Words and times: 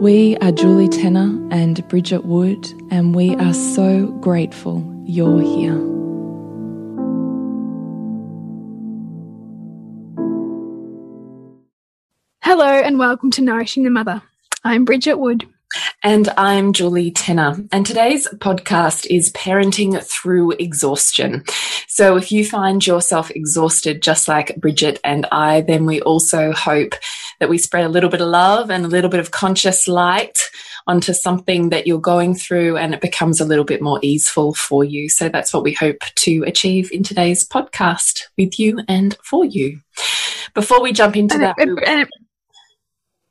We 0.00 0.36
are 0.42 0.52
Julie 0.52 0.90
Tenner 0.90 1.40
and 1.50 1.88
Bridget 1.88 2.26
Wood, 2.26 2.70
and 2.90 3.14
we 3.14 3.34
are 3.36 3.54
so 3.54 4.08
grateful 4.20 4.84
you're 5.06 5.40
here. 5.40 5.78
Hello, 12.42 12.66
and 12.66 12.98
welcome 12.98 13.30
to 13.30 13.40
Nourishing 13.40 13.84
the 13.84 13.90
Mother. 13.90 14.20
I'm 14.62 14.84
Bridget 14.84 15.18
Wood. 15.18 15.48
And 16.02 16.28
I'm 16.36 16.72
Julie 16.72 17.10
Tenner. 17.10 17.56
And 17.72 17.84
today's 17.84 18.28
podcast 18.36 19.06
is 19.10 19.32
parenting 19.32 20.00
through 20.02 20.52
exhaustion. 20.52 21.44
So 21.88 22.16
if 22.16 22.30
you 22.30 22.44
find 22.44 22.86
yourself 22.86 23.30
exhausted, 23.30 24.02
just 24.02 24.28
like 24.28 24.56
Bridget 24.56 25.00
and 25.02 25.26
I, 25.32 25.62
then 25.62 25.84
we 25.86 26.00
also 26.00 26.52
hope 26.52 26.94
that 27.40 27.48
we 27.48 27.58
spread 27.58 27.84
a 27.84 27.88
little 27.88 28.10
bit 28.10 28.20
of 28.20 28.28
love 28.28 28.70
and 28.70 28.84
a 28.84 28.88
little 28.88 29.10
bit 29.10 29.20
of 29.20 29.30
conscious 29.30 29.88
light 29.88 30.38
onto 30.86 31.12
something 31.12 31.70
that 31.70 31.86
you're 31.86 31.98
going 31.98 32.34
through 32.34 32.76
and 32.76 32.94
it 32.94 33.00
becomes 33.00 33.40
a 33.40 33.44
little 33.44 33.64
bit 33.64 33.82
more 33.82 33.98
easeful 34.02 34.54
for 34.54 34.84
you. 34.84 35.08
So 35.08 35.28
that's 35.28 35.52
what 35.52 35.64
we 35.64 35.72
hope 35.72 35.98
to 36.16 36.44
achieve 36.46 36.92
in 36.92 37.02
today's 37.02 37.46
podcast 37.46 38.22
with 38.38 38.58
you 38.58 38.80
and 38.86 39.16
for 39.24 39.44
you. 39.44 39.80
Before 40.54 40.80
we 40.80 40.92
jump 40.92 41.16
into 41.16 41.34
and 41.34 41.42
that. 41.42 41.56
It, 41.58 41.68
it, 41.68 42.08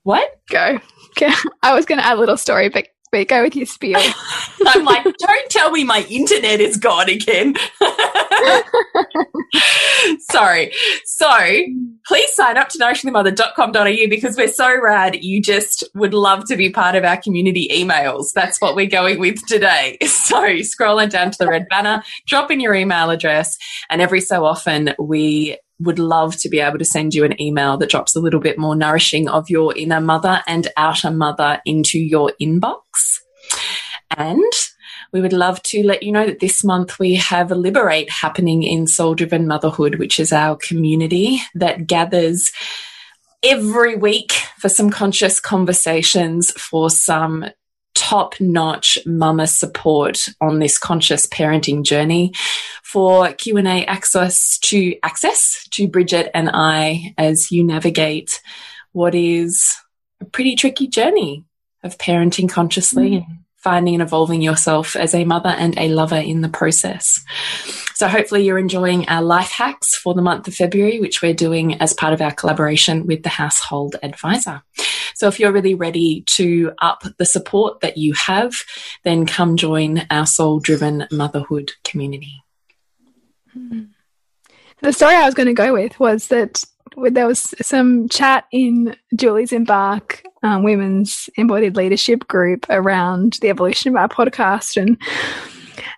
what? 0.04 0.40
Go. 0.50 0.80
I 1.64 1.74
was 1.74 1.86
going 1.86 2.00
to 2.00 2.06
add 2.06 2.18
a 2.18 2.20
little 2.20 2.38
story, 2.38 2.70
but, 2.70 2.88
but 3.12 3.28
go 3.28 3.44
with 3.44 3.56
your 3.56 3.66
spiel. 3.66 4.00
I'm 4.68 4.84
like, 4.84 5.04
don't 5.04 5.50
tell 5.50 5.72
me 5.72 5.84
my 5.84 6.06
internet 6.10 6.60
is 6.60 6.78
gone 6.78 7.10
again. 7.10 7.56
Sorry. 10.30 10.72
So 11.06 11.30
please 12.08 12.34
sign 12.34 12.58
up 12.58 12.70
to 12.70 12.80
nourishingthemother.com.au 12.80 14.10
because 14.10 14.38
we're 14.38 14.48
so 14.48 14.80
rad. 14.82 15.24
You 15.24 15.42
just 15.42 15.84
would 15.94 16.14
love 16.14 16.46
to 16.46 16.56
be 16.56 16.70
part 16.70 16.96
of 16.96 17.04
our 17.04 17.18
community 17.18 17.68
emails. 17.72 18.34
That's 18.34 18.60
what 18.60 18.76
we're 18.76 18.88
going 18.88 19.20
with 19.20 19.46
today. 19.48 19.98
So 20.26 20.42
scrolling 20.58 21.10
down 21.10 21.32
to 21.32 21.38
the 21.38 21.48
red 21.48 21.68
banner, 21.70 22.04
drop 22.26 22.52
in 22.52 22.60
your 22.60 22.74
email 22.74 23.10
address, 23.10 23.58
and 23.90 24.02
every 24.02 24.22
so 24.22 24.44
often 24.44 24.96
we 24.98 25.58
would 25.80 26.00
love 26.00 26.36
to 26.38 26.50
be 26.50 26.60
able 26.60 26.78
to 26.78 26.86
send 26.86 27.14
you 27.14 27.24
an 27.26 27.40
email 27.42 27.78
that 27.78 27.90
drops 27.90 28.16
a 28.16 28.20
little 28.20 28.40
bit 28.40 28.58
more 28.58 28.76
nourishing 28.76 29.28
of 29.28 29.50
your 29.50 29.76
inner 29.76 30.02
mother 30.02 30.42
and 30.48 30.68
outer 30.78 31.12
mother 31.12 31.62
into 31.66 32.00
your 32.00 32.32
inbox. 32.42 32.80
And 34.18 34.54
we 35.12 35.22
would 35.22 35.34
love 35.34 35.62
to 35.64 35.86
let 35.86 36.04
you 36.04 36.12
know 36.12 36.26
that 36.26 36.40
this 36.40 36.64
month 36.64 37.00
we 37.00 37.16
have 37.16 37.52
a 37.52 37.56
Liberate 37.56 38.10
happening 38.10 38.64
in 38.64 38.88
Soul 38.88 39.16
Driven 39.16 39.48
Motherhood, 39.48 39.96
which 39.96 40.20
is 40.20 40.32
our 40.32 40.56
community 40.58 41.42
that 41.56 41.88
gathers 41.88 42.52
every 43.44 43.96
week 43.96 44.34
for 44.58 44.70
some 44.70 44.90
conscious 44.90 45.40
conversations, 45.40 46.52
for 46.52 46.90
some 46.90 47.46
top 47.94 48.36
notch 48.40 48.98
mama 49.06 49.48
support 49.48 50.28
on 50.42 50.60
this 50.60 50.78
conscious 50.78 51.26
parenting 51.28 51.84
journey 51.84 52.34
for 52.86 53.34
Q&A 53.34 53.84
access 53.86 54.60
to 54.60 54.96
access 55.02 55.68
to 55.72 55.88
Bridget 55.88 56.30
and 56.36 56.52
I 56.54 57.16
as 57.18 57.52
you 57.52 57.64
navigate 57.64 58.40
what 58.92 59.16
is 59.16 59.76
a 60.22 60.26
pretty 60.26 60.56
tricky 60.56 60.88
journey 60.88 61.44
of 61.84 61.98
parenting 61.98 62.48
consciously 62.48 63.10
mm. 63.10 63.16
and 63.18 63.40
finding 63.56 63.96
and 63.96 64.04
evolving 64.04 64.44
yourself 64.44 64.96
as 64.96 65.16
a 65.16 65.26
mother 65.26 65.50
and 65.50 65.76
a 65.80 65.90
lover 65.90 66.16
in 66.16 66.42
the 66.42 66.48
process. 66.48 67.26
So 67.96 68.08
hopefully 68.08 68.46
you're 68.46 68.60
enjoying 68.60 69.10
our 69.10 69.24
life 69.24 69.50
hacks 69.50 69.96
for 69.96 70.14
the 70.14 70.22
month 70.22 70.48
of 70.48 70.54
February, 70.54 71.00
which 71.00 71.24
we're 71.24 71.34
doing 71.34 71.82
as 71.82 71.92
part 71.92 72.14
of 72.14 72.22
our 72.22 72.32
collaboration 72.32 73.08
with 73.08 73.24
the 73.24 73.30
Household 73.30 73.96
Advisor. 74.04 74.62
So 75.16 75.28
if 75.28 75.40
you're 75.40 75.52
really 75.52 75.74
ready 75.74 76.24
to 76.36 76.74
up 76.80 77.04
the 77.18 77.26
support 77.26 77.80
that 77.80 77.98
you 77.98 78.14
have, 78.14 78.54
then 79.04 79.26
come 79.26 79.58
join 79.58 80.06
our 80.12 80.28
soul 80.28 80.60
driven 80.60 81.08
motherhood 81.12 81.72
community. 81.84 82.45
The 84.82 84.94
story 84.94 85.16
I 85.16 85.26
was 85.26 85.34
going 85.34 85.48
to 85.48 85.54
go 85.54 85.74
with 85.74 86.00
was 86.00 86.28
that 86.28 86.64
there 87.10 87.28
was 87.28 87.54
some 87.62 88.08
chat 88.10 88.46
in 88.52 88.96
Julie's 89.16 89.52
Embark 89.52 90.24
um, 90.44 90.64
Women's 90.64 91.30
Embodied 91.38 91.76
Leadership 91.76 92.28
group 92.28 92.66
around 92.70 93.38
the 93.42 93.50
evolution 93.50 93.90
of 93.90 93.96
our 93.96 94.08
podcast, 94.08 94.78
and 94.78 94.98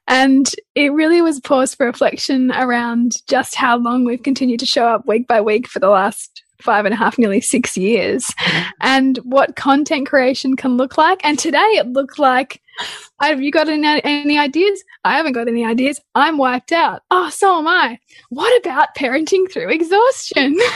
and 0.08 0.50
it 0.74 0.94
really 0.94 1.22
was 1.22 1.40
a 1.40 1.42
pause 1.42 1.76
for 1.76 1.86
reflection 1.86 2.52
around 2.52 3.14
just 3.28 3.56
how 3.56 3.78
long 3.78 4.06
we've 4.06 4.24
continued 4.24 4.60
to 4.62 4.66
show 4.66 4.88
up 4.88 5.06
week 5.06 5.28
by 5.28 5.42
week 5.42 5.68
for 5.68 5.80
the 5.80 5.90
last 5.90 6.44
five 6.62 6.86
and 6.86 6.94
a 6.94 6.98
half, 6.98 7.18
nearly 7.18 7.42
six 7.42 7.78
years, 7.78 8.32
and 8.82 9.18
what 9.18 9.56
content 9.56 10.08
creation 10.08 10.56
can 10.56 10.78
look 10.78 10.98
like. 10.98 11.20
And 11.24 11.38
today 11.38 11.58
it 11.58 11.88
looked 11.88 12.18
like, 12.18 12.62
have 13.22 13.42
you 13.42 13.52
got 13.52 13.70
any, 13.70 14.02
any 14.04 14.38
ideas? 14.38 14.84
I 15.04 15.18
haven't 15.18 15.34
got 15.34 15.48
any 15.48 15.66
ideas. 15.66 16.00
I'm 16.16 16.38
wiped 16.38 16.72
out. 16.72 17.04
Oh, 17.12 17.30
so 17.30 17.58
am 17.58 17.68
I. 17.68 18.00
What 18.30 18.62
about 18.62 18.96
parenting 18.96 19.52
through 19.52 19.70
exhaustion? 19.70 20.58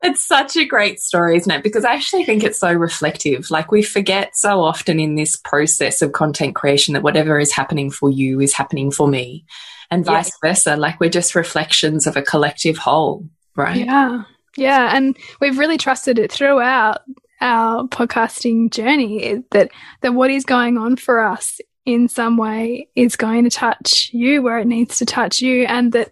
It's 0.00 0.24
such 0.24 0.56
a 0.56 0.64
great 0.64 1.00
story, 1.00 1.36
isn't 1.36 1.50
it? 1.50 1.64
Because 1.64 1.84
I 1.84 1.94
actually 1.94 2.24
think 2.24 2.44
it's 2.44 2.60
so 2.60 2.72
reflective. 2.72 3.50
Like 3.50 3.72
we 3.72 3.82
forget 3.82 4.36
so 4.36 4.60
often 4.60 5.00
in 5.00 5.16
this 5.16 5.34
process 5.34 6.02
of 6.02 6.12
content 6.12 6.54
creation 6.54 6.94
that 6.94 7.02
whatever 7.02 7.40
is 7.40 7.52
happening 7.52 7.90
for 7.90 8.08
you 8.08 8.40
is 8.40 8.54
happening 8.54 8.92
for 8.92 9.08
me 9.08 9.44
and 9.90 10.04
vice 10.04 10.30
versa. 10.40 10.76
Like 10.76 11.00
we're 11.00 11.10
just 11.10 11.34
reflections 11.34 12.06
of 12.06 12.16
a 12.16 12.22
collective 12.22 12.78
whole 12.78 13.28
right? 13.58 13.84
Yeah. 13.84 14.22
Yeah. 14.56 14.96
And 14.96 15.18
we've 15.40 15.58
really 15.58 15.76
trusted 15.76 16.18
it 16.18 16.32
throughout 16.32 17.02
our 17.40 17.86
podcasting 17.88 18.70
journey 18.70 19.22
is 19.22 19.42
that, 19.50 19.70
that 20.00 20.14
what 20.14 20.30
is 20.30 20.44
going 20.44 20.78
on 20.78 20.96
for 20.96 21.20
us 21.20 21.60
in 21.84 22.08
some 22.08 22.36
way 22.36 22.88
is 22.94 23.16
going 23.16 23.44
to 23.44 23.50
touch 23.50 24.10
you 24.12 24.42
where 24.42 24.58
it 24.58 24.66
needs 24.66 24.98
to 24.98 25.06
touch 25.06 25.40
you 25.40 25.64
and 25.64 25.92
that 25.92 26.10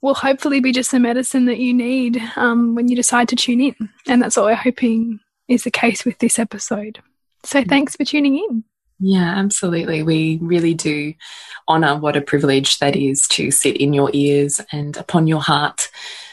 will 0.00 0.14
hopefully 0.14 0.60
be 0.60 0.72
just 0.72 0.92
the 0.92 0.98
medicine 0.98 1.46
that 1.46 1.58
you 1.58 1.74
need 1.74 2.22
um, 2.36 2.74
when 2.74 2.88
you 2.88 2.96
decide 2.96 3.28
to 3.28 3.36
tune 3.36 3.60
in. 3.60 3.74
And 4.06 4.22
that's 4.22 4.36
what 4.36 4.46
we're 4.46 4.54
hoping 4.54 5.20
is 5.48 5.64
the 5.64 5.70
case 5.70 6.04
with 6.04 6.18
this 6.18 6.38
episode. 6.38 7.00
So 7.44 7.64
thanks 7.64 7.96
for 7.96 8.04
tuning 8.04 8.36
in. 8.36 8.64
Yeah, 9.00 9.34
absolutely. 9.36 10.02
We 10.02 10.38
really 10.42 10.74
do 10.74 11.14
honor 11.66 11.98
what 11.98 12.16
a 12.16 12.20
privilege 12.20 12.78
that 12.78 12.96
is 12.96 13.26
to 13.28 13.50
sit 13.50 13.76
in 13.78 13.92
your 13.92 14.10
ears 14.12 14.60
and 14.72 14.96
upon 14.96 15.26
your 15.26 15.40
heart 15.40 15.90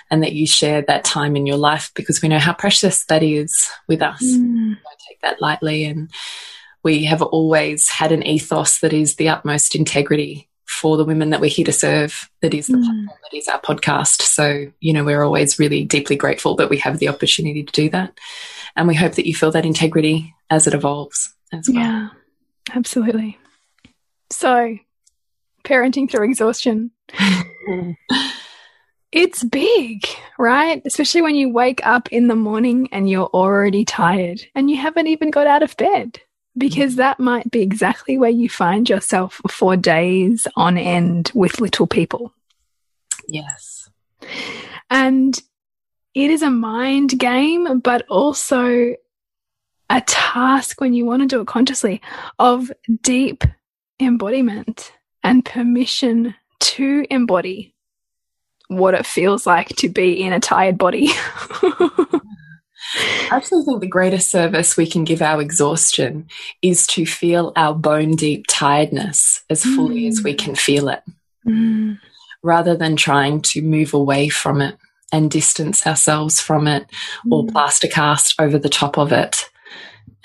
and 0.09 0.23
that 0.23 0.33
you 0.33 0.47
share 0.47 0.81
that 0.81 1.03
time 1.03 1.35
in 1.35 1.45
your 1.45 1.57
life 1.57 1.91
because 1.95 2.21
we 2.21 2.29
know 2.29 2.39
how 2.39 2.53
precious 2.53 3.05
that 3.05 3.23
is 3.23 3.69
with 3.87 4.01
us. 4.01 4.23
Mm. 4.23 4.75
don't 4.75 4.99
take 5.07 5.21
that 5.21 5.41
lightly. 5.41 5.85
And 5.85 6.09
we 6.83 7.05
have 7.05 7.21
always 7.21 7.89
had 7.89 8.11
an 8.11 8.25
ethos 8.25 8.79
that 8.79 8.93
is 8.93 9.15
the 9.15 9.29
utmost 9.29 9.75
integrity 9.75 10.47
for 10.65 10.97
the 10.97 11.05
women 11.05 11.31
that 11.31 11.41
we're 11.41 11.49
here 11.49 11.65
to 11.65 11.71
serve, 11.71 12.29
that 12.41 12.53
is 12.53 12.67
the 12.67 12.77
mm. 12.77 12.83
platform, 12.83 13.19
that 13.23 13.37
is 13.37 13.47
our 13.47 13.59
podcast. 13.59 14.21
So, 14.21 14.71
you 14.79 14.93
know, 14.93 15.03
we're 15.03 15.23
always 15.23 15.57
really 15.57 15.83
deeply 15.83 16.15
grateful 16.15 16.55
that 16.55 16.69
we 16.69 16.77
have 16.77 16.99
the 16.99 17.07
opportunity 17.07 17.63
to 17.63 17.71
do 17.71 17.89
that. 17.89 18.17
And 18.75 18.87
we 18.87 18.95
hope 18.95 19.13
that 19.13 19.27
you 19.27 19.33
feel 19.33 19.51
that 19.51 19.65
integrity 19.65 20.35
as 20.49 20.67
it 20.67 20.73
evolves 20.73 21.33
as 21.51 21.69
well. 21.69 21.81
Yeah, 21.81 22.09
absolutely. 22.73 23.39
So, 24.29 24.77
parenting 25.63 26.11
through 26.11 26.25
exhaustion. 26.25 26.91
it's 29.17 29.43
big, 29.43 30.05
right? 30.37 30.79
Especially 30.85 31.23
when 31.23 31.33
you 31.33 31.49
wake 31.49 31.83
up 31.83 32.07
in 32.11 32.27
the 32.27 32.35
morning 32.35 32.87
and 32.91 33.09
you're 33.09 33.31
already 33.33 33.83
tired 33.83 34.45
and 34.53 34.69
you 34.69 34.77
haven't 34.77 35.07
even 35.07 35.31
got 35.31 35.47
out 35.47 35.63
of 35.63 35.75
bed 35.75 36.21
because 36.55 36.93
mm. 36.93 36.97
that 36.97 37.19
might 37.19 37.49
be 37.49 37.63
exactly 37.63 38.19
where 38.19 38.29
you 38.29 38.47
find 38.47 38.87
yourself 38.87 39.41
for 39.49 39.75
days 39.75 40.45
on 40.55 40.77
end 40.77 41.31
with 41.33 41.59
little 41.59 41.87
people. 41.87 42.31
Yes. 43.27 43.89
And 44.91 45.35
it 46.13 46.29
is 46.29 46.43
a 46.43 46.51
mind 46.51 47.17
game, 47.17 47.79
but 47.79 48.05
also 48.09 48.93
a 49.89 50.01
task 50.01 50.79
when 50.79 50.93
you 50.93 51.07
want 51.07 51.23
to 51.23 51.27
do 51.27 51.41
it 51.41 51.47
consciously 51.47 52.03
of 52.37 52.71
deep 53.01 53.43
embodiment 53.99 54.93
and 55.23 55.43
permission 55.43 56.35
to 56.59 57.03
embody 57.09 57.73
what 58.67 58.93
it 58.93 59.05
feels 59.05 59.45
like 59.45 59.69
to 59.77 59.89
be 59.89 60.21
in 60.21 60.33
a 60.33 60.39
tired 60.39 60.77
body. 60.77 61.09
I 62.95 63.29
actually 63.31 63.63
think 63.63 63.81
the 63.81 63.87
greatest 63.87 64.29
service 64.29 64.77
we 64.77 64.87
can 64.87 65.03
give 65.03 65.21
our 65.21 65.41
exhaustion 65.41 66.27
is 66.61 66.87
to 66.87 67.05
feel 67.05 67.51
our 67.55 67.75
bone 67.75 68.15
deep 68.15 68.45
tiredness 68.47 69.43
as 69.49 69.63
fully 69.63 70.03
mm. 70.03 70.07
as 70.07 70.23
we 70.23 70.33
mm. 70.33 70.37
can 70.37 70.55
feel 70.55 70.87
it, 70.89 71.01
mm. 71.45 71.97
rather 72.43 72.75
than 72.75 72.95
trying 72.95 73.41
to 73.41 73.61
move 73.61 73.93
away 73.93 74.29
from 74.29 74.61
it 74.61 74.77
and 75.11 75.31
distance 75.31 75.85
ourselves 75.85 76.39
from 76.39 76.67
it 76.67 76.87
mm. 77.25 77.31
or 77.31 77.45
plaster 77.47 77.87
cast 77.87 78.39
over 78.39 78.57
the 78.57 78.69
top 78.69 78.97
of 78.97 79.11
it 79.11 79.49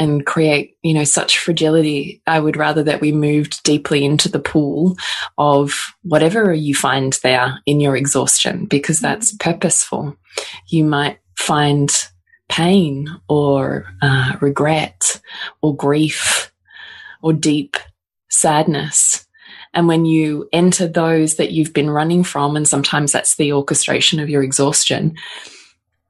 and 0.02 0.26
create, 0.26 0.76
you 0.82 0.92
know, 0.92 1.04
such 1.04 1.38
fragility. 1.38 2.20
I 2.26 2.40
would 2.40 2.56
rather 2.56 2.82
that 2.82 3.00
we 3.00 3.12
moved 3.12 3.62
deeply 3.62 4.04
into 4.04 4.28
the 4.28 4.40
pool 4.40 4.96
of 5.38 5.94
whatever 6.02 6.52
you 6.52 6.74
find 6.74 7.16
there 7.22 7.60
in 7.66 7.78
your 7.78 7.96
exhaustion, 7.96 8.66
because 8.66 8.98
mm. 8.98 9.02
that's 9.02 9.36
purposeful. 9.36 10.16
You 10.66 10.84
might 10.84 11.20
find 11.38 11.88
pain 12.48 13.08
or 13.28 13.86
uh, 14.02 14.36
regret 14.40 15.20
or 15.62 15.76
grief 15.76 16.52
or 17.22 17.32
deep 17.32 17.76
sadness. 18.28 19.26
And 19.72 19.86
when 19.86 20.04
you 20.04 20.48
enter 20.52 20.88
those 20.88 21.36
that 21.36 21.52
you've 21.52 21.72
been 21.72 21.90
running 21.90 22.24
from, 22.24 22.56
and 22.56 22.66
sometimes 22.66 23.12
that's 23.12 23.36
the 23.36 23.52
orchestration 23.52 24.18
of 24.18 24.28
your 24.28 24.42
exhaustion, 24.42 25.16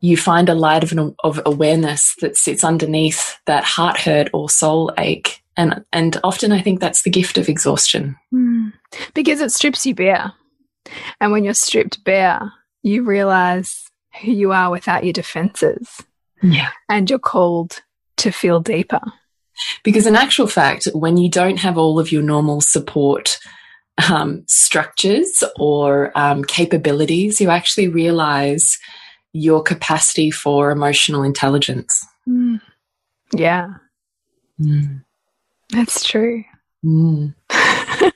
you 0.03 0.17
find 0.17 0.49
a 0.49 0.55
light 0.55 0.83
of, 0.83 0.93
an, 0.93 1.15
of 1.23 1.41
awareness 1.47 2.15
that 2.21 2.37
sits 2.37 2.65
underneath 2.65 3.39
that 3.47 3.63
heart 3.63 3.99
hurt 3.99 4.29
or 4.35 4.51
soul 4.51 4.93
ache. 4.99 5.43
And, 5.57 5.85
and 5.93 6.19
often 6.25 6.51
I 6.51 6.61
think 6.61 6.81
that's 6.81 7.03
the 7.03 7.11
gift 7.11 7.39
of 7.39 7.49
exhaustion. 7.49 8.17
Mm. 8.35 8.73
Because 9.15 9.41
it 9.41 9.53
strips 9.53 9.87
you 9.87 9.95
bare. 9.95 10.33
And 11.21 11.31
when 11.31 11.45
you're 11.45 11.55
stripped 11.55 12.03
bare, 12.03 12.53
you 12.83 13.05
realize 13.05 13.85
who 14.21 14.33
you 14.33 14.51
are 14.51 14.71
without 14.71 15.05
your 15.05 15.13
defenses. 15.13 16.03
Yeah. 16.43 16.71
And 16.89 17.09
you're 17.09 17.21
called 17.21 17.81
to 18.19 18.33
feel 18.33 18.59
deeper. 18.59 19.01
Because 19.85 20.09
in 20.09 20.17
actual 20.17 20.49
fact, 20.49 20.89
when 20.95 21.17
you 21.17 21.31
don't 21.31 21.59
have 21.59 21.79
all 21.79 22.01
of 22.01 22.11
your 22.11 22.23
normal 22.23 22.61
support 22.61 23.39
um, 24.11 24.43
structures 24.49 25.45
or 25.61 26.11
um, 26.19 26.43
capabilities, 26.43 27.41
you 27.41 27.51
actually 27.51 27.87
realize 27.87 28.79
your 29.33 29.63
capacity 29.63 30.31
for 30.31 30.71
emotional 30.71 31.23
intelligence. 31.23 32.07
Mm. 32.29 32.61
Yeah. 33.35 33.69
Mm. 34.61 35.05
That's 35.71 36.05
true. 36.05 36.45
Mm. 36.85 37.35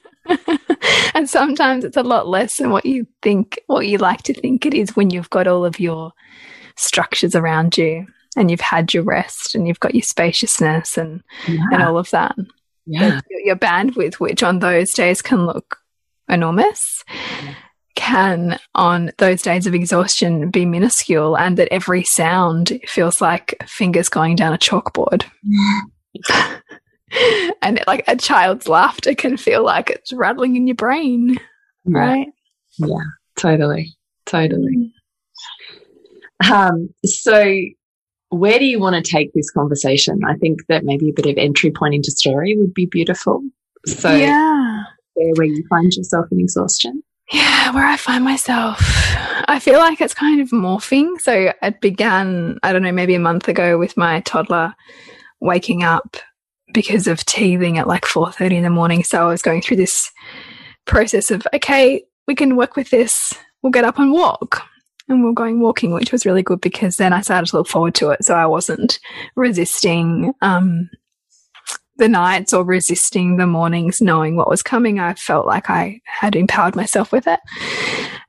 and 1.15 1.29
sometimes 1.29 1.85
it's 1.85 1.97
a 1.97 2.03
lot 2.03 2.29
less 2.29 2.59
than 2.59 2.71
what 2.71 2.85
you 2.85 3.07
think, 3.23 3.61
what 3.67 3.87
you 3.87 3.99
like 3.99 4.23
to 4.23 4.35
think 4.35 4.67
it 4.67 4.75
is 4.75 4.95
when 4.95 5.11
you've 5.11 5.31
got 5.31 5.47
all 5.47 5.65
of 5.65 5.81
your 5.81 6.13
structures 6.77 7.35
around 7.35 7.79
you 7.79 8.07
and 8.37 8.51
you've 8.51 8.61
had 8.61 8.93
your 8.93 9.03
rest 9.03 9.55
and 9.55 9.67
you've 9.67 9.81
got 9.81 9.95
your 9.95 10.03
spaciousness 10.03 10.99
and 10.99 11.23
yeah. 11.49 11.65
and 11.73 11.83
all 11.83 11.97
of 11.97 12.11
that. 12.11 12.37
Yeah. 12.85 13.21
Your, 13.31 13.41
your 13.41 13.57
bandwidth, 13.57 14.15
which 14.15 14.43
on 14.43 14.59
those 14.59 14.93
days 14.93 15.23
can 15.23 15.47
look 15.47 15.79
enormous. 16.29 17.03
Yeah 17.43 17.55
can 17.97 18.59
on 18.75 19.11
those 19.19 19.43
days 19.43 19.67
of 19.67 19.75
exhaustion 19.75 20.51
be 20.51 20.65
minuscule 20.65 21.37
and 21.37 21.57
that 21.57 21.73
every 21.73 22.05
sound 22.05 22.79
feels 22.87 23.21
like 23.21 23.57
fingers 23.67 24.09
going 24.09 24.37
down 24.37 24.55
a 24.55 24.59
chalkboard. 24.59 25.25
and 27.63 27.83
like 27.87 28.05
a 28.07 28.15
child's 28.15 28.69
laughter 28.69 29.15
can 29.15 29.37
feel 29.37 29.65
like 29.65 29.91
it's 29.91 30.13
rattling 30.13 30.55
in 30.55 30.69
your 30.69 30.77
brain. 30.77 31.37
Yeah. 31.85 31.99
Right? 31.99 32.29
Yeah, 32.79 33.05
totally. 33.37 33.97
Totally. 34.27 34.93
Um, 36.53 36.91
so 37.05 37.55
where 38.31 38.59
do 38.59 38.65
you 38.65 38.79
want 38.79 39.03
to 39.03 39.11
take 39.11 39.33
this 39.33 39.51
conversation? 39.51 40.21
I 40.27 40.35
think 40.35 40.67
that 40.69 40.85
maybe 40.85 41.09
a 41.09 41.13
bit 41.13 41.27
of 41.27 41.39
entry 41.39 41.71
point 41.71 41.95
into 41.95 42.11
story 42.11 42.57
would 42.57 42.75
be 42.75 42.87
beautiful. 42.87 43.43
So 43.87 44.15
yeah. 44.15 44.83
where 45.15 45.47
you 45.47 45.65
find 45.69 45.93
yourself 45.93 46.27
in 46.31 46.41
exhaustion. 46.41 47.03
Yeah, 47.33 47.73
where 47.73 47.87
I 47.87 47.97
find 47.97 48.25
myself. 48.25 48.79
I 49.49 49.59
feel 49.61 49.79
like 49.79 50.01
it's 50.01 50.15
kind 50.15 50.41
of 50.41 50.51
morphing. 50.51 51.21
So 51.21 51.53
it 51.61 51.81
began, 51.81 52.59
I 52.63 52.73
don't 52.73 52.83
know, 52.83 52.93
maybe 52.93 53.15
a 53.15 53.21
month 53.21 53.49
ago 53.49 53.79
with 53.79 53.97
my 53.97 54.21
toddler 54.21 54.75
waking 55.41 55.83
up 55.83 56.17
because 56.73 57.07
of 57.07 57.25
teething 57.25 57.79
at 57.79 57.89
like 57.89 58.05
4.30 58.05 58.53
in 58.53 58.63
the 58.63 58.71
morning. 58.71 59.03
So 59.03 59.23
I 59.23 59.31
was 59.31 59.43
going 59.43 59.61
through 59.61 59.79
this 59.79 60.11
process 60.85 61.31
of, 61.31 61.47
okay, 61.53 62.05
we 62.29 62.35
can 62.35 62.57
work 62.57 62.77
with 62.77 62.91
this. 62.91 63.35
We'll 63.63 63.73
get 63.73 63.85
up 63.85 63.99
and 63.99 64.13
walk. 64.13 64.63
And 65.09 65.23
we 65.23 65.31
are 65.31 65.35
going 65.35 65.61
walking, 65.61 65.93
which 65.93 66.13
was 66.13 66.27
really 66.27 66.43
good 66.43 66.61
because 66.61 66.97
then 66.97 67.13
I 67.13 67.21
started 67.21 67.49
to 67.51 67.57
look 67.57 67.69
forward 67.69 67.95
to 67.97 68.11
it. 68.11 68.25
So 68.25 68.35
I 68.35 68.47
wasn't 68.47 68.99
resisting 69.37 70.33
um, 70.43 70.91
the 71.99 72.09
nights 72.09 72.53
or 72.53 72.65
resisting 72.65 73.37
the 73.37 73.47
mornings, 73.47 74.01
knowing 74.01 74.37
what 74.37 74.51
was 74.51 74.63
coming. 74.63 74.99
I 74.99 75.15
felt 75.15 75.47
like 75.47 75.71
I 75.71 76.01
had 76.05 76.37
empowered 76.37 76.77
myself 76.77 77.13
with 77.13 77.27
it. 77.27 77.41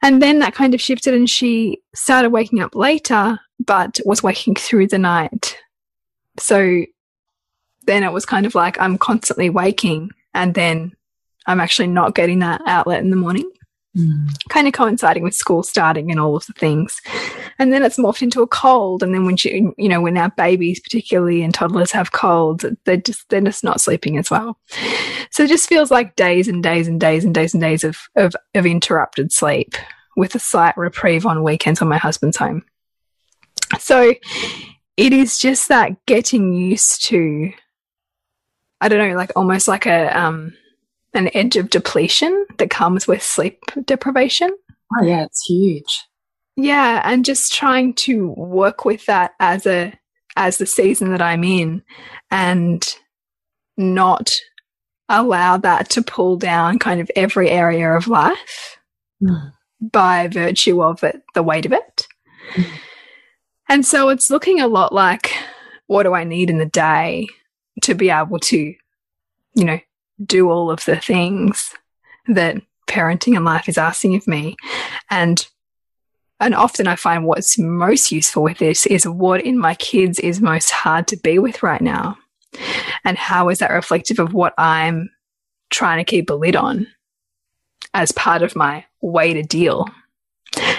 And 0.01 0.21
then 0.21 0.39
that 0.39 0.53
kind 0.53 0.74
of 0.74 0.81
shifted, 0.81 1.13
and 1.13 1.29
she 1.29 1.81
started 1.95 2.29
waking 2.29 2.62
up 2.62 2.75
later, 2.75 3.39
but 3.65 4.00
was 4.05 4.24
waking 4.24 4.55
through 4.55 4.88
the 4.88 4.97
night. 4.97 5.57
So 6.38 6.83
then 7.86 8.03
it 8.03 8.12
was 8.12 8.25
kind 8.25 8.45
of 8.45 8.55
like 8.55 8.79
I'm 8.79 8.97
constantly 8.97 9.50
waking, 9.50 10.12
and 10.33 10.53
then 10.53 10.93
I'm 11.45 11.59
actually 11.59 11.88
not 11.88 12.15
getting 12.15 12.39
that 12.39 12.62
outlet 12.67 13.01
in 13.01 13.09
the 13.09 13.15
morning. 13.15 13.50
Mm. 13.97 14.29
Kind 14.49 14.67
of 14.67 14.73
coinciding 14.73 15.23
with 15.23 15.33
school 15.33 15.63
starting 15.63 16.11
and 16.11 16.19
all 16.19 16.35
of 16.35 16.45
the 16.45 16.53
things. 16.53 17.01
And 17.57 17.73
then 17.73 17.83
it's 17.83 17.97
morphed 17.97 18.21
into 18.21 18.43
a 18.43 18.47
cold. 18.47 19.01
And 19.01 19.13
then 19.13 19.25
when 19.25 19.37
she, 19.37 19.67
you 19.77 19.89
know, 19.89 20.01
when 20.01 20.17
our 20.17 20.29
babies, 20.29 20.79
particularly 20.79 21.41
and 21.41 21.53
toddlers 21.53 21.91
have 21.91 22.11
colds, 22.11 22.63
they're 22.85 22.97
just, 22.97 23.27
they're 23.29 23.41
just 23.41 23.63
not 23.63 23.81
sleeping 23.81 24.17
as 24.17 24.29
well. 24.29 24.59
So 25.31 25.43
it 25.43 25.49
just 25.49 25.67
feels 25.67 25.89
like 25.89 26.15
days 26.15 26.47
and 26.47 26.61
days 26.61 26.87
and 26.87 26.99
days 26.99 27.25
and 27.25 27.33
days 27.33 27.53
and 27.53 27.61
days 27.61 27.83
of, 27.83 27.97
of, 28.15 28.35
of 28.53 28.65
interrupted 28.67 29.31
sleep 29.31 29.73
with 30.15 30.35
a 30.35 30.39
slight 30.39 30.77
reprieve 30.77 31.25
on 31.25 31.43
weekends 31.43 31.81
when 31.81 31.89
my 31.89 31.97
husband's 31.97 32.37
home. 32.37 32.63
So 33.79 34.13
it 34.95 35.13
is 35.13 35.39
just 35.39 35.69
that 35.69 36.05
getting 36.05 36.53
used 36.53 37.05
to, 37.05 37.51
I 38.79 38.89
don't 38.89 39.09
know, 39.09 39.15
like 39.15 39.31
almost 39.35 39.67
like 39.67 39.87
a, 39.87 40.15
um, 40.15 40.53
an 41.13 41.29
edge 41.33 41.55
of 41.55 41.69
depletion 41.69 42.45
that 42.57 42.69
comes 42.69 43.07
with 43.07 43.23
sleep 43.23 43.59
deprivation. 43.85 44.49
Oh 44.97 45.03
yeah, 45.03 45.23
it's 45.23 45.45
huge. 45.45 46.05
Yeah, 46.55 47.01
and 47.03 47.25
just 47.25 47.53
trying 47.53 47.93
to 47.95 48.29
work 48.29 48.85
with 48.85 49.05
that 49.05 49.33
as 49.39 49.65
a 49.65 49.93
as 50.35 50.57
the 50.57 50.65
season 50.65 51.11
that 51.11 51.21
I'm 51.21 51.43
in 51.43 51.83
and 52.29 52.95
not 53.75 54.35
allow 55.09 55.57
that 55.57 55.89
to 55.91 56.01
pull 56.01 56.37
down 56.37 56.79
kind 56.79 56.99
of 56.99 57.09
every 57.15 57.49
area 57.49 57.91
of 57.91 58.07
life 58.07 58.77
mm. 59.21 59.51
by 59.81 60.27
virtue 60.27 60.83
of 60.83 61.03
it, 61.03 61.21
the 61.33 61.43
weight 61.43 61.65
of 61.65 61.73
it. 61.73 62.07
Mm. 62.53 62.65
And 63.69 63.85
so 63.85 64.09
it's 64.09 64.29
looking 64.29 64.59
a 64.59 64.67
lot 64.67 64.93
like 64.93 65.33
what 65.87 66.03
do 66.03 66.13
I 66.13 66.23
need 66.23 66.49
in 66.49 66.57
the 66.57 66.65
day 66.65 67.27
to 67.83 67.95
be 67.95 68.09
able 68.09 68.39
to, 68.39 68.57
you 68.57 69.65
know, 69.65 69.79
do 70.24 70.50
all 70.50 70.71
of 70.71 70.83
the 70.86 70.97
things 70.97 71.74
that 72.27 72.57
parenting 72.88 73.36
and 73.36 73.45
life 73.45 73.69
is 73.69 73.77
asking 73.77 74.15
of 74.15 74.27
me. 74.27 74.55
And 75.09 75.45
and 76.39 76.53
often 76.53 76.88
I 76.88 76.95
find 76.95 77.25
what's 77.25 77.57
most 77.57 78.12
useful 78.12 78.43
with 78.43 78.59
this 78.59 78.86
is 78.86 79.07
what 79.07 79.41
in 79.41 79.57
my 79.57 79.74
kids 79.74 80.19
is 80.19 80.39
most 80.39 80.69
hard 80.69 81.07
to 81.07 81.17
be 81.17 81.39
with 81.39 81.63
right 81.63 81.81
now. 81.81 82.17
And 83.03 83.17
how 83.17 83.50
is 83.50 83.59
that 83.59 83.71
reflective 83.71 84.19
of 84.19 84.33
what 84.33 84.53
I'm 84.57 85.09
trying 85.71 85.97
to 85.97 86.09
keep 86.09 86.29
a 86.29 86.36
lid 86.36 86.55
on 86.55 86.88
as 87.93 88.12
part 88.12 88.43
of 88.43 88.55
my 88.55 88.86
way 89.01 89.33
to 89.33 89.41
deal? 89.41 89.88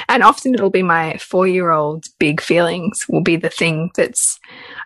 And 0.08 0.22
often 0.22 0.54
it'll 0.54 0.70
be 0.70 0.82
my 0.82 1.16
four 1.18 1.46
year 1.46 1.72
old's 1.72 2.08
big 2.18 2.40
feelings 2.40 3.04
will 3.08 3.22
be 3.22 3.36
the 3.36 3.50
thing 3.50 3.90
that's, 3.96 4.38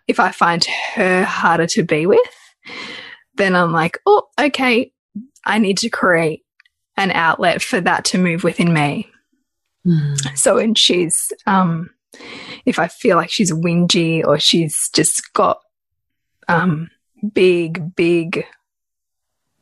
if 0.09 0.18
I 0.18 0.32
find 0.32 0.64
her 0.94 1.25
harder 1.25 1.66
to 1.68 1.82
be 1.82 2.06
with, 2.06 2.21
then 3.42 3.56
I'm 3.56 3.72
like, 3.72 3.99
oh, 4.06 4.28
okay, 4.38 4.92
I 5.44 5.58
need 5.58 5.78
to 5.78 5.90
create 5.90 6.44
an 6.96 7.11
outlet 7.11 7.61
for 7.61 7.80
that 7.80 8.04
to 8.06 8.18
move 8.18 8.44
within 8.44 8.72
me. 8.72 9.08
Mm. 9.84 10.38
So, 10.38 10.58
and 10.58 10.78
she's, 10.78 11.32
um, 11.46 11.90
if 12.64 12.78
I 12.78 12.87
feel 12.87 13.16
like 13.16 13.30
she's 13.30 13.52
whingy 13.52 14.25
or 14.25 14.38
she's 14.38 14.88
just 14.94 15.32
got, 15.32 15.61
um, 16.46 16.88
big, 17.34 17.96
big 17.96 18.46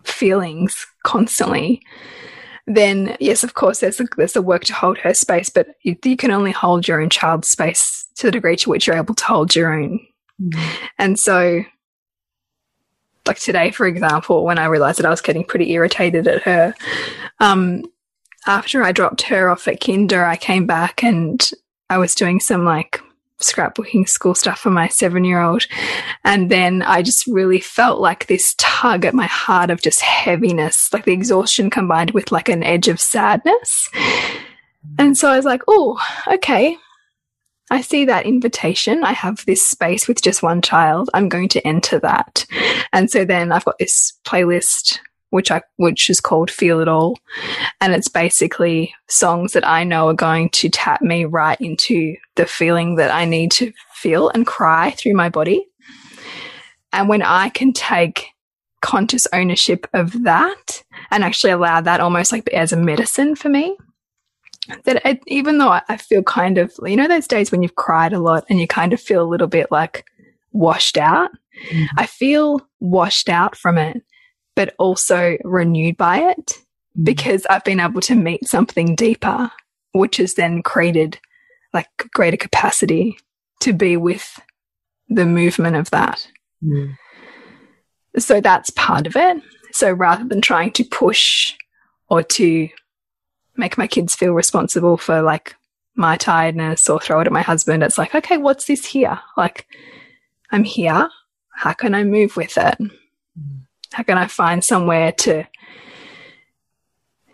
feelings 0.04 0.86
constantly, 1.04 1.80
then 2.66 3.16
yes, 3.18 3.42
of 3.42 3.54
course, 3.54 3.80
there's 3.80 3.98
a, 4.00 4.04
there's 4.18 4.36
a 4.36 4.42
work 4.42 4.64
to 4.64 4.74
hold 4.74 4.98
her 4.98 5.14
space, 5.14 5.48
but 5.48 5.68
you, 5.82 5.96
you, 6.04 6.16
can 6.16 6.30
only 6.30 6.52
hold 6.52 6.86
your 6.86 7.00
own 7.00 7.08
child's 7.08 7.48
space 7.48 8.06
to 8.16 8.26
the 8.26 8.32
degree 8.32 8.56
to 8.56 8.68
which 8.68 8.86
you're 8.86 8.96
able 8.96 9.14
to 9.14 9.24
hold 9.24 9.56
your 9.56 9.72
own. 9.72 10.00
Mm. 10.40 10.76
And 10.98 11.18
so, 11.18 11.64
like 13.30 13.38
today, 13.38 13.70
for 13.70 13.86
example, 13.86 14.44
when 14.44 14.58
I 14.58 14.64
realized 14.64 14.98
that 14.98 15.06
I 15.06 15.10
was 15.10 15.20
getting 15.20 15.44
pretty 15.44 15.70
irritated 15.70 16.26
at 16.26 16.42
her, 16.42 16.74
um, 17.38 17.84
after 18.44 18.82
I 18.82 18.90
dropped 18.90 19.22
her 19.22 19.48
off 19.48 19.68
at 19.68 19.78
kinder, 19.78 20.24
I 20.24 20.36
came 20.36 20.66
back 20.66 21.04
and 21.04 21.48
I 21.88 21.98
was 21.98 22.16
doing 22.16 22.40
some 22.40 22.64
like 22.64 23.00
scrapbooking 23.40 24.08
school 24.08 24.34
stuff 24.34 24.58
for 24.58 24.70
my 24.70 24.88
seven 24.88 25.22
year 25.22 25.40
old. 25.40 25.68
And 26.24 26.50
then 26.50 26.82
I 26.82 27.02
just 27.02 27.24
really 27.28 27.60
felt 27.60 28.00
like 28.00 28.26
this 28.26 28.56
tug 28.58 29.04
at 29.04 29.14
my 29.14 29.26
heart 29.26 29.70
of 29.70 29.80
just 29.80 30.00
heaviness, 30.00 30.92
like 30.92 31.04
the 31.04 31.12
exhaustion 31.12 31.70
combined 31.70 32.10
with 32.10 32.32
like 32.32 32.48
an 32.48 32.64
edge 32.64 32.88
of 32.88 32.98
sadness. 32.98 33.88
And 34.98 35.16
so 35.16 35.30
I 35.30 35.36
was 35.36 35.44
like, 35.44 35.62
oh, 35.68 36.04
okay. 36.26 36.76
I 37.70 37.80
see 37.82 38.04
that 38.04 38.26
invitation. 38.26 39.04
I 39.04 39.12
have 39.12 39.44
this 39.46 39.64
space 39.64 40.08
with 40.08 40.22
just 40.22 40.42
one 40.42 40.60
child. 40.60 41.08
I'm 41.14 41.28
going 41.28 41.48
to 41.50 41.66
enter 41.66 42.00
that. 42.00 42.44
And 42.92 43.10
so 43.10 43.24
then 43.24 43.52
I've 43.52 43.64
got 43.64 43.78
this 43.78 44.18
playlist 44.24 44.98
which 45.30 45.50
I 45.50 45.62
which 45.76 46.10
is 46.10 46.20
called 46.20 46.50
Feel 46.50 46.80
It 46.80 46.88
All. 46.88 47.18
And 47.80 47.94
it's 47.94 48.08
basically 48.08 48.94
songs 49.08 49.52
that 49.52 49.66
I 49.66 49.84
know 49.84 50.08
are 50.08 50.14
going 50.14 50.50
to 50.50 50.68
tap 50.68 51.02
me 51.02 51.24
right 51.24 51.60
into 51.60 52.16
the 52.34 52.46
feeling 52.46 52.96
that 52.96 53.12
I 53.12 53.24
need 53.24 53.52
to 53.52 53.72
feel 53.94 54.28
and 54.30 54.46
cry 54.46 54.90
through 54.90 55.14
my 55.14 55.28
body. 55.28 55.66
And 56.92 57.08
when 57.08 57.22
I 57.22 57.48
can 57.48 57.72
take 57.72 58.26
conscious 58.82 59.26
ownership 59.32 59.86
of 59.92 60.24
that 60.24 60.82
and 61.10 61.22
actually 61.22 61.52
allow 61.52 61.80
that 61.80 62.00
almost 62.00 62.32
like 62.32 62.48
as 62.48 62.72
a 62.72 62.76
medicine 62.76 63.36
for 63.36 63.48
me, 63.48 63.76
that 64.84 65.02
it, 65.04 65.20
even 65.26 65.58
though 65.58 65.70
I, 65.70 65.82
I 65.88 65.96
feel 65.96 66.22
kind 66.22 66.58
of, 66.58 66.72
you 66.84 66.96
know, 66.96 67.08
those 67.08 67.26
days 67.26 67.50
when 67.50 67.62
you've 67.62 67.76
cried 67.76 68.12
a 68.12 68.20
lot 68.20 68.44
and 68.48 68.60
you 68.60 68.66
kind 68.66 68.92
of 68.92 69.00
feel 69.00 69.22
a 69.22 69.28
little 69.28 69.46
bit 69.46 69.70
like 69.70 70.04
washed 70.52 70.96
out, 70.98 71.30
mm 71.72 71.86
-hmm. 71.86 72.02
I 72.02 72.06
feel 72.06 72.60
washed 72.80 73.28
out 73.28 73.56
from 73.56 73.78
it 73.78 74.02
but 74.60 74.74
also 74.78 75.38
renewed 75.42 75.96
by 75.96 76.18
it 76.18 76.58
mm. 76.98 77.04
because 77.04 77.46
I've 77.48 77.64
been 77.64 77.80
able 77.80 78.02
to 78.02 78.14
meet 78.14 78.46
something 78.46 78.94
deeper, 78.94 79.50
which 79.92 80.18
has 80.18 80.34
then 80.34 80.62
created 80.62 81.18
like 81.72 81.88
greater 82.12 82.36
capacity 82.36 83.18
to 83.60 83.72
be 83.72 83.96
with 83.96 84.38
the 85.08 85.24
movement 85.24 85.76
of 85.76 85.90
that. 85.92 86.26
Mm. 86.62 86.94
So 88.18 88.42
that's 88.42 88.68
part 88.68 89.06
of 89.06 89.16
it. 89.16 89.42
So 89.72 89.90
rather 89.92 90.24
than 90.24 90.40
trying 90.40 90.72
to 90.72 90.84
push 90.84 91.54
or 92.08 92.22
to 92.22 92.68
make 93.56 93.78
my 93.78 93.86
kids 93.86 94.14
feel 94.14 94.32
responsible 94.32 94.96
for 94.96 95.22
like 95.22 95.54
my 95.94 96.16
tiredness 96.16 96.88
or 96.88 97.00
throw 97.00 97.20
it 97.20 97.26
at 97.26 97.32
my 97.32 97.42
husband, 97.42 97.82
it's 97.82 97.98
like, 97.98 98.14
okay, 98.14 98.36
what's 98.36 98.66
this 98.66 98.86
here? 98.86 99.18
Like, 99.36 99.66
I'm 100.50 100.64
here. 100.64 101.08
How 101.54 101.72
can 101.72 101.94
I 101.94 102.04
move 102.04 102.36
with 102.36 102.56
it? 102.56 102.78
Mm 102.78 103.60
how 103.92 104.02
can 104.02 104.18
I 104.18 104.26
find 104.26 104.64
somewhere 104.64 105.12
to 105.12 105.44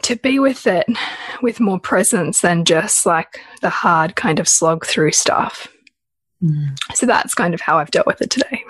to 0.03 0.17
be 0.17 0.39
with 0.39 0.67
it 0.67 0.87
with 1.43 1.59
more 1.59 1.81
presence 1.81 2.41
than 2.41 2.65
just 2.65 3.07
like 3.07 3.41
the 3.61 3.71
hard 3.71 4.15
kind 4.15 4.39
of 4.39 4.47
slog 4.47 4.87
through 4.87 5.11
stuff. 5.11 5.67
Mm. 6.43 6.79
So 6.95 7.07
that's 7.07 7.35
kind 7.35 7.55
of 7.55 7.61
how 7.61 7.79
I've 7.79 7.91
dealt 7.91 8.07
with 8.07 8.23
it 8.23 8.31
today. 8.31 8.63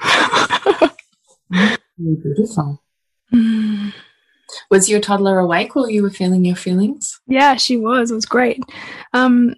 Beautiful. 1.99 2.83
Mm. 3.35 3.76
Was 4.71 4.89
your 4.89 5.01
toddler 5.01 5.39
awake 5.39 5.75
while 5.75 5.89
you 5.89 6.03
were 6.03 6.11
feeling 6.11 6.45
your 6.45 6.57
feelings? 6.57 7.21
Yeah, 7.27 7.57
she 7.57 7.77
was. 7.77 8.11
It 8.11 8.15
was 8.15 8.27
great. 8.27 8.63
Um, 9.13 9.55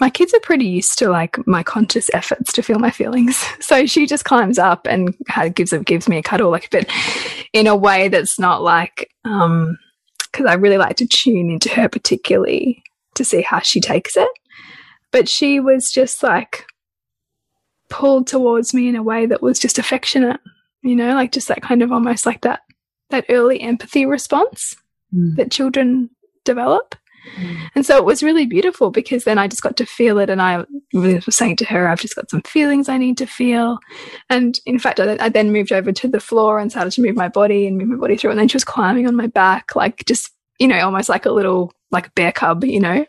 my 0.00 0.08
kids 0.08 0.32
are 0.32 0.40
pretty 0.40 0.64
used 0.64 0.98
to 0.98 1.10
like 1.10 1.46
my 1.46 1.62
conscious 1.62 2.10
efforts 2.14 2.52
to 2.54 2.62
feel 2.62 2.78
my 2.78 2.90
feelings. 2.90 3.44
So 3.60 3.86
she 3.86 4.06
just 4.06 4.24
climbs 4.24 4.58
up 4.58 4.86
and 4.88 5.14
gives 5.54 5.72
gives 5.84 6.08
me 6.08 6.16
a 6.18 6.22
cuddle, 6.22 6.50
like, 6.50 6.70
but 6.70 6.86
in 7.52 7.68
a 7.68 7.76
way 7.76 8.08
that's 8.08 8.36
not 8.36 8.62
like, 8.62 9.08
um, 9.24 9.78
because 10.32 10.46
I 10.46 10.54
really 10.54 10.78
like 10.78 10.96
to 10.96 11.06
tune 11.06 11.50
into 11.50 11.68
her 11.68 11.88
particularly 11.88 12.82
to 13.14 13.24
see 13.24 13.42
how 13.42 13.60
she 13.60 13.80
takes 13.80 14.16
it. 14.16 14.28
But 15.12 15.28
she 15.28 15.60
was 15.60 15.92
just 15.92 16.22
like 16.22 16.64
pulled 17.90 18.26
towards 18.26 18.74
me 18.74 18.88
in 18.88 18.96
a 18.96 19.02
way 19.02 19.26
that 19.26 19.42
was 19.42 19.58
just 19.58 19.78
affectionate, 19.78 20.40
you 20.82 20.96
know, 20.96 21.14
like 21.14 21.30
just 21.30 21.48
that 21.48 21.62
kind 21.62 21.82
of 21.82 21.92
almost 21.92 22.26
like 22.26 22.40
that 22.40 22.62
that 23.10 23.26
early 23.28 23.60
empathy 23.60 24.06
response 24.06 24.76
mm. 25.14 25.36
that 25.36 25.50
children 25.50 26.10
develop. 26.44 26.94
Mm. 27.36 27.68
And 27.74 27.86
so 27.86 27.96
it 27.96 28.04
was 28.04 28.22
really 28.22 28.46
beautiful 28.46 28.90
because 28.90 29.24
then 29.24 29.38
I 29.38 29.46
just 29.46 29.62
got 29.62 29.76
to 29.76 29.86
feel 29.86 30.18
it. 30.18 30.30
And 30.30 30.40
I 30.40 30.64
was 30.92 31.24
saying 31.36 31.56
to 31.56 31.64
her, 31.66 31.86
I've 31.86 32.00
just 32.00 32.16
got 32.16 32.30
some 32.30 32.42
feelings 32.42 32.88
I 32.88 32.96
need 32.96 33.18
to 33.18 33.26
feel. 33.26 33.78
And 34.30 34.58
in 34.66 34.78
fact, 34.78 35.00
I, 35.00 35.16
I, 35.20 35.28
then 35.28 35.52
moved 35.52 35.72
over 35.72 35.92
to 35.92 36.08
the 36.08 36.20
floor 36.20 36.58
and 36.58 36.70
started 36.70 36.92
to 36.92 37.02
move 37.02 37.16
my 37.16 37.28
body 37.28 37.66
and 37.66 37.76
move 37.76 37.88
my 37.88 37.96
body 37.96 38.16
through. 38.16 38.30
And 38.30 38.40
then 38.40 38.48
she 38.48 38.56
was 38.56 38.64
climbing 38.64 39.06
on 39.06 39.16
my 39.16 39.26
back, 39.26 39.76
like 39.76 40.04
just, 40.06 40.30
you 40.58 40.66
know, 40.66 40.80
almost 40.80 41.08
like 41.08 41.26
a 41.26 41.30
little, 41.30 41.72
like 41.90 42.14
bear 42.14 42.32
cub, 42.32 42.64
you 42.64 42.80
know, 42.80 43.04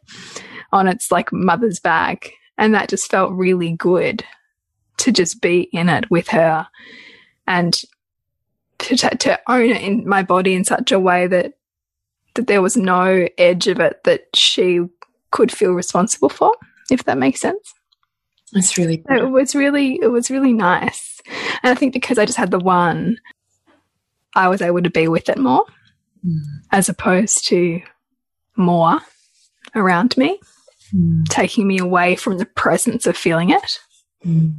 on 0.74 0.88
its 0.88 1.12
like 1.12 1.32
mother's 1.32 1.80
back. 1.80 2.34
And 2.58 2.76
that 2.76 2.90
just 2.90 3.10
felt 3.10 3.32
really 3.32 3.72
good 3.72 4.24
to 4.98 5.12
just 5.12 5.42
be 5.42 5.62
in 5.72 5.90
it 5.90 6.12
with 6.12 6.28
her 6.28 6.68
and 7.48 7.82
to, 8.82 8.96
to 8.96 9.40
own 9.48 9.70
it 9.70 9.82
in 9.82 10.08
my 10.08 10.24
body 10.24 10.54
in 10.54 10.64
such 10.64 10.92
a 10.92 11.00
way 11.00 11.28
that 11.28 11.54
that 12.36 12.48
there 12.48 12.62
was 12.62 12.78
no 12.78 13.28
edge 13.38 13.68
of 13.68 13.80
it 13.80 14.04
that 14.06 14.28
she 14.36 14.80
could 15.32 15.52
feel 15.52 15.72
responsible 15.72 16.30
for, 16.30 16.54
if 16.90 17.04
that 17.04 17.18
makes 17.18 17.42
sense. 17.42 17.74
It's 18.54 18.78
really 18.78 19.04
it 19.10 19.30
was 19.30 19.56
really 19.56 20.00
it 20.02 20.08
was 20.08 20.30
really 20.30 20.54
nice. 20.54 21.22
And 21.64 21.72
I 21.72 21.76
think 21.76 21.94
because 21.94 22.18
I 22.18 22.26
just 22.26 22.38
had 22.38 22.52
the 22.52 22.60
one, 22.60 23.18
I 24.36 24.50
was 24.50 24.62
able 24.62 24.82
to 24.82 24.90
be 24.90 25.08
with 25.08 25.30
it 25.30 25.38
more 25.38 25.66
mm. 26.26 26.42
as 26.72 26.90
opposed 26.90 27.48
to 27.48 27.82
more 28.58 29.00
around 29.76 30.18
me, 30.18 30.40
mm. 30.94 31.26
taking 31.30 31.68
me 31.68 31.80
away 31.80 32.16
from 32.16 32.38
the 32.38 32.46
presence 32.46 33.06
of 33.06 33.16
feeling 33.16 33.52
it. 33.52 33.80
Mm. 34.26 34.54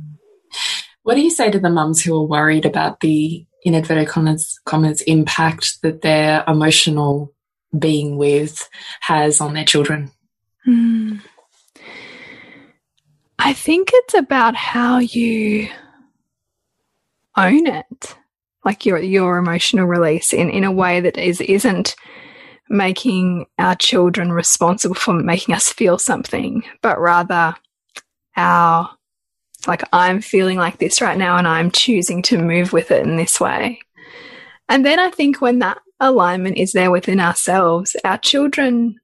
What 1.02 1.14
do 1.14 1.20
you 1.20 1.30
say 1.30 1.50
to 1.50 1.58
the 1.58 1.70
mums 1.70 2.02
who 2.02 2.16
are 2.16 2.26
worried 2.26 2.64
about 2.64 3.00
the 3.00 3.44
in 3.64 3.74
inverted 3.74 4.08
commas, 4.08 4.60
commas 4.64 5.00
impact 5.02 5.82
that 5.82 6.02
their 6.02 6.44
emotional 6.46 7.32
being 7.78 8.16
with 8.16 8.68
has 9.00 9.40
on 9.40 9.54
their 9.54 9.64
children? 9.64 10.10
Mm. 10.66 11.20
I 13.38 13.52
think 13.52 13.90
it's 13.92 14.14
about 14.14 14.54
how 14.54 14.98
you 14.98 15.68
own 17.36 17.66
it, 17.66 18.16
like 18.64 18.86
your 18.86 18.98
your 18.98 19.38
emotional 19.38 19.86
release 19.86 20.32
in 20.32 20.48
in 20.50 20.64
a 20.64 20.70
way 20.70 21.00
that 21.00 21.16
is 21.16 21.40
isn't 21.40 21.96
making 22.68 23.46
our 23.58 23.74
children 23.74 24.32
responsible 24.32 24.94
for 24.94 25.14
making 25.14 25.54
us 25.54 25.72
feel 25.72 25.98
something, 25.98 26.62
but 26.82 27.00
rather 27.00 27.54
our 28.36 28.90
like 29.66 29.82
I'm 29.92 30.20
feeling 30.20 30.58
like 30.58 30.78
this 30.78 31.00
right 31.00 31.18
now 31.18 31.36
and 31.36 31.46
I'm 31.46 31.70
choosing 31.70 32.22
to 32.22 32.38
move 32.38 32.72
with 32.72 32.90
it 32.90 33.06
in 33.06 33.16
this 33.16 33.40
way. 33.40 33.80
And 34.68 34.84
then 34.84 34.98
I 34.98 35.10
think 35.10 35.40
when 35.40 35.58
that 35.60 35.78
alignment 36.00 36.58
is 36.58 36.72
there 36.72 36.90
within 36.90 37.20
ourselves, 37.20 37.96
our 38.04 38.18
children 38.18 38.98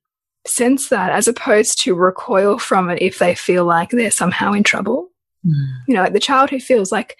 sense 0.46 0.88
that 0.88 1.12
as 1.12 1.28
opposed 1.28 1.82
to 1.82 1.94
recoil 1.94 2.58
from 2.58 2.90
it 2.90 3.02
if 3.02 3.18
they 3.18 3.34
feel 3.34 3.64
like 3.64 3.90
they're 3.90 4.10
somehow 4.10 4.52
in 4.52 4.62
trouble. 4.62 5.10
Mm. 5.46 5.66
You 5.86 5.94
know, 5.94 6.06
the 6.08 6.20
child 6.20 6.50
who 6.50 6.58
feels 6.58 6.90
like 6.90 7.16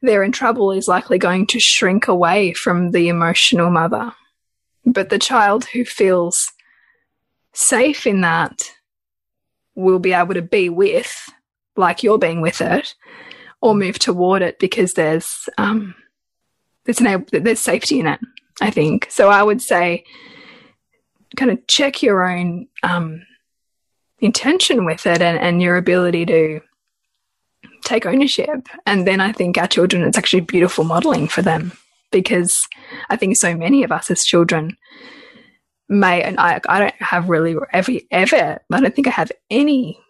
they're 0.00 0.22
in 0.22 0.32
trouble 0.32 0.72
is 0.72 0.88
likely 0.88 1.18
going 1.18 1.46
to 1.48 1.60
shrink 1.60 2.08
away 2.08 2.52
from 2.52 2.92
the 2.92 3.08
emotional 3.08 3.70
mother. 3.70 4.12
But 4.84 5.10
the 5.10 5.18
child 5.18 5.64
who 5.66 5.84
feels 5.84 6.52
safe 7.52 8.06
in 8.06 8.20
that 8.20 8.72
will 9.74 9.98
be 9.98 10.12
able 10.12 10.34
to 10.34 10.42
be 10.42 10.68
with, 10.68 11.30
like 11.78 12.02
you're 12.02 12.18
being 12.18 12.40
with 12.40 12.60
it, 12.60 12.94
or 13.60 13.74
move 13.74 13.98
toward 13.98 14.42
it 14.42 14.58
because 14.58 14.94
there's 14.94 15.48
um, 15.56 15.94
there's 16.84 17.00
an 17.00 17.26
there's 17.32 17.60
safety 17.60 18.00
in 18.00 18.06
it. 18.06 18.20
I 18.60 18.70
think 18.70 19.06
so. 19.10 19.28
I 19.28 19.42
would 19.42 19.62
say, 19.62 20.04
kind 21.36 21.50
of 21.50 21.66
check 21.66 22.02
your 22.02 22.28
own 22.28 22.68
um, 22.82 23.22
intention 24.20 24.84
with 24.84 25.06
it 25.06 25.22
and, 25.22 25.38
and 25.38 25.62
your 25.62 25.76
ability 25.76 26.26
to 26.26 26.60
take 27.84 28.06
ownership. 28.06 28.68
And 28.86 29.06
then 29.06 29.20
I 29.20 29.32
think 29.32 29.56
our 29.58 29.66
children, 29.66 30.02
it's 30.02 30.18
actually 30.18 30.40
beautiful 30.40 30.84
modeling 30.84 31.28
for 31.28 31.42
them 31.42 31.72
because 32.10 32.66
I 33.10 33.16
think 33.16 33.36
so 33.36 33.56
many 33.56 33.82
of 33.82 33.92
us 33.92 34.10
as 34.10 34.24
children 34.24 34.76
may, 35.88 36.22
and 36.22 36.38
I, 36.38 36.60
I 36.68 36.78
don't 36.80 37.02
have 37.02 37.28
really 37.28 37.56
ever, 37.72 37.92
ever, 38.10 38.60
I 38.72 38.80
don't 38.80 38.94
think 38.94 39.06
I 39.06 39.10
have 39.10 39.32
any 39.50 40.00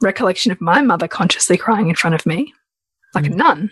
recollection 0.00 0.52
of 0.52 0.60
my 0.60 0.82
mother 0.82 1.08
consciously 1.08 1.56
crying 1.56 1.88
in 1.88 1.94
front 1.94 2.14
of 2.14 2.26
me, 2.26 2.52
like 3.14 3.24
mm. 3.24 3.34
none. 3.34 3.70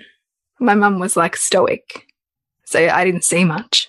My 0.61 0.75
mum 0.75 0.99
was 0.99 1.17
like 1.17 1.37
stoic, 1.37 2.07
so 2.65 2.89
I 2.89 3.05
didn't 3.05 3.25
see 3.25 3.45
much. 3.45 3.89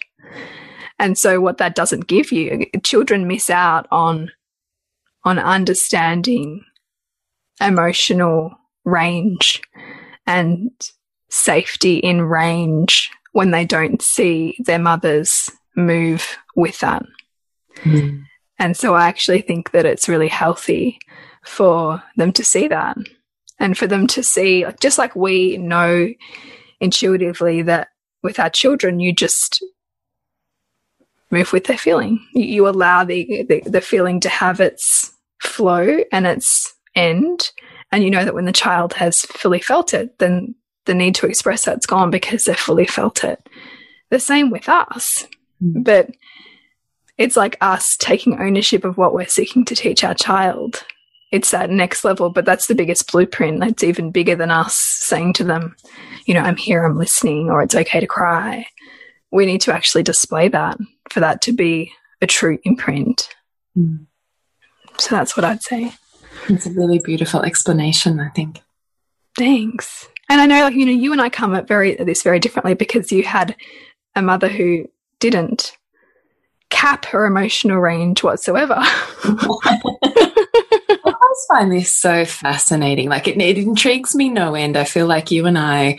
And 0.98 1.18
so 1.18 1.42
what 1.42 1.58
that 1.58 1.76
doesn't 1.76 2.08
give 2.08 2.32
you, 2.32 2.66
children 2.84 3.28
miss 3.28 3.50
out 3.50 3.88
on 3.92 4.32
on 5.24 5.40
understanding 5.40 6.64
emotional 7.60 8.56
range 8.84 9.62
and 10.28 10.72
safety 11.30 11.98
in 11.98 12.22
range 12.22 13.10
when 13.32 13.52
they 13.52 13.66
don't 13.66 14.02
see 14.02 14.56
their 14.60 14.80
mothers 14.80 15.50
move 15.76 16.38
with 16.56 16.80
that. 16.80 17.04
Mm. 17.78 18.24
And 18.60 18.78
so 18.78 18.94
I 18.94 19.08
actually 19.08 19.42
think 19.42 19.72
that 19.72 19.86
it's 19.86 20.08
really 20.08 20.30
healthy 20.30 21.00
for 21.46 22.04
them 22.18 22.32
to 22.34 22.44
see 22.44 22.68
that 22.68 22.98
and 23.60 23.78
for 23.78 23.88
them 23.88 24.08
to 24.08 24.24
see, 24.24 24.66
just 24.82 24.98
like 24.98 25.16
we 25.16 25.58
know 25.58 26.10
intuitively 26.80 27.62
that 27.62 27.90
with 28.24 28.40
our 28.40 28.50
children, 28.50 29.00
you 29.00 29.14
just 29.14 29.64
move 31.32 31.54
with 31.54 31.66
their 31.66 31.78
feeling. 31.78 32.26
You, 32.34 32.44
you 32.44 32.68
allow 32.68 33.04
the, 33.04 33.44
the, 33.44 33.62
the 33.62 33.82
feeling 33.82 34.20
to 34.22 34.30
have 34.30 34.60
its 34.60 35.14
flow 35.42 36.00
and 36.12 36.28
its 36.28 36.74
end. 36.96 37.52
And 37.92 38.04
you 38.04 38.10
know 38.10 38.26
that 38.26 38.34
when 38.34 38.46
the 38.46 38.52
child 38.52 38.94
has 38.94 39.22
fully 39.22 39.60
felt 39.60 39.94
it, 39.94 40.18
then 40.20 40.56
the 40.86 40.94
need 40.94 41.16
to 41.16 41.28
express 41.28 41.66
that's 41.66 41.86
gone 41.86 42.12
because 42.12 42.46
they've 42.46 42.58
fully 42.58 42.86
felt 42.88 43.24
it. 43.24 43.48
The 44.10 44.20
same 44.20 44.50
with 44.50 44.70
us. 44.70 45.28
Mm. 45.64 45.84
But 45.84 46.12
it's 47.18 47.38
like 47.38 47.58
us 47.62 47.96
taking 47.98 48.40
ownership 48.40 48.84
of 48.84 48.98
what 48.98 49.14
we're 49.14 49.28
seeking 49.28 49.66
to 49.66 49.76
teach 49.76 50.04
our 50.04 50.14
child. 50.14 50.84
It's 51.36 51.52
that 51.52 51.70
next 51.70 52.06
level, 52.06 52.30
but 52.30 52.46
that's 52.46 52.68
the 52.68 52.76
biggest 52.76 53.12
blueprint. 53.12 53.60
That's 53.60 53.84
even 53.84 54.10
bigger 54.10 54.38
than 54.38 54.52
us 54.52 54.74
saying 54.74 55.34
to 55.34 55.44
them, 55.44 55.76
you 56.26 56.34
know, 56.34 56.40
I'm 56.40 56.56
here, 56.56 56.86
I'm 56.86 56.98
listening, 56.98 57.50
or 57.50 57.62
it's 57.62 57.76
okay 57.76 58.00
to 58.00 58.08
cry. 58.08 58.66
We 59.32 59.46
need 59.46 59.60
to 59.62 59.74
actually 59.74 60.04
display 60.04 60.48
that 60.48 60.78
for 61.10 61.20
that 61.20 61.42
to 61.42 61.52
be 61.52 61.92
a 62.22 62.26
true 62.26 62.58
imprint. 62.64 63.28
Mm. 63.78 64.06
So 64.98 65.14
that's 65.14 65.36
what 65.36 65.44
I'd 65.44 65.62
say. 65.62 65.92
It's 66.48 66.68
a 66.68 66.72
really 66.72 67.00
beautiful 67.00 67.42
explanation, 67.42 68.22
I 68.22 68.30
think. 68.30 68.62
Thanks. 69.38 70.08
And 70.30 70.40
I 70.40 70.46
know, 70.46 70.62
like, 70.62 70.76
you 70.76 70.86
know, 70.86 70.94
you 70.94 71.12
and 71.12 71.20
I 71.20 71.28
come 71.28 71.54
at 71.54 71.68
very 71.68 72.00
at 72.00 72.06
this 72.06 72.24
very 72.24 72.40
differently 72.40 72.76
because 72.76 73.12
you 73.12 73.24
had 73.24 73.58
a 74.16 74.22
mother 74.22 74.48
who 74.48 74.86
didn't 75.20 75.76
cap 76.70 77.04
her 77.08 77.26
emotional 77.26 77.80
range 77.80 78.24
whatsoever. 78.24 78.82
I 81.36 81.60
find 81.60 81.72
this 81.72 81.96
so 81.96 82.26
fascinating. 82.26 83.10
Like 83.10 83.28
it, 83.28 83.40
it, 83.40 83.58
intrigues 83.58 84.16
me 84.16 84.30
no 84.30 84.56
end. 84.56 84.78
I 84.78 84.84
feel 84.84 85.08
like 85.08 85.32
you 85.32 85.46
and 85.46 85.58
I 85.58 85.98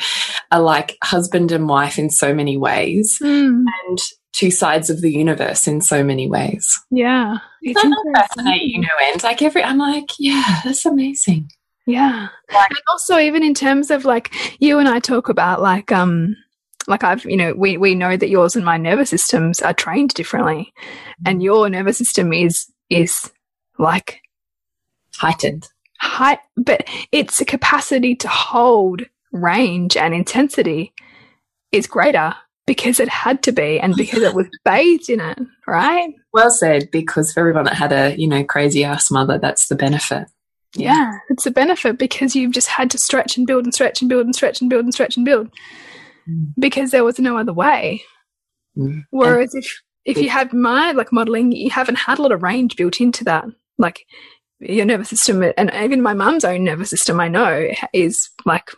are 0.51 0.61
like 0.61 0.97
husband 1.03 1.53
and 1.53 1.69
wife 1.69 1.99
in 1.99 2.11
so 2.11 2.35
many 2.35 2.57
ways. 2.57 3.19
Mm. 3.23 3.65
And 3.89 3.99
two 4.33 4.51
sides 4.51 4.91
of 4.91 5.01
the 5.01 5.11
universe 5.11 5.67
in 5.67 5.81
so 5.81 6.05
many 6.05 6.29
ways. 6.29 6.79
Yeah. 6.91 7.39
It's 7.63 7.81
that 7.81 8.13
fascinate 8.15 8.63
you 8.63 8.81
know 8.81 8.89
end. 9.05 9.23
Like 9.23 9.43
every 9.43 9.63
I'm 9.63 9.79
like, 9.79 10.11
yeah, 10.19 10.61
that's 10.65 10.87
amazing. 10.87 11.51
Yeah. 11.87 12.29
Like, 12.53 12.71
and 12.71 12.79
also 12.91 13.19
even 13.19 13.43
in 13.43 13.55
terms 13.55 13.91
of 13.91 14.05
like 14.05 14.35
you 14.61 14.79
and 14.79 14.89
I 14.89 14.99
talk 14.99 15.29
about 15.29 15.63
like 15.63 15.93
um 15.93 16.37
like 16.87 17.03
I've 17.03 17.25
you 17.25 17.37
know, 17.37 17.55
we 17.55 17.77
we 17.77 17.95
know 17.95 18.17
that 18.17 18.29
yours 18.29 18.57
and 18.57 18.65
my 18.65 18.77
nervous 18.77 19.11
systems 19.11 19.61
are 19.63 19.75
trained 19.75 20.15
differently. 20.15 20.73
And 21.25 21.43
your 21.43 21.69
nervous 21.69 21.99
system 21.99 22.33
is 22.33 22.67
is 22.91 23.31
like 23.79 24.21
heightened. 25.17 25.69
Height 26.01 26.39
but 26.57 26.87
its 27.11 27.41
a 27.41 27.45
capacity 27.45 28.15
to 28.17 28.29
hold 28.29 29.03
range 29.33 29.97
and 29.97 30.15
intensity 30.15 30.93
is 31.73 31.87
greater 31.87 32.35
because 32.67 32.99
it 32.99 33.09
had 33.09 33.43
to 33.45 33.53
be 33.53 33.79
and 33.79 33.95
because 33.95 34.23
it 34.23 34.35
was 34.35 34.47
bathed 34.65 35.09
in 35.09 35.21
it, 35.21 35.39
right? 35.67 36.13
Well 36.33 36.51
said, 36.51 36.91
because 36.91 37.33
for 37.33 37.41
everyone 37.41 37.65
that 37.65 37.75
had 37.75 37.93
a, 37.93 38.17
you 38.17 38.27
know, 38.27 38.45
crazy 38.45 38.85
ass 38.85 39.11
mother, 39.11 39.39
that's 39.39 39.69
the 39.69 39.77
benefit. 39.77 40.29
Yeah. 40.75 40.95
yeah, 40.95 41.19
it's 41.31 41.47
a 41.47 41.51
benefit 41.51 41.97
because 41.97 42.37
you've 42.37 42.53
just 42.53 42.69
had 42.69 42.91
to 42.91 42.99
stretch 42.99 43.39
and 43.39 43.47
build 43.47 43.65
and 43.65 43.73
stretch 43.73 44.03
and 44.03 44.11
build 44.11 44.27
and 44.27 44.35
stretch 44.35 44.61
and 44.61 44.69
build 44.69 44.85
and 44.85 44.93
stretch 44.93 45.17
and 45.17 45.25
build 45.25 45.49
mm. 46.29 46.53
because 46.59 46.91
there 46.91 47.05
was 47.05 47.19
no 47.19 47.39
other 47.39 47.53
way. 47.53 48.03
Mm. 48.77 49.05
Whereas 49.11 49.55
and 49.55 49.65
if 49.65 49.83
if 50.05 50.19
you 50.19 50.29
have 50.29 50.53
my 50.53 50.93
like 50.93 51.13
modeling, 51.13 51.53
you 51.53 51.71
haven't 51.71 51.97
had 51.97 52.19
a 52.19 52.23
lot 52.23 52.33
of 52.33 52.43
range 52.43 52.77
built 52.77 53.01
into 53.01 53.25
that. 53.25 53.45
Like 53.79 54.05
your 54.61 54.87
nervous 54.87 55.11
system 55.11 55.43
and 55.57 55.71
even 55.75 56.03
my 56.03 56.15
mum's 56.15 56.45
own 56.45 56.65
nervous 56.65 56.91
system, 56.91 57.21
I 57.21 57.29
know 57.29 57.71
is 57.93 58.31
like 58.45 58.71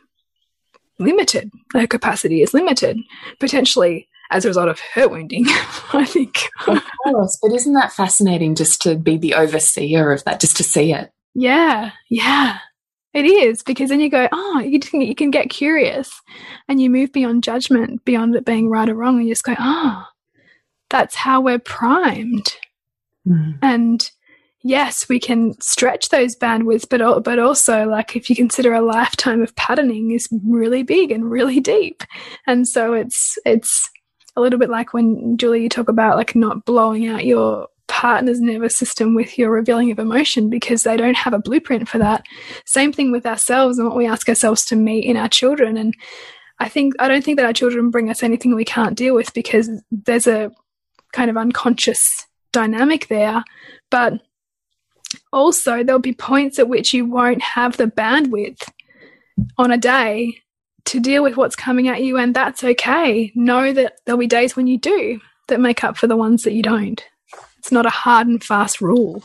limited. 0.99 1.51
Her 1.73 1.87
capacity 1.87 2.43
is 2.43 2.55
limited, 2.55 2.99
potentially 3.39 4.09
as 4.31 4.45
a 4.45 4.49
result 4.49 4.69
of 4.69 4.81
her 4.95 5.09
wounding, 5.09 5.45
I 5.93 6.05
think. 6.05 6.49
Of 6.67 6.83
course, 7.05 7.39
but 7.41 7.53
isn't 7.53 7.73
that 7.75 7.93
fascinating 7.93 8.55
just 8.55 8.83
to 8.83 8.97
be 8.97 9.17
the 9.17 9.35
overseer 9.35 10.13
of 10.13 10.25
that, 10.25 10.41
just 10.41 10.57
to 10.59 10.65
see 10.65 10.93
it? 10.93 11.11
Yeah, 11.35 11.93
yeah. 12.11 12.59
It 13.15 13.25
is 13.25 13.63
because 13.63 13.89
then 13.89 14.01
you 14.01 14.11
go, 14.11 14.29
oh, 14.31 14.61
you 14.61 14.79
can, 14.79 15.01
you 15.01 15.15
can 15.15 15.31
get 15.31 15.49
curious 15.49 16.21
and 16.69 16.81
you 16.81 16.91
move 16.91 17.13
beyond 17.13 17.43
judgment, 17.43 18.05
beyond 18.05 18.37
it 18.37 18.45
being 18.45 18.69
right 18.69 18.89
or 18.89 18.95
wrong, 18.95 19.17
and 19.17 19.27
you 19.27 19.33
just 19.33 19.45
go, 19.45 19.55
oh, 19.59 20.05
that's 20.91 21.15
how 21.15 21.41
we're 21.41 21.59
primed. 21.59 22.55
Mm. 23.27 23.59
And 23.63 24.11
yes, 24.63 25.09
we 25.09 25.21
can 25.21 25.59
stretch 25.61 26.09
those 26.09 26.37
bandwidths, 26.37 26.89
but 26.89 27.23
but 27.23 27.39
also 27.39 27.87
like 27.87 28.17
if 28.17 28.29
you 28.29 28.37
consider 28.37 28.73
a 28.73 28.81
lifetime 28.81 29.43
of 29.43 29.55
patterning 29.57 30.11
is 30.11 30.29
really 30.45 30.83
big 30.83 31.11
and 31.11 31.31
really 31.31 31.61
deep, 31.61 32.03
and 32.47 32.67
so 32.67 32.95
it's 32.95 33.39
it's 33.45 33.89
a 34.37 34.41
little 34.41 34.59
bit 34.59 34.71
like 34.71 34.93
when 34.93 35.37
Julie 35.37 35.63
you 35.63 35.69
talk 35.69 35.89
about 35.89 36.17
like 36.17 36.35
not 36.35 36.65
blowing 36.65 37.09
out 37.09 37.25
your 37.25 37.69
partner's 37.89 38.41
nervous 38.41 38.77
system 38.77 39.15
with 39.15 39.37
your 39.39 39.51
revealing 39.51 39.91
of 39.91 39.99
emotion 39.99 40.49
because 40.49 40.85
they 40.85 40.97
don't 40.97 41.17
have 41.17 41.33
a 41.33 41.39
blueprint 41.39 41.89
for 41.89 41.99
that. 41.99 42.25
Same 42.65 42.93
thing 42.93 43.11
with 43.11 43.27
ourselves 43.27 43.79
and 43.79 43.89
what 43.89 43.97
we 43.97 44.07
ask 44.07 44.29
ourselves 44.29 44.65
to 44.67 44.77
meet 44.77 45.05
in 45.05 45.17
our 45.17 45.29
children. 45.29 45.77
And 45.77 45.95
I 46.61 46.69
think 46.69 46.95
I 47.01 47.09
don't 47.09 47.25
think 47.25 47.39
that 47.39 47.47
our 47.47 47.53
children 47.53 47.91
bring 47.91 48.11
us 48.11 48.23
anything 48.23 48.55
we 48.55 48.65
can't 48.65 48.97
deal 48.97 49.15
with 49.15 49.33
because 49.35 49.71
there's 49.91 50.27
a 50.27 50.51
kind 51.13 51.31
of 51.31 51.37
unconscious 51.37 52.27
dynamic 52.53 53.09
there. 53.09 53.43
But 53.91 54.21
also 55.33 55.83
there'll 55.83 56.01
be 56.01 56.13
points 56.13 56.59
at 56.59 56.69
which 56.69 56.93
you 56.93 57.05
won't 57.05 57.43
have 57.43 57.77
the 57.77 57.87
bandwidth 57.87 58.69
on 59.57 59.71
a 59.71 59.79
day 59.79 60.41
to 60.85 61.01
deal 61.01 61.23
with 61.23 61.37
what's 61.37 61.57
coming 61.57 61.89
at 61.89 62.03
you 62.03 62.17
and 62.17 62.35
that's 62.35 62.65
okay. 62.65 63.33
Know 63.35 63.73
that 63.73 63.99
there'll 64.05 64.19
be 64.19 64.27
days 64.27 64.57
when 64.57 64.67
you 64.67 64.79
do 64.79 65.21
that 65.49 65.61
make 65.61 65.85
up 65.85 65.97
for 65.97 66.07
the 66.07 66.17
ones 66.17 66.43
that 66.43 66.53
you 66.53 66.63
don't. 66.63 67.05
It's 67.59 67.73
not 67.73 67.87
a 67.87 67.91
hard 67.91 68.27
and 68.27 68.43
fast 68.43 68.81
rule. 68.81 69.23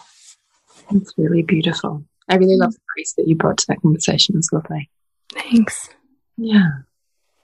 It's 0.91 1.13
really 1.17 1.43
beautiful. 1.43 2.03
I 2.29 2.35
really 2.35 2.55
love 2.55 2.73
the 2.73 2.79
grace 2.95 3.13
that 3.17 3.27
you 3.27 3.35
brought 3.35 3.57
to 3.57 3.65
that 3.67 3.81
conversation 3.81 4.35
it's 4.37 4.51
lovely 4.51 4.89
thanks. 5.33 5.89
Yeah. 6.37 6.69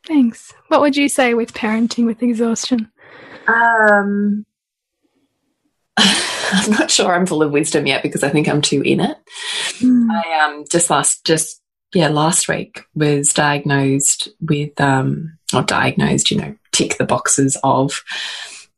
Thanks. 0.07 0.53
What 0.67 0.81
would 0.81 0.95
you 0.95 1.09
say 1.09 1.33
with 1.33 1.53
parenting 1.53 2.05
with 2.05 2.23
exhaustion? 2.23 2.91
Um 3.47 4.45
I'm 6.53 6.71
not 6.71 6.91
sure 6.91 7.13
I'm 7.13 7.25
full 7.25 7.43
of 7.43 7.51
wisdom 7.51 7.85
yet 7.87 8.03
because 8.03 8.23
I 8.23 8.29
think 8.29 8.47
I'm 8.47 8.61
too 8.61 8.81
in 8.81 8.99
it. 8.99 9.17
Mm. 9.79 10.09
I 10.11 10.45
um 10.45 10.65
just 10.69 10.89
last 10.89 11.25
just 11.25 11.61
yeah 11.93 12.09
last 12.09 12.47
week 12.47 12.83
was 12.95 13.29
diagnosed 13.29 14.29
with 14.41 14.79
um 14.79 15.37
or 15.53 15.63
diagnosed 15.63 16.31
you 16.31 16.37
know 16.37 16.55
tick 16.71 16.97
the 16.97 17.05
boxes 17.05 17.57
of 17.63 18.03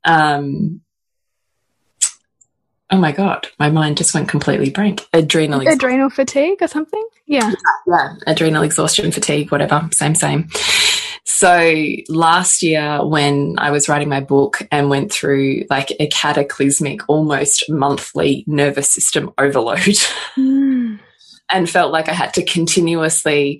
um 0.06 0.82
oh 2.90 2.98
my 2.98 3.12
god 3.12 3.48
my 3.60 3.70
mind 3.70 3.98
just 3.98 4.14
went 4.14 4.30
completely 4.30 4.70
blank 4.70 5.06
adrenal 5.14 5.66
adrenal 5.68 6.10
fatigue 6.10 6.62
or 6.62 6.68
something 6.68 7.06
yeah 7.26 7.52
yeah 7.88 8.16
adrenal 8.28 8.64
exhaustion 8.64 9.12
fatigue 9.12 9.52
whatever 9.52 9.88
same 9.92 10.16
same 10.16 10.48
so 11.26 11.74
last 12.10 12.64
year, 12.64 13.06
when 13.06 13.56
I 13.58 13.72
was 13.72 13.88
writing 13.88 14.10
my 14.10 14.22
book 14.22 14.62
and 14.72 14.90
went 14.90 15.12
through 15.12 15.64
like 15.70 15.92
a 16.00 16.08
cataclysmic, 16.08 17.02
almost 17.08 17.70
monthly 17.70 18.44
nervous 18.48 18.90
system 18.90 19.32
overload, 19.38 19.80
mm. 20.38 21.00
and 21.52 21.70
felt 21.70 21.92
like 21.92 22.10
I 22.10 22.14
had 22.14 22.34
to 22.36 22.44
continuously 22.44 23.60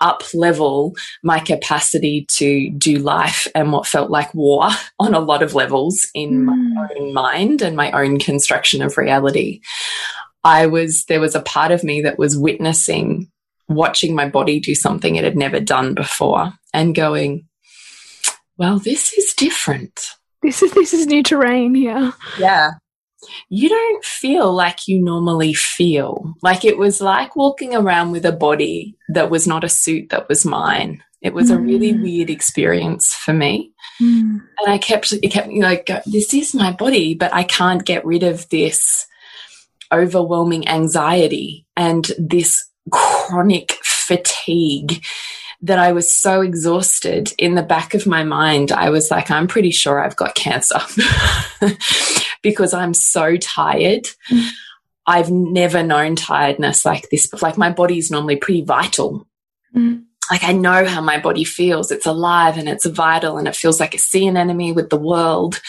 up 0.00 0.22
level 0.34 0.94
my 1.22 1.38
capacity 1.38 2.26
to 2.28 2.70
do 2.70 2.98
life 2.98 3.46
and 3.54 3.72
what 3.72 3.86
felt 3.86 4.10
like 4.10 4.34
war 4.34 4.68
on 4.98 5.14
a 5.14 5.20
lot 5.20 5.42
of 5.42 5.54
levels 5.54 6.06
in 6.14 6.44
mm. 6.44 6.74
my 6.74 6.88
own 6.98 7.14
mind 7.14 7.62
and 7.62 7.76
my 7.76 7.90
own 7.92 8.18
construction 8.18 8.82
of 8.82 8.98
reality. 8.98 9.60
I 10.44 10.66
was, 10.66 11.04
there 11.06 11.20
was 11.20 11.34
a 11.34 11.42
part 11.42 11.72
of 11.72 11.82
me 11.82 12.02
that 12.02 12.18
was 12.18 12.36
witnessing, 12.36 13.30
watching 13.68 14.14
my 14.14 14.28
body 14.28 14.60
do 14.60 14.74
something 14.74 15.16
it 15.16 15.24
had 15.24 15.36
never 15.36 15.60
done 15.60 15.94
before 15.94 16.52
and 16.72 16.94
going, 16.94 17.46
well, 18.56 18.78
this 18.78 19.12
is 19.14 19.34
different. 19.34 20.00
This 20.42 20.62
is, 20.62 20.72
this 20.72 20.92
is 20.92 21.06
new 21.06 21.22
terrain 21.22 21.74
here. 21.74 22.12
Yeah 22.38 22.72
you 23.48 23.68
don't 23.68 24.04
feel 24.04 24.52
like 24.52 24.88
you 24.88 25.02
normally 25.02 25.54
feel. 25.54 26.34
Like 26.42 26.64
it 26.64 26.78
was 26.78 27.00
like 27.00 27.36
walking 27.36 27.74
around 27.74 28.12
with 28.12 28.24
a 28.24 28.32
body 28.32 28.96
that 29.08 29.30
was 29.30 29.46
not 29.46 29.64
a 29.64 29.68
suit 29.68 30.10
that 30.10 30.28
was 30.28 30.44
mine. 30.44 31.02
It 31.22 31.34
was 31.34 31.50
mm. 31.50 31.56
a 31.56 31.60
really 31.60 31.92
mm. 31.92 32.02
weird 32.02 32.30
experience 32.30 33.14
for 33.14 33.32
me. 33.32 33.72
Mm. 34.00 34.40
And 34.58 34.68
I 34.68 34.78
kept, 34.78 35.12
it 35.12 35.32
kept 35.32 35.48
me 35.48 35.62
like, 35.62 35.90
this 36.06 36.34
is 36.34 36.54
my 36.54 36.72
body, 36.72 37.14
but 37.14 37.32
I 37.32 37.44
can't 37.44 37.84
get 37.84 38.04
rid 38.04 38.22
of 38.22 38.48
this 38.50 39.06
overwhelming 39.92 40.68
anxiety 40.68 41.66
and 41.76 42.10
this 42.18 42.68
chronic 42.90 43.78
fatigue 43.82 45.04
that 45.62 45.78
I 45.78 45.92
was 45.92 46.12
so 46.12 46.42
exhausted 46.42 47.32
in 47.38 47.54
the 47.54 47.62
back 47.62 47.94
of 47.94 48.06
my 48.06 48.22
mind. 48.24 48.72
I 48.72 48.90
was 48.90 49.10
like, 49.10 49.30
I'm 49.30 49.48
pretty 49.48 49.70
sure 49.70 49.98
I've 49.98 50.16
got 50.16 50.34
cancer 50.34 50.80
because 52.42 52.74
I'm 52.74 52.94
so 52.94 53.36
tired. 53.36 54.06
Mm. 54.30 54.48
I've 55.06 55.30
never 55.30 55.82
known 55.82 56.16
tiredness 56.16 56.84
like 56.84 57.08
this. 57.10 57.32
Like 57.40 57.56
my 57.56 57.70
body's 57.70 58.10
normally 58.10 58.36
pretty 58.36 58.62
vital. 58.62 59.26
Mm. 59.74 60.04
Like 60.30 60.44
I 60.44 60.52
know 60.52 60.84
how 60.84 61.00
my 61.00 61.18
body 61.18 61.44
feels. 61.44 61.90
It's 61.90 62.06
alive 62.06 62.58
and 62.58 62.68
it's 62.68 62.86
vital 62.86 63.38
and 63.38 63.46
it 63.48 63.56
feels 63.56 63.80
like 63.80 63.94
a 63.94 63.98
sea 63.98 64.26
anemone 64.26 64.74
with 64.74 64.90
the 64.90 64.98
world. 64.98 65.60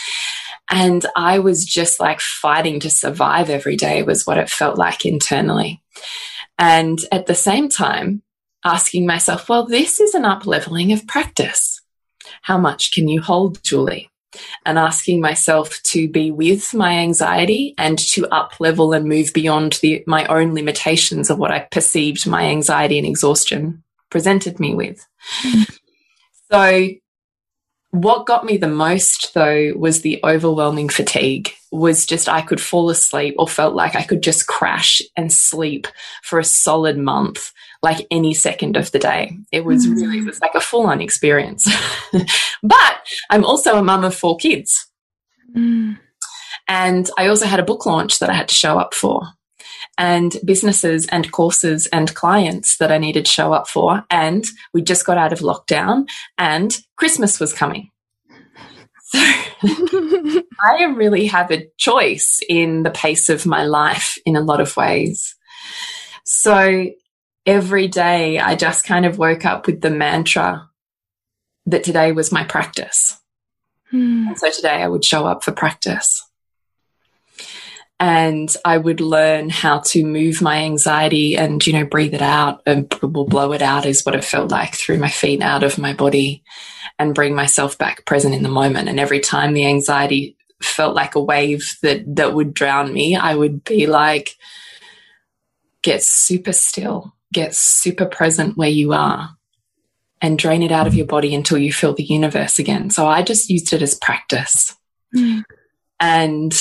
And 0.70 1.06
I 1.16 1.40
was 1.40 1.64
just 1.64 2.00
like 2.00 2.20
fighting 2.20 2.80
to 2.82 2.90
survive 2.90 3.50
every 3.50 3.78
day 3.78 4.04
was 4.04 4.28
what 4.28 4.38
it 4.38 4.50
felt 4.50 4.78
like 4.78 5.06
internally. 5.06 5.82
And 6.60 7.00
at 7.12 7.28
the 7.28 7.36
same 7.36 7.70
time, 7.70 8.24
asking 8.64 9.06
myself, 9.06 9.50
well, 9.50 9.66
this 9.66 10.00
is 10.00 10.14
an 10.14 10.26
up 10.26 10.46
leveling 10.46 10.92
of 10.92 11.08
practice. 11.08 11.82
How 12.42 12.58
much 12.58 12.92
can 12.92 13.08
you 13.08 13.22
hold, 13.22 13.64
Julie? 13.64 14.10
And 14.66 14.78
asking 14.78 15.22
myself 15.22 15.80
to 15.92 16.10
be 16.10 16.32
with 16.32 16.74
my 16.74 16.98
anxiety 16.98 17.74
and 17.78 17.98
to 17.98 18.28
up 18.28 18.60
level 18.60 18.94
and 18.94 19.06
move 19.06 19.32
beyond 19.34 19.80
the, 19.82 20.04
my 20.06 20.26
own 20.26 20.54
limitations 20.54 21.30
of 21.30 21.40
what 21.40 21.52
I 21.52 21.60
perceived 21.72 22.28
my 22.28 22.44
anxiety 22.44 22.98
and 22.98 23.08
exhaustion 23.08 23.84
presented 24.10 24.60
me 24.60 24.76
with. 24.76 25.06
Mm. 25.44 25.78
So 26.52 26.90
what 27.92 28.26
got 28.26 28.46
me 28.46 28.58
the 28.58 28.68
most 28.68 29.34
though 29.34 29.74
was 29.76 30.02
the 30.02 30.20
overwhelming 30.24 30.90
fatigue 30.90 31.54
was 31.72 32.06
just 32.06 32.30
I 32.30 32.42
could 32.42 32.62
fall 32.62 32.90
asleep 32.90 33.36
or 33.38 33.48
felt 33.48 33.76
like 33.76 33.96
I 33.96 34.04
could 34.04 34.22
just 34.22 34.48
crash 34.48 35.02
and 35.16 35.32
sleep 35.32 35.88
for 36.24 36.40
a 36.40 36.44
solid 36.44 36.98
month 36.98 37.52
like 37.82 38.08
any 38.12 38.34
second 38.34 38.78
of 38.78 38.92
the 38.92 39.00
day. 39.00 39.38
It 39.52 39.66
was 39.66 39.86
mm. 39.86 39.96
really, 39.96 40.20
it 40.20 40.26
was 40.26 40.42
like 40.42 40.56
a 40.56 40.62
full 40.62 40.88
on 40.88 41.02
experience. 41.02 41.68
but 42.64 42.98
I'm 43.30 43.46
also 43.46 43.78
a 43.78 43.84
mum 43.84 44.04
of 44.04 44.16
four 44.16 44.38
kids. 44.38 44.88
Mm. 45.56 46.00
And 46.68 47.10
I 47.18 47.28
also 47.28 47.46
had 47.46 47.60
a 47.60 47.66
book 47.66 47.86
launch 47.86 48.20
that 48.20 48.30
I 48.30 48.34
had 48.34 48.50
to 48.50 48.56
show 48.56 48.78
up 48.78 48.94
for 48.94 49.24
and 49.98 50.36
businesses 50.46 51.08
and 51.08 51.32
courses 51.32 51.88
and 51.88 52.14
clients 52.14 52.78
that 52.78 52.92
I 52.92 52.98
needed 52.98 53.26
to 53.26 53.32
show 53.32 53.54
up 53.54 53.68
for. 53.68 54.04
And 54.10 54.46
we 54.74 54.82
just 54.82 55.06
got 55.06 55.18
out 55.18 55.34
of 55.34 55.40
lockdown 55.40 56.08
and 56.38 56.78
Christmas 56.96 57.40
was 57.40 57.54
coming. 57.54 57.90
So 59.10 59.20
I 59.20 60.84
really 60.84 61.28
have 61.28 61.50
a 61.52 61.68
choice 61.78 62.42
in 62.48 62.84
the 62.84 62.92
pace 62.92 63.30
of 63.30 63.46
my 63.46 63.64
life 63.64 64.18
in 64.26 64.36
a 64.36 64.42
lot 64.42 64.60
of 64.60 64.76
ways. 64.76 65.36
So 66.26 66.88
every 67.46 67.88
day 67.88 68.38
I 68.38 68.56
just 68.56 68.86
kind 68.86 69.06
of 69.06 69.18
woke 69.18 69.46
up 69.46 69.66
with 69.66 69.82
the 69.82 69.90
mantra 69.90 70.70
that 71.66 71.84
today 71.84 72.12
was 72.12 72.32
my 72.32 72.44
practice. 72.44 73.18
Hmm. 73.92 74.28
And 74.28 74.38
so 74.38 74.52
today 74.52 74.84
I 74.84 74.88
would 74.88 75.06
show 75.06 75.26
up 75.26 75.44
for 75.44 75.52
practice. 75.52 76.27
And 78.00 78.54
I 78.64 78.78
would 78.78 79.02
learn 79.02 79.50
how 79.50 79.80
to 79.88 80.06
move 80.06 80.42
my 80.42 80.58
anxiety 80.58 81.36
and, 81.36 81.66
you 81.66 81.74
know, 81.74 81.86
breathe 81.86 82.14
it 82.14 82.22
out 82.22 82.62
and 82.66 82.88
blow 82.90 83.54
it 83.54 83.62
out 83.64 83.88
is 83.88 84.06
what 84.06 84.14
it 84.14 84.24
felt 84.24 84.52
like 84.52 84.76
through 84.76 85.00
my 85.00 85.10
feet 85.10 85.42
out 85.42 85.64
of 85.64 85.80
my 85.80 85.94
body 85.94 86.44
and 87.00 87.16
bring 87.16 87.34
myself 87.34 87.78
back 87.78 88.06
present 88.06 88.36
in 88.36 88.44
the 88.44 88.50
moment. 88.50 88.88
And 88.88 89.00
every 89.00 89.20
time 89.20 89.54
the 89.54 89.66
anxiety 89.66 90.38
felt 90.62 90.96
like 90.96 91.16
a 91.16 91.24
wave 91.24 91.76
that, 91.82 92.04
that 92.16 92.36
would 92.36 92.54
drown 92.54 92.94
me, 92.94 93.16
I 93.16 93.34
would 93.34 93.64
be 93.64 93.88
like, 93.88 94.36
get 95.82 96.04
super 96.04 96.54
still 96.54 97.14
get 97.34 97.56
super 97.56 98.06
present 98.06 98.58
where 98.58 98.70
you 98.70 98.94
are 98.94 99.30
and 100.22 100.40
drain 100.40 100.64
it 100.64 100.72
out 100.72 100.88
of 100.88 100.96
your 100.96 101.06
body 101.06 101.36
until 101.36 101.58
you 101.58 101.72
feel 101.72 101.94
the 101.94 102.04
universe 102.04 102.58
again. 102.58 102.90
So 102.90 103.08
I 103.08 103.22
just 103.22 103.50
used 103.50 103.72
it 103.74 103.82
as 103.82 103.96
practice. 103.96 104.76
Mm. 105.16 105.44
And 106.00 106.60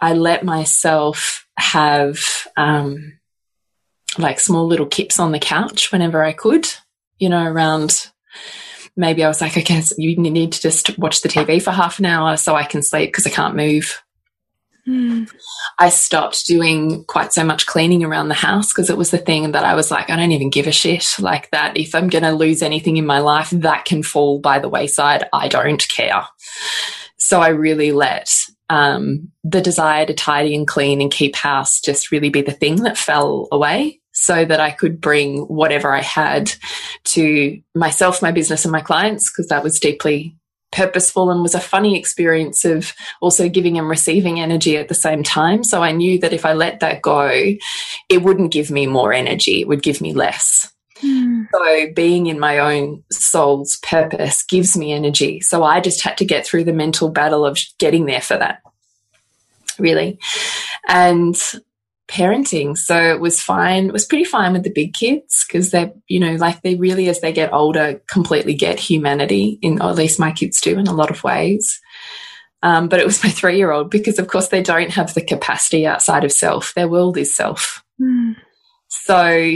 I 0.00 0.14
let 0.14 0.44
myself 0.44 1.46
have 1.56 2.46
um, 2.56 3.18
like 4.18 4.40
small 4.40 4.66
little 4.66 4.86
kips 4.86 5.18
on 5.18 5.32
the 5.32 5.38
couch 5.38 5.92
whenever 5.92 6.22
I 6.22 6.32
could, 6.32 6.66
you 7.18 7.28
know, 7.28 7.44
around 7.44 8.10
maybe 8.96 9.24
I 9.24 9.28
was 9.28 9.40
like, 9.40 9.56
okay, 9.56 9.80
so 9.80 9.94
you 9.98 10.16
need 10.16 10.52
to 10.52 10.60
just 10.60 10.98
watch 10.98 11.22
the 11.22 11.28
TV 11.28 11.62
for 11.62 11.70
half 11.70 11.98
an 11.98 12.06
hour 12.06 12.36
so 12.36 12.54
I 12.54 12.64
can 12.64 12.82
sleep 12.82 13.08
because 13.08 13.26
I 13.26 13.30
can't 13.30 13.56
move. 13.56 14.02
Mm. 14.86 15.30
I 15.78 15.88
stopped 15.90 16.46
doing 16.46 17.04
quite 17.04 17.32
so 17.32 17.44
much 17.44 17.66
cleaning 17.66 18.02
around 18.02 18.28
the 18.28 18.34
house 18.34 18.72
because 18.72 18.90
it 18.90 18.96
was 18.96 19.10
the 19.10 19.18
thing 19.18 19.52
that 19.52 19.64
I 19.64 19.74
was 19.74 19.90
like, 19.90 20.10
I 20.10 20.16
don't 20.16 20.32
even 20.32 20.50
give 20.50 20.66
a 20.66 20.72
shit 20.72 21.06
like 21.18 21.50
that. 21.50 21.76
If 21.76 21.94
I'm 21.94 22.08
going 22.08 22.24
to 22.24 22.32
lose 22.32 22.62
anything 22.62 22.96
in 22.96 23.06
my 23.06 23.20
life, 23.20 23.50
that 23.50 23.84
can 23.84 24.02
fall 24.02 24.38
by 24.38 24.58
the 24.58 24.68
wayside. 24.68 25.28
I 25.32 25.48
don't 25.48 25.86
care. 25.88 26.26
So 27.18 27.40
I 27.40 27.48
really 27.48 27.92
let 27.92 28.30
um, 28.70 29.30
the 29.42 29.60
desire 29.60 30.06
to 30.06 30.14
tidy 30.14 30.54
and 30.54 30.66
clean 30.66 31.00
and 31.00 31.10
keep 31.10 31.34
house 31.34 31.80
just 31.80 32.12
really 32.12 32.30
be 32.30 32.40
the 32.40 32.52
thing 32.52 32.76
that 32.84 32.96
fell 32.96 33.48
away 33.52 34.00
so 34.12 34.44
that 34.44 34.60
I 34.60 34.70
could 34.70 35.00
bring 35.00 35.40
whatever 35.42 35.92
I 35.92 36.00
had 36.00 36.52
to 37.04 37.60
myself, 37.74 38.22
my 38.22 38.32
business, 38.32 38.64
and 38.64 38.72
my 38.72 38.80
clients 38.80 39.30
because 39.30 39.48
that 39.48 39.64
was 39.64 39.80
deeply 39.80 40.36
purposeful 40.72 41.30
and 41.30 41.42
was 41.42 41.56
a 41.56 41.60
funny 41.60 41.98
experience 41.98 42.64
of 42.64 42.92
also 43.20 43.48
giving 43.48 43.76
and 43.76 43.88
receiving 43.88 44.38
energy 44.38 44.76
at 44.76 44.86
the 44.86 44.94
same 44.94 45.24
time. 45.24 45.64
So 45.64 45.82
I 45.82 45.90
knew 45.90 46.20
that 46.20 46.32
if 46.32 46.46
I 46.46 46.52
let 46.52 46.78
that 46.78 47.02
go, 47.02 47.28
it 48.08 48.22
wouldn't 48.22 48.52
give 48.52 48.70
me 48.70 48.86
more 48.86 49.12
energy, 49.12 49.60
it 49.60 49.68
would 49.68 49.82
give 49.82 50.00
me 50.00 50.12
less. 50.12 50.72
Mm. 51.40 51.46
So 51.52 51.92
being 51.94 52.26
in 52.26 52.38
my 52.38 52.58
own 52.58 53.02
soul's 53.10 53.78
purpose 53.82 54.42
gives 54.42 54.76
me 54.76 54.92
energy. 54.92 55.40
So 55.40 55.64
I 55.64 55.80
just 55.80 56.02
had 56.02 56.18
to 56.18 56.24
get 56.24 56.46
through 56.46 56.64
the 56.64 56.72
mental 56.72 57.10
battle 57.10 57.46
of 57.46 57.58
getting 57.78 58.06
there 58.06 58.20
for 58.20 58.36
that, 58.36 58.62
really. 59.78 60.18
And 60.88 61.36
parenting. 62.10 62.76
So 62.76 62.96
it 63.00 63.20
was 63.20 63.40
fine. 63.40 63.86
It 63.86 63.92
was 63.92 64.04
pretty 64.04 64.24
fine 64.24 64.52
with 64.52 64.64
the 64.64 64.72
big 64.72 64.94
kids 64.94 65.44
because 65.46 65.70
they're, 65.70 65.92
you 66.08 66.18
know, 66.18 66.34
like 66.34 66.60
they 66.62 66.74
really, 66.74 67.08
as 67.08 67.20
they 67.20 67.32
get 67.32 67.52
older, 67.52 68.02
completely 68.08 68.54
get 68.54 68.80
humanity 68.80 69.58
in, 69.62 69.80
or 69.80 69.90
at 69.90 69.96
least 69.96 70.18
my 70.18 70.32
kids 70.32 70.60
do 70.60 70.76
in 70.76 70.88
a 70.88 70.92
lot 70.92 71.10
of 71.10 71.22
ways. 71.22 71.80
Um, 72.62 72.88
but 72.88 73.00
it 73.00 73.06
was 73.06 73.22
my 73.24 73.30
three 73.30 73.56
year 73.56 73.70
old 73.70 73.90
because, 73.90 74.18
of 74.18 74.26
course, 74.26 74.48
they 74.48 74.62
don't 74.62 74.90
have 74.90 75.14
the 75.14 75.24
capacity 75.24 75.86
outside 75.86 76.24
of 76.24 76.32
self. 76.32 76.74
Their 76.74 76.88
world 76.88 77.16
is 77.16 77.34
self. 77.34 77.82
Mm. 78.00 78.36
So 78.88 79.54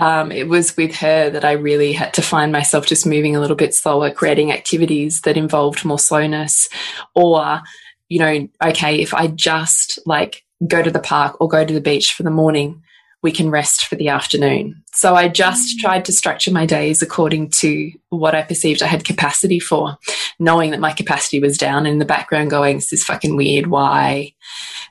um, 0.00 0.32
it 0.32 0.48
was 0.48 0.76
with 0.76 0.94
her 0.96 1.30
that 1.30 1.44
I 1.44 1.52
really 1.52 1.92
had 1.92 2.14
to 2.14 2.22
find 2.22 2.50
myself 2.50 2.86
just 2.86 3.06
moving 3.06 3.36
a 3.36 3.40
little 3.40 3.56
bit 3.56 3.74
slower, 3.74 4.10
creating 4.10 4.50
activities 4.50 5.20
that 5.22 5.36
involved 5.36 5.84
more 5.84 5.98
slowness 5.98 6.68
or, 7.14 7.60
you 8.08 8.18
know, 8.18 8.48
okay, 8.64 9.00
if 9.00 9.12
I 9.12 9.28
just 9.28 9.98
like 10.06 10.44
go 10.66 10.82
to 10.82 10.90
the 10.90 11.00
park 11.00 11.40
or 11.40 11.48
go 11.48 11.64
to 11.64 11.74
the 11.74 11.80
beach 11.80 12.14
for 12.14 12.22
the 12.22 12.30
morning, 12.30 12.82
we 13.22 13.30
can 13.30 13.50
rest 13.50 13.86
for 13.86 13.96
the 13.96 14.08
afternoon. 14.08 14.82
So 14.92 15.14
I 15.14 15.28
just 15.28 15.76
mm. 15.76 15.80
tried 15.80 16.06
to 16.06 16.12
structure 16.12 16.50
my 16.50 16.64
days 16.64 17.02
according 17.02 17.50
to 17.50 17.92
what 18.08 18.34
I 18.34 18.42
perceived 18.42 18.82
I 18.82 18.86
had 18.86 19.04
capacity 19.04 19.60
for, 19.60 19.98
knowing 20.38 20.70
that 20.70 20.80
my 20.80 20.92
capacity 20.92 21.40
was 21.40 21.58
down 21.58 21.86
in 21.86 21.98
the 21.98 22.06
background 22.06 22.50
going, 22.50 22.76
this 22.76 22.92
is 22.92 23.04
fucking 23.04 23.36
weird. 23.36 23.66
Why? 23.66 24.34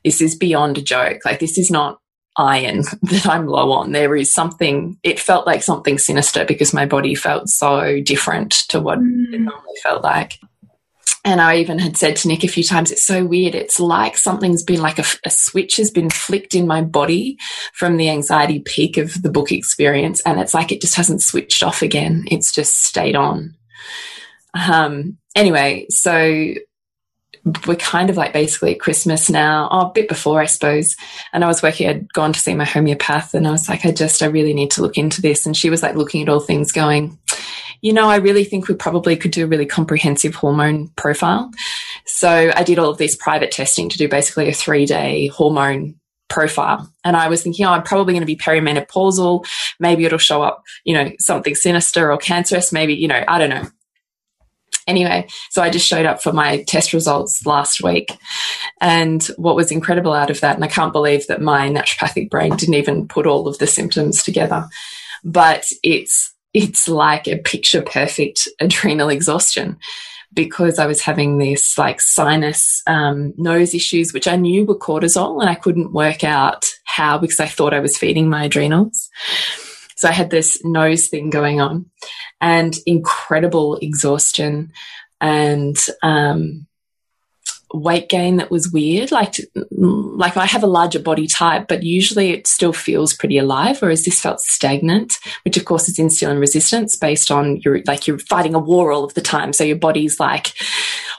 This 0.04 0.22
is 0.22 0.36
beyond 0.36 0.78
a 0.78 0.84
joke. 0.84 1.26
Like 1.26 1.40
this 1.40 1.58
is 1.58 1.72
not 1.72 2.00
iron 2.38 2.82
that 3.04 3.28
I'm 3.28 3.48
low 3.48 3.72
on. 3.72 3.92
There 3.92 4.16
is 4.16 4.32
something, 4.32 4.98
it 5.04 5.20
felt 5.20 5.46
like 5.46 5.64
something 5.64 5.98
sinister 5.98 6.46
because 6.46 6.74
my 6.74 6.86
body 6.86 7.16
felt 7.16 7.50
so 7.50 8.02
different 8.02 8.52
to 8.70 8.80
what 8.80 9.00
mm. 9.00 9.34
it 9.34 9.40
normally 9.40 9.76
felt 9.84 10.04
like. 10.04 10.40
and 11.26 11.42
I 11.42 11.58
even 11.58 11.80
had 11.80 11.98
said 11.98 12.16
to 12.18 12.28
Nick 12.28 12.44
a 12.44 12.48
few 12.48 12.64
times, 12.64 12.92
it's 12.92 13.04
so 13.04 13.26
weird. 13.26 13.56
It's 13.56 13.80
like 13.80 14.18
something's 14.18 14.64
been 14.64 14.82
like 14.82 15.00
a, 15.00 15.06
a, 15.26 15.30
switch 15.30 15.78
has 15.78 15.92
been 15.92 16.10
flicked 16.10 16.56
in 16.56 16.66
my 16.66 16.82
body 16.82 17.38
from 17.74 17.98
the 17.98 18.10
anxiety 18.10 18.60
peak 18.60 18.98
of 18.98 19.22
the 19.22 19.32
book 19.32 19.52
experience. 19.52 20.22
And 20.26 20.40
it's 20.40 20.54
like 20.54 20.72
it 20.72 20.82
just 20.82 20.96
hasn't 20.96 21.22
switched 21.22 21.62
off 21.62 21.82
again. 21.82 22.26
It's 22.32 22.52
just 22.52 22.84
stayed 22.84 23.16
on. 23.16 23.56
Um, 24.54 25.18
anyway, 25.36 25.86
so 25.90 26.54
we're 27.66 27.76
kind 27.76 28.10
of 28.10 28.18
like 28.18 28.34
basically 28.34 28.76
Christmas 28.76 29.30
now, 29.30 29.68
oh, 29.72 29.88
a 29.88 29.92
bit 29.92 30.08
before, 30.08 30.42
I 30.42 30.46
suppose. 30.46 30.96
And 31.34 31.44
I 31.44 31.48
was 31.48 31.64
working, 31.64 31.88
I'd 31.90 32.14
gone 32.14 32.34
to 32.34 32.40
see 32.40 32.54
my 32.54 32.66
homeopath 32.66 33.34
and 33.34 33.48
I 33.48 33.52
was 33.52 33.70
like, 33.70 33.86
I 33.86 33.92
just, 33.92 34.22
I 34.22 34.28
really 34.28 34.54
need 34.54 34.72
to 34.72 34.82
look 34.82 34.98
into 34.98 35.22
this. 35.22 35.46
And 35.46 35.56
she 35.56 35.70
was 35.70 35.82
like 35.82 35.96
looking 35.96 36.22
at 36.22 36.30
all 36.30 36.40
things 36.40 36.72
going, 36.72 37.18
you 37.82 37.94
know, 37.94 38.10
I 38.10 38.18
really 38.18 38.44
think 38.44 38.68
we 38.68 38.76
probably 38.76 39.16
could 39.16 39.32
do 39.32 39.46
a 39.46 39.48
really 39.48 39.66
comprehensive 39.66 40.36
hormone 40.36 40.90
profile. 40.90 41.52
So 42.06 42.52
I 42.54 42.64
did 42.64 42.80
all 42.80 42.90
of 42.90 42.98
this 42.98 43.16
private 43.16 43.52
testing 43.52 43.90
to 43.90 43.98
do 43.98 44.10
basically 44.10 44.50
a 44.50 44.54
three 44.54 44.86
day 44.86 45.28
hormone 45.28 45.96
profile. 46.28 46.92
And 47.04 47.18
I 47.18 47.28
was 47.28 47.42
thinking, 47.42 47.66
oh, 47.66 47.72
I'm 47.72 47.84
probably 47.84 48.14
going 48.14 48.22
to 48.22 48.28
be 48.28 48.36
perimenopausal. 48.36 49.46
Maybe 49.80 50.06
it'll 50.06 50.18
show 50.18 50.42
up, 50.42 50.64
you 50.84 50.94
know, 50.94 51.12
something 51.20 51.56
sinister 51.56 52.12
or 52.12 52.18
cancerous. 52.18 52.72
Maybe, 52.72 52.94
you 52.94 53.08
know, 53.08 53.24
I 53.28 53.38
don't 53.40 53.50
know. 53.50 53.68
Anyway, 54.90 55.28
so 55.52 55.62
I 55.62 55.70
just 55.70 55.88
showed 55.88 56.08
up 56.08 56.20
for 56.20 56.34
my 56.34 56.64
test 56.64 56.94
results 56.94 57.46
last 57.46 57.84
week. 57.84 58.18
And 58.82 59.24
what 59.38 59.56
was 59.56 59.72
incredible 59.72 60.14
out 60.14 60.32
of 60.32 60.42
that, 60.42 60.56
and 60.56 60.64
I 60.64 60.68
can't 60.68 60.92
believe 60.92 61.28
that 61.28 61.42
my 61.42 61.70
naturopathic 61.70 62.32
brain 62.32 62.56
didn't 62.56 62.74
even 62.74 63.08
put 63.08 63.28
all 63.28 63.48
of 63.48 63.60
the 63.60 63.68
symptoms 63.68 64.24
together, 64.24 64.68
but 65.24 65.66
it's, 65.84 66.34
it's 66.56 66.88
like 66.88 67.28
a 67.28 67.38
picture 67.38 67.84
perfect 67.84 68.48
adrenal 68.60 69.10
exhaustion 69.10 69.78
because 70.34 70.80
I 70.80 70.88
was 70.88 71.02
having 71.02 71.38
this 71.38 71.78
like 71.78 72.02
sinus 72.02 72.82
um, 72.88 73.36
nose 73.38 73.76
issues, 73.76 74.12
which 74.12 74.28
I 74.28 74.38
knew 74.38 74.66
were 74.66 74.78
cortisol, 74.78 75.40
and 75.40 75.50
I 75.52 75.56
couldn't 75.56 75.94
work 75.94 76.24
out 76.24 76.66
how 76.86 77.20
because 77.20 77.40
I 77.40 77.48
thought 77.48 77.76
I 77.76 77.80
was 77.80 77.96
feeding 77.96 78.28
my 78.28 78.46
adrenals. 78.46 79.08
So 79.98 80.08
I 80.08 80.14
had 80.14 80.32
this 80.32 80.64
nose 80.64 81.10
thing 81.10 81.30
going 81.30 81.62
on 81.62 81.86
and 82.42 82.78
incredible 82.86 83.78
exhaustion 83.78 84.72
and 85.22 85.78
um, 86.02 86.66
weight 87.74 88.10
gain 88.10 88.38
that 88.38 88.52
was 88.52 88.72
weird. 88.72 89.12
Like, 89.12 89.36
like 89.72 90.38
I 90.38 90.46
have 90.46 90.64
a 90.64 90.68
larger 90.68 91.00
body 91.00 91.28
type, 91.28 91.68
but 91.68 91.84
usually 91.84 92.32
it 92.32 92.48
still 92.48 92.74
feels 92.74 93.14
pretty 93.14 93.38
alive, 93.38 93.82
whereas 93.82 94.06
this 94.06 94.22
felt 94.22 94.42
stagnant, 94.42 95.20
which 95.44 95.58
of 95.58 95.66
course 95.66 95.88
is 95.88 95.98
insulin 95.98 96.40
resistance 96.40 96.96
based 96.96 97.32
on 97.32 97.58
your, 97.58 97.82
like 97.86 98.08
you're 98.08 98.20
fighting 98.20 98.56
a 98.56 98.60
war 98.60 98.92
all 98.92 99.04
of 99.04 99.14
the 99.14 99.22
time. 99.22 99.54
So 99.54 99.64
your 99.64 99.78
body's 99.78 100.20
like, 100.20 100.54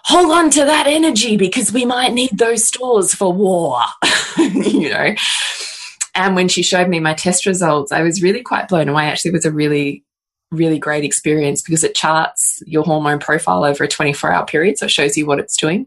hold 0.05 0.31
on 0.33 0.51
to 0.51 0.65
that 0.65 0.87
energy 0.87 1.37
because 1.37 1.73
we 1.73 1.85
might 1.85 2.13
need 2.13 2.37
those 2.37 2.67
stores 2.67 3.15
for 3.15 3.33
war, 3.33 3.81
you 4.39 4.91
know? 4.91 5.15
And 6.15 6.35
when 6.35 6.49
she 6.49 6.63
showed 6.63 6.89
me 6.89 6.99
my 6.99 7.15
test 7.15 7.47
results, 7.47 7.93
I 7.93 8.03
was 8.03 8.23
really 8.23 8.43
quite 8.43 8.69
blown 8.69 8.89
away. 8.89 9.07
Actually, 9.07 9.31
it 9.31 9.35
was 9.35 9.45
a 9.45 9.53
really, 9.53 10.05
really 10.51 10.79
great 10.79 11.05
experience 11.05 11.63
because 11.63 11.85
it 11.85 11.95
charts 11.95 12.63
your 12.67 12.85
hormone 12.85 13.19
profile 13.19 13.65
over 13.65 13.85
a 13.85 13.89
24 13.89 14.33
hour 14.33 14.47
period. 14.47 14.79
So 14.79 14.87
it 14.87 14.91
shows 14.91 15.17
you 15.17 15.27
what 15.27 15.39
it's 15.39 15.57
doing. 15.57 15.87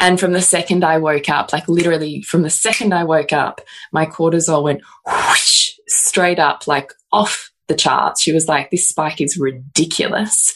And 0.00 0.18
from 0.18 0.32
the 0.32 0.42
second 0.42 0.84
I 0.84 0.98
woke 0.98 1.28
up, 1.28 1.52
like 1.52 1.68
literally 1.68 2.22
from 2.22 2.42
the 2.42 2.50
second 2.50 2.94
I 2.94 3.04
woke 3.04 3.32
up, 3.32 3.60
my 3.92 4.06
cortisol 4.06 4.62
went 4.62 4.82
whoosh, 5.04 5.70
straight 5.86 6.38
up, 6.38 6.66
like 6.66 6.92
off 7.12 7.50
the 7.66 7.74
charts. 7.74 8.22
She 8.22 8.32
was 8.32 8.48
like, 8.48 8.70
this 8.70 8.88
spike 8.88 9.20
is 9.20 9.36
ridiculous. 9.36 10.54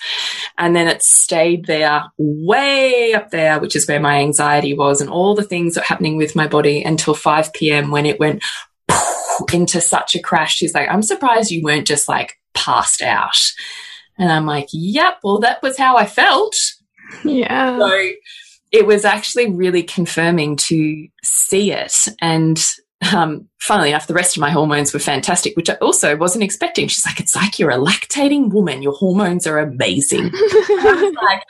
And 0.59 0.75
then 0.75 0.89
it 0.89 1.03
stayed 1.03 1.67
there 1.67 2.05
way 2.17 3.15
up 3.15 3.31
there, 3.31 3.59
which 3.59 3.77
is 3.77 3.87
where 3.87 4.01
my 4.01 4.21
anxiety 4.21 4.75
was 4.75 5.01
and 5.01 5.11
all 5.11 5.35
the 5.35 5.43
things 5.43 5.75
that 5.75 5.81
were 5.81 5.87
happening 5.87 6.17
with 6.17 6.37
my 6.37 6.47
body 6.47 6.83
until 6.83 7.15
5 7.15 7.53
p.m. 7.53 7.91
when 7.91 8.07
it 8.07 8.19
went 8.19 8.43
into 9.55 9.81
such 9.81 10.15
a 10.15 10.21
crash. 10.21 10.57
She's 10.57 10.75
like, 10.75 10.89
I'm 10.89 11.03
surprised 11.03 11.51
you 11.51 11.63
weren't 11.63 11.87
just 11.87 12.09
like 12.09 12.39
passed 12.55 13.03
out. 13.03 13.37
And 14.19 14.31
I'm 14.31 14.47
like, 14.47 14.69
yep, 14.73 15.19
well, 15.25 15.39
that 15.41 15.63
was 15.63 15.79
how 15.79 15.97
I 15.97 16.07
felt. 16.07 16.55
Yeah. 17.25 17.79
So 17.79 18.11
it 18.71 18.87
was 18.87 19.05
actually 19.05 19.51
really 19.51 19.83
confirming 19.83 20.57
to 20.57 21.09
see 21.23 21.73
it 21.73 21.97
and 22.21 22.59
um, 23.13 23.49
funnily 23.59 23.91
enough, 23.91 24.07
the 24.07 24.15
rest 24.15 24.37
of 24.37 24.41
my 24.41 24.51
hormones 24.51 24.93
were 24.93 25.01
fantastic, 25.01 25.57
which 25.57 25.69
I 25.69 25.75
also 25.75 26.17
wasn't 26.17 26.45
expecting. 26.45 26.89
She's 26.89 27.05
like, 27.05 27.21
it's 27.21 27.35
like 27.35 27.59
you're 27.59 27.71
a 27.71 27.79
lactating 27.79 28.53
woman. 28.53 28.83
Your 28.83 28.93
hormones 28.93 29.47
are 29.47 29.59
amazing. 29.59 30.31
I 30.35 31.13
like, 31.23 31.43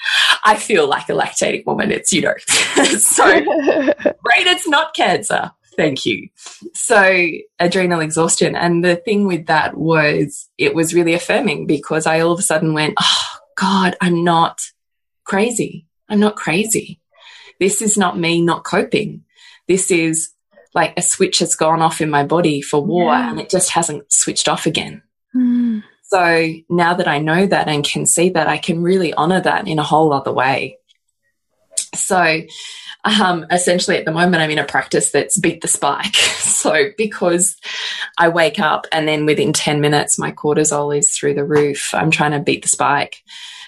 I 0.45 0.57
feel 0.57 0.89
like 0.89 1.09
a 1.09 1.13
lactating 1.13 1.67
woman. 1.67 1.93
It's, 1.93 2.13
you 2.13 2.23
know, 2.23 2.35
so 2.47 3.25
great. 3.27 4.47
It's 4.47 4.67
not 4.67 4.95
cancer. 4.95 5.51
Thank 5.77 6.05
you. 6.07 6.29
So 6.75 7.29
adrenal 7.59 8.01
exhaustion. 8.01 8.55
And 8.55 8.85
the 8.85 8.97
thing 8.97 9.27
with 9.27 9.47
that 9.47 9.77
was 9.77 10.49
it 10.59 10.75
was 10.75 10.95
really 10.95 11.15
affirming 11.15 11.67
because 11.67 12.07
I 12.07 12.21
all 12.21 12.33
of 12.33 12.39
a 12.39 12.43
sudden 12.43 12.75
went, 12.75 12.95
Oh 13.01 13.29
God, 13.57 13.97
I'm 14.01 14.25
not 14.25 14.61
crazy. 15.25 15.87
I'm 16.09 16.21
not 16.21 16.37
crazy. 16.37 17.01
This 17.59 17.81
is 17.81 17.97
not 17.97 18.19
me 18.19 18.43
not 18.43 18.65
coping. 18.65 19.25
This 19.69 19.91
is 19.91 20.31
like 20.75 20.95
a 20.97 21.03
switch 21.03 21.39
has 21.39 21.55
gone 21.55 21.83
off 21.83 22.01
in 22.01 22.11
my 22.11 22.25
body 22.25 22.61
for 22.61 22.85
war 22.85 23.13
yeah. 23.13 23.31
and 23.31 23.41
it 23.41 23.51
just 23.51 23.71
hasn't 23.71 24.11
switched 24.13 24.49
off 24.49 24.67
again. 24.67 25.03
Mm. 25.35 25.83
So 26.13 26.53
now 26.69 26.95
that 26.95 27.09
I 27.09 27.19
know 27.21 27.47
that 27.47 27.69
and 27.69 27.83
can 27.83 28.05
see 28.05 28.31
that, 28.31 28.47
I 28.47 28.59
can 28.59 28.83
really 28.83 29.15
honor 29.15 29.41
that 29.41 29.67
in 29.67 29.79
a 29.79 29.83
whole 29.83 30.13
other 30.13 30.33
way. 30.33 30.77
So, 31.95 32.43
um, 33.05 33.47
essentially 33.51 33.97
at 33.97 34.05
the 34.05 34.12
moment, 34.12 34.43
I'm 34.43 34.51
in 34.51 34.59
a 34.59 34.65
practice 34.65 35.11
that's 35.11 35.38
beat 35.38 35.61
the 35.61 35.69
spike. 35.69 36.15
so 36.17 36.91
because 36.97 37.57
I 38.19 38.29
wake 38.29 38.59
up 38.59 38.87
and 38.93 39.09
then 39.09 39.27
within 39.27 39.53
10 39.53 39.81
minutes, 39.81 40.19
my 40.19 40.33
cortisol 40.33 40.97
is 40.97 41.17
through 41.17 41.35
the 41.35 41.45
roof, 41.45 41.93
I'm 41.93 42.11
trying 42.11 42.33
to 42.33 42.41
beat 42.41 42.62
the 42.62 42.69
spike. 42.69 43.17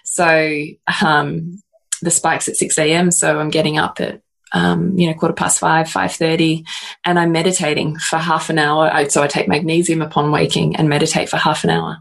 So, 0.04 0.64
um, 1.02 1.60
the 2.02 2.10
spike's 2.10 2.48
at 2.48 2.56
6 2.56 2.78
a.m. 2.78 3.10
So 3.10 3.38
I'm 3.40 3.50
getting 3.50 3.78
up 3.78 4.00
at 4.00 4.20
um, 4.54 4.96
you 4.96 5.08
know, 5.08 5.14
quarter 5.14 5.34
past 5.34 5.58
five, 5.58 5.90
five 5.90 6.12
thirty, 6.12 6.64
and 7.04 7.18
I'm 7.18 7.32
meditating 7.32 7.98
for 7.98 8.18
half 8.18 8.50
an 8.50 8.58
hour. 8.58 9.08
So 9.10 9.22
I 9.22 9.26
take 9.26 9.48
magnesium 9.48 10.00
upon 10.00 10.30
waking 10.30 10.76
and 10.76 10.88
meditate 10.88 11.28
for 11.28 11.38
half 11.38 11.64
an 11.64 11.70
hour. 11.70 11.98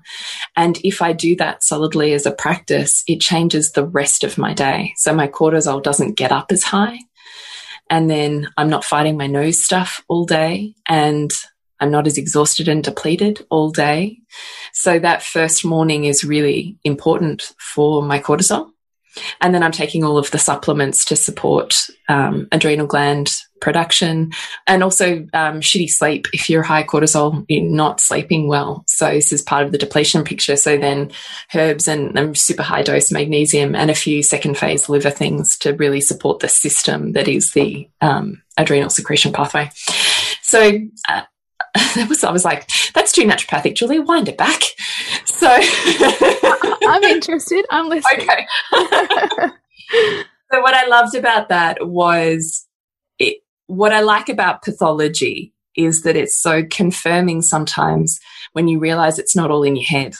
And 0.55 0.77
if 0.83 1.01
I 1.01 1.13
do 1.13 1.35
that 1.37 1.63
solidly 1.63 2.13
as 2.13 2.27
a 2.27 2.31
practice, 2.31 3.03
it 3.07 3.19
changes 3.19 3.71
the 3.71 3.87
rest 3.87 4.23
of 4.23 4.37
my 4.37 4.53
day. 4.53 4.93
So 4.97 5.15
my 5.15 5.27
cortisol 5.27 5.81
doesn't 5.81 6.15
get 6.15 6.31
up 6.31 6.51
as 6.51 6.61
high, 6.61 6.99
and 7.93 8.09
then 8.09 8.49
I'm 8.57 8.71
not 8.71 8.83
fighting 8.83 9.17
my 9.17 9.27
nose 9.27 9.63
stuff 9.63 10.03
all 10.07 10.25
day, 10.25 10.73
and 10.89 11.29
I'm 11.79 11.91
not 11.91 12.07
as 12.07 12.17
exhausted 12.17 12.67
and 12.67 12.83
depleted 12.83 13.45
all 13.51 13.69
day. 13.69 14.17
So 14.73 14.97
that 14.97 15.21
first 15.21 15.63
morning 15.63 16.05
is 16.05 16.23
really 16.23 16.75
important 16.83 17.53
for 17.59 18.01
my 18.01 18.19
cortisol. 18.19 18.71
And 19.41 19.53
then 19.53 19.61
I'm 19.61 19.71
taking 19.71 20.03
all 20.03 20.17
of 20.17 20.31
the 20.31 20.39
supplements 20.39 21.05
to 21.05 21.15
support 21.15 21.85
um, 22.09 22.47
adrenal 22.51 22.87
gland 22.87 23.31
production 23.63 24.31
and 24.67 24.83
also 24.83 25.25
um, 25.33 25.61
shitty 25.61 25.89
sleep. 25.89 26.27
If 26.33 26.49
you're 26.49 26.61
high 26.61 26.83
cortisol, 26.83 27.45
you're 27.47 27.63
not 27.63 27.99
sleeping 27.99 28.47
well. 28.47 28.83
So 28.87 29.09
this 29.09 29.31
is 29.31 29.41
part 29.41 29.65
of 29.65 29.71
the 29.71 29.77
depletion 29.77 30.23
picture. 30.23 30.55
So 30.55 30.77
then 30.77 31.11
herbs 31.55 31.87
and, 31.87 32.17
and 32.17 32.37
super 32.37 32.63
high 32.63 32.83
dose 32.83 33.11
magnesium 33.11 33.75
and 33.75 33.89
a 33.89 33.95
few 33.95 34.21
second 34.21 34.57
phase 34.57 34.89
liver 34.89 35.09
things 35.09 35.57
to 35.59 35.73
really 35.73 36.01
support 36.01 36.41
the 36.41 36.49
system 36.49 37.13
that 37.13 37.27
is 37.27 37.53
the 37.53 37.89
um, 38.01 38.43
adrenal 38.57 38.89
secretion 38.89 39.31
pathway. 39.31 39.71
So 40.41 40.79
uh, 41.09 41.21
that 41.95 42.07
was 42.07 42.23
I 42.23 42.31
was 42.31 42.45
like, 42.45 42.69
that's 42.93 43.11
too 43.11 43.23
naturopathic, 43.23 43.75
Julie. 43.75 43.99
Wind 43.99 44.29
it 44.29 44.37
back. 44.37 44.61
So 45.25 45.47
I'm 46.87 47.03
interested. 47.15 47.65
I'm 47.71 47.89
listening. 47.89 48.27
Okay. 48.29 48.45
so 50.51 50.61
what 50.61 50.75
I 50.75 50.85
loved 50.87 51.15
about 51.15 51.49
that 51.49 51.87
was 51.87 52.67
it, 53.17 53.39
what 53.67 53.93
I 53.93 54.01
like 54.01 54.29
about 54.29 54.63
pathology 54.63 55.53
is 55.75 56.03
that 56.03 56.15
it's 56.15 56.39
so 56.39 56.63
confirming 56.69 57.41
sometimes 57.41 58.19
when 58.53 58.67
you 58.67 58.79
realize 58.79 59.17
it's 59.17 59.35
not 59.35 59.51
all 59.51 59.63
in 59.63 59.75
your 59.75 59.85
head. 59.85 60.15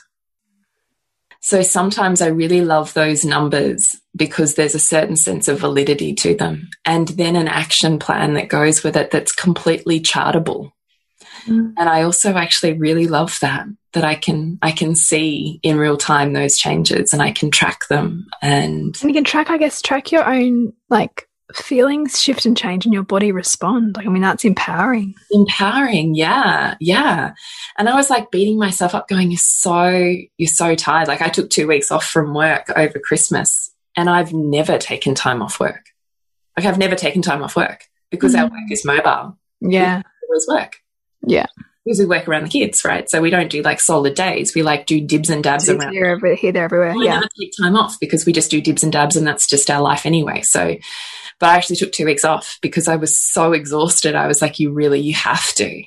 So 1.41 1.61
sometimes 1.61 2.21
I 2.21 2.27
really 2.27 2.61
love 2.61 2.93
those 2.93 3.25
numbers 3.25 3.97
because 4.15 4.55
there's 4.55 4.75
a 4.75 4.79
certain 4.79 5.17
sense 5.17 5.49
of 5.49 5.59
validity 5.59 6.13
to 6.15 6.35
them. 6.35 6.69
And 6.85 7.09
then 7.09 7.35
an 7.35 7.49
action 7.49 7.99
plan 7.99 8.35
that 8.35 8.47
goes 8.47 8.81
with 8.81 8.95
it 8.95 9.11
that's 9.11 9.33
completely 9.33 9.99
chartable. 9.99 10.71
Mm. 11.45 11.73
And 11.77 11.89
I 11.89 12.03
also 12.03 12.33
actually 12.33 12.73
really 12.73 13.07
love 13.07 13.37
that 13.41 13.65
that 13.91 14.03
I 14.03 14.15
can 14.15 14.57
I 14.61 14.71
can 14.71 14.95
see 14.95 15.59
in 15.63 15.77
real 15.77 15.97
time 15.97 16.33
those 16.33 16.57
changes 16.57 17.13
and 17.13 17.21
I 17.21 17.31
can 17.31 17.51
track 17.51 17.87
them 17.89 18.25
and, 18.41 18.95
and 19.01 19.03
you 19.03 19.13
can 19.13 19.23
track 19.23 19.49
I 19.49 19.57
guess 19.57 19.81
track 19.81 20.11
your 20.11 20.25
own 20.25 20.73
like 20.89 21.27
feelings 21.53 22.19
shift 22.19 22.45
and 22.45 22.57
change 22.57 22.85
and 22.85 22.93
your 22.93 23.03
body 23.03 23.31
respond 23.31 23.95
like 23.97 24.07
I 24.07 24.09
mean 24.09 24.21
that's 24.21 24.45
empowering 24.45 25.13
empowering 25.31 26.15
yeah 26.15 26.75
yeah 26.79 27.33
and 27.77 27.89
I 27.89 27.95
was 27.95 28.09
like 28.09 28.31
beating 28.31 28.57
myself 28.57 28.95
up 28.95 29.07
going 29.07 29.29
you're 29.29 29.37
so 29.37 30.15
you're 30.37 30.47
so 30.47 30.73
tired 30.73 31.07
like 31.07 31.21
I 31.21 31.29
took 31.29 31.49
2 31.49 31.67
weeks 31.67 31.91
off 31.91 32.05
from 32.05 32.33
work 32.33 32.69
over 32.75 32.97
Christmas 32.97 33.73
And 33.95 34.09
I've 34.09 34.33
never 34.33 34.77
taken 34.77 35.15
time 35.15 35.41
off 35.41 35.59
work. 35.59 35.85
Like 36.57 36.65
I've 36.65 36.77
never 36.77 36.95
taken 36.95 37.21
time 37.21 37.43
off 37.43 37.55
work 37.55 37.85
because 38.09 38.33
mm 38.33 38.39
-hmm. 38.39 38.43
our 38.43 38.49
work 38.49 38.71
is 38.71 38.85
mobile. 38.85 39.37
Yeah. 39.61 39.97
We 39.97 40.27
always 40.29 40.47
work. 40.47 40.81
Yeah. 41.27 41.45
Because 41.85 41.99
we 41.99 42.05
work 42.05 42.27
around 42.27 42.45
the 42.49 42.59
kids, 42.59 42.85
right? 42.85 43.09
So 43.09 43.21
we 43.21 43.29
don't 43.29 43.51
do 43.51 43.61
like 43.61 43.81
solid 43.81 44.15
days. 44.15 44.55
We 44.55 44.63
like 44.63 44.85
do 44.85 45.01
dibs 45.01 45.29
and 45.29 45.43
dabs 45.43 45.67
it's 45.67 45.77
around. 45.77 45.93
Here, 45.93 46.15
over, 46.15 46.33
here, 46.35 46.53
there, 46.53 46.65
everywhere. 46.65 46.93
We 46.93 47.05
yeah. 47.05 47.15
never 47.15 47.29
take 47.39 47.51
time 47.61 47.75
off 47.75 47.99
because 47.99 48.25
we 48.25 48.31
just 48.33 48.51
do 48.51 48.61
dibs 48.61 48.83
and 48.83 48.93
dabs 48.93 49.15
and 49.15 49.27
that's 49.27 49.47
just 49.47 49.69
our 49.69 49.81
life 49.91 50.05
anyway. 50.05 50.41
So, 50.43 50.75
but 51.39 51.49
I 51.49 51.55
actually 51.55 51.77
took 51.77 51.91
two 51.91 52.05
weeks 52.05 52.25
off 52.25 52.57
because 52.61 52.87
I 52.87 52.95
was 52.95 53.17
so 53.17 53.53
exhausted. 53.53 54.15
I 54.15 54.27
was 54.27 54.41
like, 54.41 54.59
you 54.59 54.71
really, 54.71 54.99
you 54.99 55.13
have 55.13 55.53
to. 55.55 55.83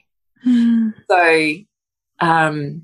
Mm. 0.47 0.95
So, 1.09 2.27
um, 2.27 2.83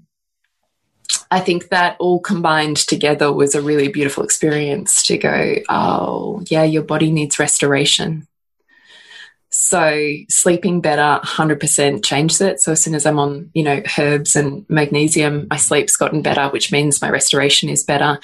I 1.30 1.40
think 1.40 1.68
that 1.68 1.96
all 1.98 2.20
combined 2.20 2.76
together 2.76 3.32
was 3.32 3.54
a 3.54 3.62
really 3.62 3.88
beautiful 3.88 4.24
experience 4.24 5.04
to 5.06 5.18
go, 5.18 5.56
oh, 5.68 6.42
yeah, 6.48 6.64
your 6.64 6.82
body 6.82 7.10
needs 7.10 7.38
restoration. 7.38 8.26
So 9.50 9.98
sleeping 10.30 10.80
better 10.80 11.20
100% 11.24 12.04
changed 12.04 12.40
it. 12.40 12.60
So 12.60 12.72
as 12.72 12.82
soon 12.82 12.94
as 12.94 13.04
I'm 13.04 13.18
on, 13.18 13.50
you 13.52 13.62
know, 13.62 13.82
herbs 13.98 14.34
and 14.34 14.64
magnesium, 14.70 15.46
my 15.50 15.56
sleep's 15.56 15.96
gotten 15.96 16.22
better, 16.22 16.48
which 16.48 16.72
means 16.72 17.02
my 17.02 17.10
restoration 17.10 17.68
is 17.68 17.84
better. 17.84 18.18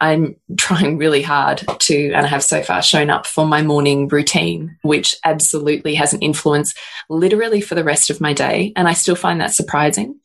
I'm 0.00 0.36
trying 0.56 0.98
really 0.98 1.22
hard 1.22 1.64
to, 1.78 2.12
and 2.12 2.24
I 2.24 2.28
have 2.28 2.44
so 2.44 2.62
far 2.62 2.82
shown 2.82 3.10
up 3.10 3.26
for 3.26 3.46
my 3.46 3.62
morning 3.62 4.08
routine, 4.08 4.76
which 4.82 5.16
absolutely 5.24 5.94
has 5.96 6.12
an 6.12 6.20
influence 6.20 6.74
literally 7.08 7.60
for 7.60 7.74
the 7.74 7.84
rest 7.84 8.10
of 8.10 8.20
my 8.20 8.32
day. 8.32 8.72
And 8.76 8.86
I 8.86 8.92
still 8.92 9.16
find 9.16 9.40
that 9.40 9.54
surprising. 9.54 10.18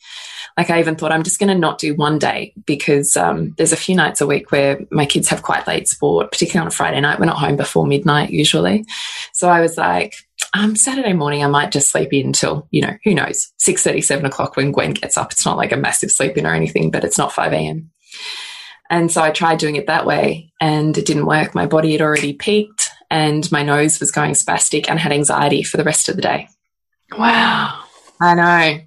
Like 0.56 0.70
I 0.70 0.80
even 0.80 0.96
thought 0.96 1.12
I'm 1.12 1.24
just 1.24 1.40
going 1.40 1.50
to 1.50 1.58
not 1.58 1.80
do 1.80 1.96
one 1.96 2.20
day 2.20 2.54
because 2.66 3.18
um, 3.18 3.56
there's 3.58 3.72
a 3.72 3.78
few 3.78 3.96
nights 3.96 4.22
a 4.22 4.28
week 4.28 4.52
where 4.52 4.82
my 4.92 5.06
kids 5.06 5.30
have 5.30 5.42
quite 5.42 5.68
late 5.68 5.88
sport, 5.88 6.32
particularly 6.32 6.62
on 6.62 6.68
a 6.68 6.76
Friday 6.76 7.02
night. 7.02 7.20
We're 7.20 7.26
not 7.26 7.40
home 7.40 7.56
before 7.56 7.88
midnight 7.88 8.30
usually. 8.30 8.86
So 9.32 9.50
I 9.50 9.62
was 9.62 9.78
like, 9.78 10.16
um, 10.54 10.76
Saturday 10.76 11.14
morning, 11.14 11.44
I 11.44 11.48
might 11.48 11.72
just 11.72 11.92
sleep 11.92 12.14
in 12.14 12.28
until, 12.28 12.68
you 12.70 12.82
know, 12.84 12.96
who 13.04 13.16
knows, 13.16 13.52
6 13.58 13.82
7 13.82 14.26
o'clock 14.26 14.56
when 14.56 14.72
Gwen 14.72 14.92
gets 14.92 15.18
up. 15.18 15.32
It's 15.32 15.46
not 15.46 15.58
like 15.58 15.72
a 15.72 15.78
massive 15.78 16.12
sleep 16.12 16.38
in 16.38 16.46
or 16.46 16.54
anything, 16.54 16.92
but 16.92 17.04
it's 17.04 17.18
not 17.18 17.34
5 17.34 17.52
a.m. 17.54 17.90
And 18.94 19.12
so 19.12 19.24
I 19.24 19.32
tried 19.32 19.58
doing 19.58 19.76
it 19.76 19.88
that 19.88 20.06
way 20.06 20.52
and 20.62 20.96
it 20.96 21.08
didn't 21.08 21.26
work. 21.26 21.56
My 21.56 21.66
body 21.66 21.94
had 21.94 22.02
already 22.02 22.32
peaked 22.32 22.92
and 23.10 23.52
my 23.52 23.64
nose 23.64 24.00
was 24.00 24.12
going 24.12 24.34
spastic 24.34 24.88
and 24.88 25.00
had 25.00 25.12
anxiety 25.12 25.64
for 25.64 25.78
the 25.78 25.84
rest 25.84 26.10
of 26.10 26.16
the 26.16 26.22
day. 26.22 26.48
Wow. 27.18 27.86
I 28.22 28.36
know. 28.36 28.82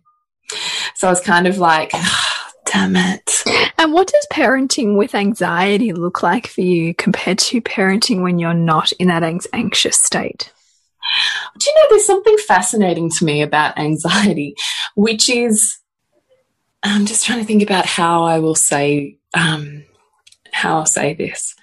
So 0.94 1.08
I 1.08 1.10
was 1.10 1.20
kind 1.20 1.48
of 1.48 1.58
like, 1.58 1.90
oh, 1.92 2.48
damn 2.66 2.94
it. 2.94 3.28
And 3.78 3.92
what 3.92 4.06
does 4.06 4.28
parenting 4.32 4.96
with 4.96 5.12
anxiety 5.16 5.92
look 5.92 6.22
like 6.22 6.46
for 6.46 6.60
you 6.60 6.94
compared 6.94 7.40
to 7.40 7.60
parenting 7.60 8.22
when 8.22 8.38
you're 8.38 8.54
not 8.54 8.92
in 8.92 9.08
that 9.08 9.24
anxious 9.52 9.96
state? 9.96 10.52
Do 11.58 11.68
you 11.68 11.74
know, 11.74 11.86
there's 11.90 12.06
something 12.06 12.36
fascinating 12.46 13.10
to 13.10 13.24
me 13.24 13.42
about 13.42 13.76
anxiety, 13.76 14.54
which 14.94 15.28
is, 15.28 15.78
I'm 16.84 17.06
just 17.06 17.26
trying 17.26 17.40
to 17.40 17.44
think 17.44 17.64
about 17.64 17.86
how 17.86 18.22
I 18.22 18.38
will 18.38 18.54
say, 18.54 19.18
um, 19.34 19.82
how 20.56 20.78
I'll 20.78 20.86
say 20.86 21.14
this. 21.14 21.54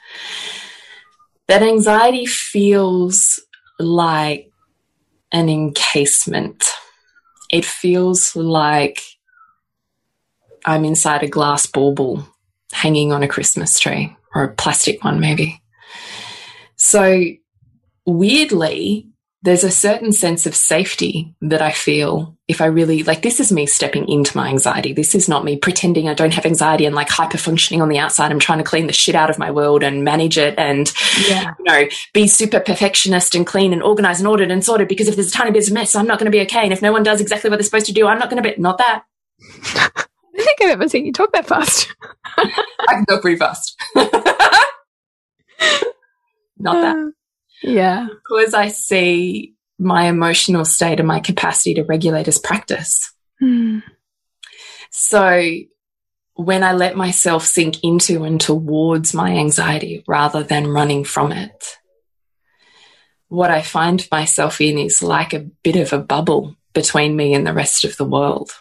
That 1.48 1.64
anxiety 1.64 2.26
feels 2.26 3.40
like 3.80 4.52
an 5.32 5.50
encasement. 5.50 6.64
It 7.52 7.66
feels 7.66 8.36
like 8.36 9.02
I'm 10.66 10.86
inside 10.86 11.24
a 11.24 11.28
glass 11.28 11.66
bauble 11.66 12.26
hanging 12.72 13.12
on 13.12 13.24
a 13.24 13.28
Christmas 13.28 13.80
tree 13.80 14.16
or 14.34 14.44
a 14.44 14.54
plastic 14.54 15.04
one, 15.04 15.20
maybe. 15.20 15.62
So, 16.78 17.24
weirdly, 18.06 19.08
there's 19.44 19.66
a 19.66 19.72
certain 19.72 20.14
sense 20.14 20.46
of 20.46 20.56
safety 20.56 21.36
that 21.42 21.62
I 21.62 21.74
feel 21.74 22.38
if 22.48 22.62
I 22.62 22.66
really 22.66 23.04
like 23.04 23.22
this 23.22 23.42
is 23.42 23.52
me 23.52 23.66
stepping 23.66 24.08
into 24.08 24.38
my 24.38 24.48
anxiety. 24.48 24.94
This 24.94 25.14
is 25.14 25.28
not 25.28 25.44
me 25.44 25.58
pretending 25.58 26.08
I 26.08 26.14
don't 26.14 26.34
have 26.34 26.46
anxiety 26.46 26.86
and 26.86 26.96
like 26.96 27.10
hyper 27.10 27.38
functioning 27.38 27.82
on 27.82 27.90
the 27.90 28.00
outside. 28.00 28.32
I'm 28.32 28.40
trying 28.40 28.60
to 28.60 28.64
clean 28.64 28.88
the 28.88 28.94
shit 28.94 29.16
out 29.16 29.30
of 29.30 29.38
my 29.38 29.52
world 29.52 29.84
and 29.84 30.06
manage 30.06 30.38
it 30.38 30.58
and 30.58 30.92
yeah. 31.28 31.54
you 31.60 31.66
know 31.66 31.86
be 32.14 32.26
super 32.26 32.62
perfectionist 32.62 33.36
and 33.36 33.46
clean 33.46 33.74
and 33.74 33.84
organized 33.84 34.22
and 34.22 34.30
ordered 34.30 34.50
and 34.50 34.64
sorted 34.64 34.88
because 34.88 35.10
if 35.10 35.16
there's 35.16 35.30
a 35.30 35.34
tiny 35.34 35.52
bit 35.52 35.68
of 35.68 35.74
mess, 35.74 35.94
I'm 35.94 36.08
not 36.08 36.20
going 36.20 36.32
to 36.32 36.36
be 36.36 36.42
okay. 36.44 36.64
And 36.64 36.72
if 36.72 36.82
no 36.82 36.94
one 36.94 37.04
does 37.04 37.20
exactly 37.20 37.50
what 37.50 37.58
they're 37.58 37.64
supposed 37.64 37.88
to 37.88 37.94
do, 37.94 38.08
I'm 38.08 38.20
not 38.20 38.30
going 38.30 38.42
to 38.42 38.50
be 38.50 38.56
not 38.60 38.78
that. 38.78 39.04
I 40.36 40.42
think 40.42 40.62
I've 40.62 40.72
ever 40.72 40.88
seen 40.88 41.06
you 41.06 41.12
talk 41.12 41.34
that 41.34 41.48
fast. 41.48 41.94
I 42.38 42.64
can 42.90 43.04
go 43.08 43.20
pretty 43.20 43.38
fast. 43.38 43.76
not 43.96 44.12
that. 46.82 46.96
Uh, 46.96 47.10
Yeah. 47.64 48.08
Because 48.10 48.54
I 48.54 48.68
see 48.68 49.56
my 49.80 50.06
emotional 50.06 50.66
state 50.66 51.00
and 51.00 51.08
my 51.08 51.20
capacity 51.20 51.74
to 51.76 51.84
regulate 51.84 52.28
as 52.28 52.40
practice. 52.40 53.14
Mm. 53.42 53.84
So 54.92 55.42
when 56.36 56.64
I 56.64 56.74
let 56.74 56.96
myself 56.96 57.46
sink 57.46 57.84
into 57.84 58.24
and 58.24 58.40
towards 58.40 59.14
my 59.14 59.32
anxiety 59.32 60.04
rather 60.08 60.44
than 60.44 60.68
running 60.68 61.04
from 61.04 61.32
it, 61.32 61.78
what 63.28 63.50
I 63.50 63.62
find 63.62 64.08
myself 64.12 64.62
in 64.62 64.78
is 64.78 65.02
like 65.02 65.34
a 65.34 65.48
bit 65.64 65.76
of 65.76 65.94
a 65.94 65.98
bubble 65.98 66.56
between 66.74 67.16
me 67.16 67.34
and 67.34 67.46
the 67.46 67.54
rest 67.54 67.86
of 67.86 67.98
the 67.98 68.06
world. 68.06 68.52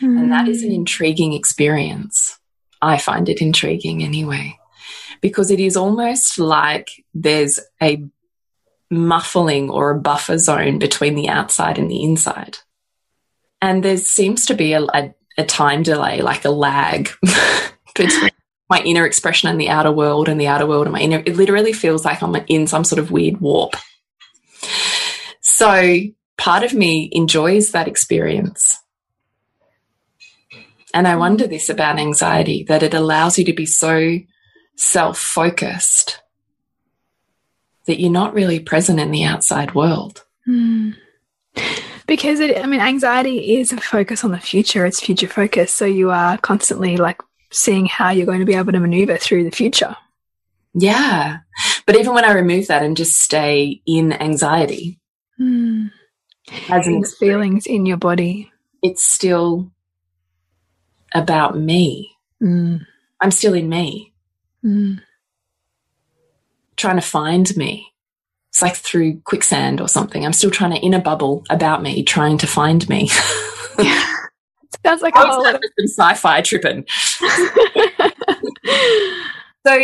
Mm. 0.00 0.20
And 0.20 0.32
that 0.32 0.48
is 0.48 0.62
an 0.62 0.70
hmm. 0.70 0.76
intriguing 0.76 1.32
experience. 1.32 2.38
I 2.82 2.98
find 2.98 3.28
it 3.28 3.40
intriguing 3.40 4.02
anyway, 4.02 4.58
because 5.20 5.50
it 5.50 5.60
is 5.60 5.76
almost 5.76 6.38
like 6.38 7.04
there's 7.14 7.60
a 7.80 8.04
muffling 8.90 9.70
or 9.70 9.90
a 9.90 9.98
buffer 9.98 10.38
zone 10.38 10.78
between 10.78 11.14
the 11.14 11.28
outside 11.28 11.78
and 11.78 11.90
the 11.90 12.02
inside. 12.02 12.58
And 13.60 13.82
there 13.82 13.96
seems 13.96 14.46
to 14.46 14.54
be 14.54 14.74
a, 14.74 14.82
a, 14.82 15.14
a 15.38 15.44
time 15.44 15.82
delay, 15.82 16.20
like 16.20 16.44
a 16.44 16.50
lag 16.50 17.10
between 17.94 18.30
my 18.68 18.80
inner 18.80 19.06
expression 19.06 19.48
and 19.48 19.60
the 19.60 19.68
outer 19.68 19.92
world 19.92 20.28
and 20.28 20.40
the 20.40 20.48
outer 20.48 20.66
world 20.66 20.86
and 20.86 20.92
my 20.92 21.00
inner. 21.00 21.22
It 21.24 21.36
literally 21.36 21.72
feels 21.72 22.04
like 22.04 22.22
I'm 22.22 22.34
in 22.48 22.66
some 22.66 22.84
sort 22.84 22.98
of 22.98 23.10
weird 23.10 23.40
warp. 23.40 23.76
So 25.40 26.00
part 26.36 26.64
of 26.64 26.74
me 26.74 27.08
enjoys 27.12 27.70
that 27.70 27.88
experience. 27.88 28.78
And 30.92 31.06
I 31.06 31.16
wonder 31.16 31.46
this 31.46 31.68
about 31.68 31.98
anxiety 31.98 32.64
that 32.64 32.82
it 32.82 32.94
allows 32.94 33.38
you 33.38 33.44
to 33.44 33.52
be 33.52 33.66
so 33.66 34.18
self 34.76 35.18
focused 35.18 36.20
that 37.86 38.00
you're 38.00 38.10
not 38.10 38.34
really 38.34 38.60
present 38.60 39.00
in 39.00 39.10
the 39.10 39.24
outside 39.24 39.74
world. 39.74 40.24
Mm. 40.46 40.96
Because 42.06 42.40
it, 42.40 42.58
I 42.58 42.66
mean, 42.66 42.80
anxiety 42.80 43.56
is 43.58 43.72
a 43.72 43.78
focus 43.78 44.24
on 44.24 44.30
the 44.30 44.38
future, 44.38 44.86
it's 44.86 45.00
future 45.00 45.28
focus. 45.28 45.72
So 45.72 45.84
you 45.86 46.10
are 46.10 46.38
constantly 46.38 46.96
like 46.96 47.20
seeing 47.50 47.86
how 47.86 48.10
you're 48.10 48.26
going 48.26 48.40
to 48.40 48.46
be 48.46 48.54
able 48.54 48.72
to 48.72 48.80
maneuver 48.80 49.16
through 49.16 49.44
the 49.44 49.50
future. 49.50 49.96
Yeah. 50.74 51.38
But 51.86 51.96
even 51.96 52.14
when 52.14 52.24
I 52.24 52.32
remove 52.32 52.68
that 52.68 52.82
and 52.82 52.96
just 52.96 53.18
stay 53.18 53.80
in 53.86 54.12
anxiety, 54.12 55.00
mm. 55.40 55.90
as 56.68 56.86
these 56.86 57.14
feelings 57.14 57.66
in 57.66 57.86
your 57.86 57.96
body, 57.96 58.52
it's 58.82 59.04
still 59.04 59.72
about 61.14 61.58
me. 61.58 62.12
Mm. 62.42 62.84
I'm 63.20 63.30
still 63.30 63.54
in 63.54 63.68
me. 63.68 64.12
Mm 64.64 65.00
trying 66.76 66.96
to 66.96 67.02
find 67.02 67.56
me. 67.56 67.92
It's 68.50 68.62
like 68.62 68.76
through 68.76 69.20
quicksand 69.20 69.80
or 69.80 69.88
something. 69.88 70.24
I'm 70.24 70.32
still 70.32 70.50
trying 70.50 70.72
to, 70.72 70.78
in 70.78 70.94
a 70.94 70.98
bubble 70.98 71.44
about 71.50 71.82
me, 71.82 72.02
trying 72.02 72.38
to 72.38 72.46
find 72.46 72.88
me. 72.88 73.10
yeah. 73.78 74.06
Sounds 74.84 75.02
like 75.02 75.14
lot 75.14 75.54
of 75.54 75.62
sci-fi 75.80 76.40
tripping. 76.42 76.86
so 79.66 79.78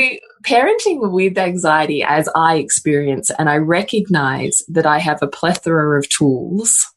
parenting 0.45 1.12
with 1.12 1.36
anxiety 1.38 2.03
as 2.03 2.28
I 2.34 2.57
experience, 2.57 3.30
and 3.36 3.49
I 3.51 3.57
recognize 3.57 4.62
that 4.68 4.86
I 4.86 4.99
have 4.99 5.22
a 5.22 5.26
plethora 5.26 5.99
of 5.99 6.09
tools 6.09 6.93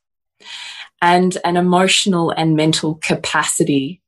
and 1.01 1.37
an 1.43 1.57
emotional 1.57 2.31
and 2.31 2.55
mental 2.55 2.95
capacity 2.95 4.01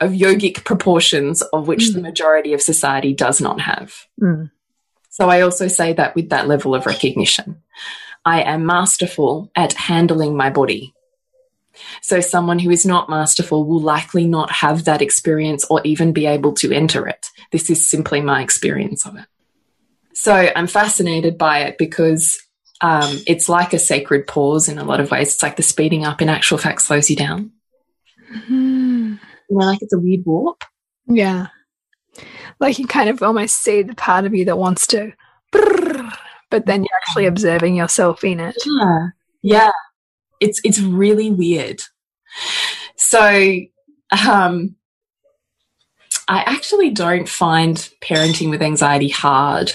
of 0.00 0.12
yogic 0.12 0.64
proportions 0.64 1.42
of 1.42 1.68
which 1.68 1.84
mm. 1.84 1.94
the 1.94 2.00
majority 2.00 2.52
of 2.52 2.60
society 2.60 3.14
does 3.14 3.40
not 3.40 3.60
have. 3.60 3.94
Mm. 4.20 4.50
So 5.16 5.30
I 5.30 5.40
also 5.40 5.66
say 5.66 5.94
that 5.94 6.14
with 6.14 6.28
that 6.28 6.46
level 6.46 6.74
of 6.74 6.84
recognition. 6.84 7.62
I 8.26 8.42
am 8.42 8.66
masterful 8.66 9.50
at 9.56 9.72
handling 9.72 10.36
my 10.36 10.50
body. 10.50 10.92
So 12.02 12.20
someone 12.20 12.58
who 12.58 12.68
is 12.70 12.84
not 12.84 13.08
masterful 13.08 13.64
will 13.64 13.80
likely 13.80 14.26
not 14.26 14.50
have 14.50 14.84
that 14.84 15.00
experience 15.00 15.64
or 15.70 15.80
even 15.84 16.12
be 16.12 16.26
able 16.26 16.52
to 16.56 16.70
enter 16.70 17.08
it. 17.08 17.28
This 17.50 17.70
is 17.70 17.88
simply 17.88 18.20
my 18.20 18.42
experience 18.42 19.06
of 19.06 19.16
it. 19.16 19.24
So 20.12 20.34
I'm 20.34 20.66
fascinated 20.66 21.38
by 21.38 21.60
it 21.60 21.78
because 21.78 22.38
um, 22.82 23.18
it's 23.26 23.48
like 23.48 23.72
a 23.72 23.78
sacred 23.78 24.26
pause 24.26 24.68
in 24.68 24.76
a 24.76 24.84
lot 24.84 25.00
of 25.00 25.10
ways. 25.10 25.32
It's 25.32 25.42
like 25.42 25.56
the 25.56 25.62
speeding 25.62 26.04
up 26.04 26.20
in 26.20 26.28
actual 26.28 26.58
fact 26.58 26.82
slows 26.82 27.08
you 27.08 27.16
down. 27.16 27.52
Mm 28.30 28.42
-hmm. 28.48 29.18
You 29.48 29.58
know, 29.58 29.70
like 29.70 29.82
it's 29.82 29.94
a 29.94 29.98
weird 29.98 30.24
warp. 30.26 30.64
Yeah. 31.06 31.46
Like 32.58 32.78
you 32.78 32.86
kind 32.86 33.08
of 33.08 33.22
almost 33.22 33.62
see 33.62 33.82
the 33.82 33.94
part 33.94 34.24
of 34.24 34.34
you 34.34 34.44
that 34.46 34.58
wants 34.58 34.86
to, 34.88 35.12
but 35.52 36.66
then 36.66 36.82
you're 36.82 36.98
actually 37.02 37.26
observing 37.26 37.76
yourself 37.76 38.24
in 38.24 38.40
it. 38.40 38.56
Yeah. 38.64 39.08
Yeah. 39.42 39.70
It's, 40.40 40.60
it's 40.64 40.80
really 40.80 41.30
weird. 41.30 41.82
So, 42.96 43.58
um, 44.26 44.76
I 46.28 46.40
actually 46.40 46.90
don't 46.90 47.28
find 47.28 47.76
parenting 48.02 48.50
with 48.50 48.62
anxiety 48.62 49.08
hard, 49.08 49.72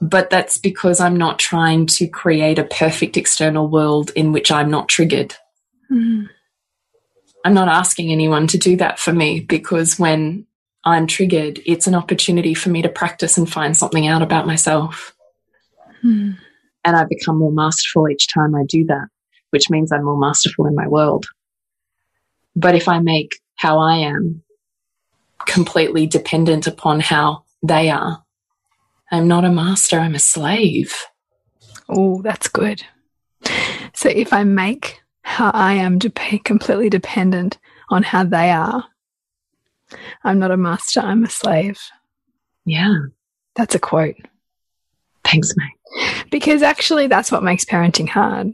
but 0.00 0.30
that's 0.30 0.58
because 0.58 1.00
I'm 1.00 1.16
not 1.16 1.38
trying 1.38 1.86
to 1.86 2.06
create 2.06 2.58
a 2.58 2.64
perfect 2.64 3.16
external 3.16 3.68
world 3.68 4.12
in 4.14 4.32
which 4.32 4.52
I'm 4.52 4.70
not 4.70 4.88
triggered. 4.88 5.34
Mm. 5.90 6.28
I'm 7.44 7.54
not 7.54 7.68
asking 7.68 8.12
anyone 8.12 8.46
to 8.48 8.58
do 8.58 8.76
that 8.76 8.98
for 8.98 9.12
me 9.12 9.40
because 9.40 9.98
when 9.98 10.45
I'm 10.86 11.08
triggered, 11.08 11.60
it's 11.66 11.88
an 11.88 11.96
opportunity 11.96 12.54
for 12.54 12.70
me 12.70 12.80
to 12.80 12.88
practice 12.88 13.36
and 13.36 13.50
find 13.50 13.76
something 13.76 14.06
out 14.06 14.22
about 14.22 14.46
myself. 14.46 15.14
Mm. 16.04 16.38
And 16.84 16.96
I 16.96 17.04
become 17.04 17.38
more 17.38 17.50
masterful 17.50 18.08
each 18.08 18.32
time 18.32 18.54
I 18.54 18.62
do 18.64 18.84
that, 18.86 19.08
which 19.50 19.68
means 19.68 19.90
I'm 19.90 20.04
more 20.04 20.16
masterful 20.18 20.66
in 20.66 20.76
my 20.76 20.86
world. 20.86 21.26
But 22.54 22.76
if 22.76 22.88
I 22.88 23.00
make 23.00 23.32
how 23.56 23.80
I 23.80 23.96
am 23.96 24.44
completely 25.44 26.06
dependent 26.06 26.68
upon 26.68 27.00
how 27.00 27.42
they 27.64 27.90
are, 27.90 28.22
I'm 29.10 29.26
not 29.26 29.44
a 29.44 29.50
master, 29.50 29.98
I'm 29.98 30.14
a 30.14 30.20
slave. 30.20 30.94
Oh, 31.88 32.22
that's 32.22 32.46
good. 32.46 32.84
So 33.92 34.08
if 34.08 34.32
I 34.32 34.44
make 34.44 35.00
how 35.22 35.50
I 35.52 35.74
am 35.74 35.98
completely 35.98 36.90
dependent 36.90 37.58
on 37.90 38.04
how 38.04 38.22
they 38.22 38.50
are, 38.50 38.84
I'm 40.24 40.38
not 40.38 40.50
a 40.50 40.56
master, 40.56 41.00
I'm 41.00 41.24
a 41.24 41.30
slave. 41.30 41.78
Yeah. 42.64 42.96
That's 43.54 43.74
a 43.74 43.78
quote. 43.78 44.16
Thanks, 45.24 45.54
mate. 45.56 46.26
Because 46.30 46.62
actually, 46.62 47.06
that's 47.06 47.32
what 47.32 47.42
makes 47.42 47.64
parenting 47.64 48.08
hard. 48.08 48.52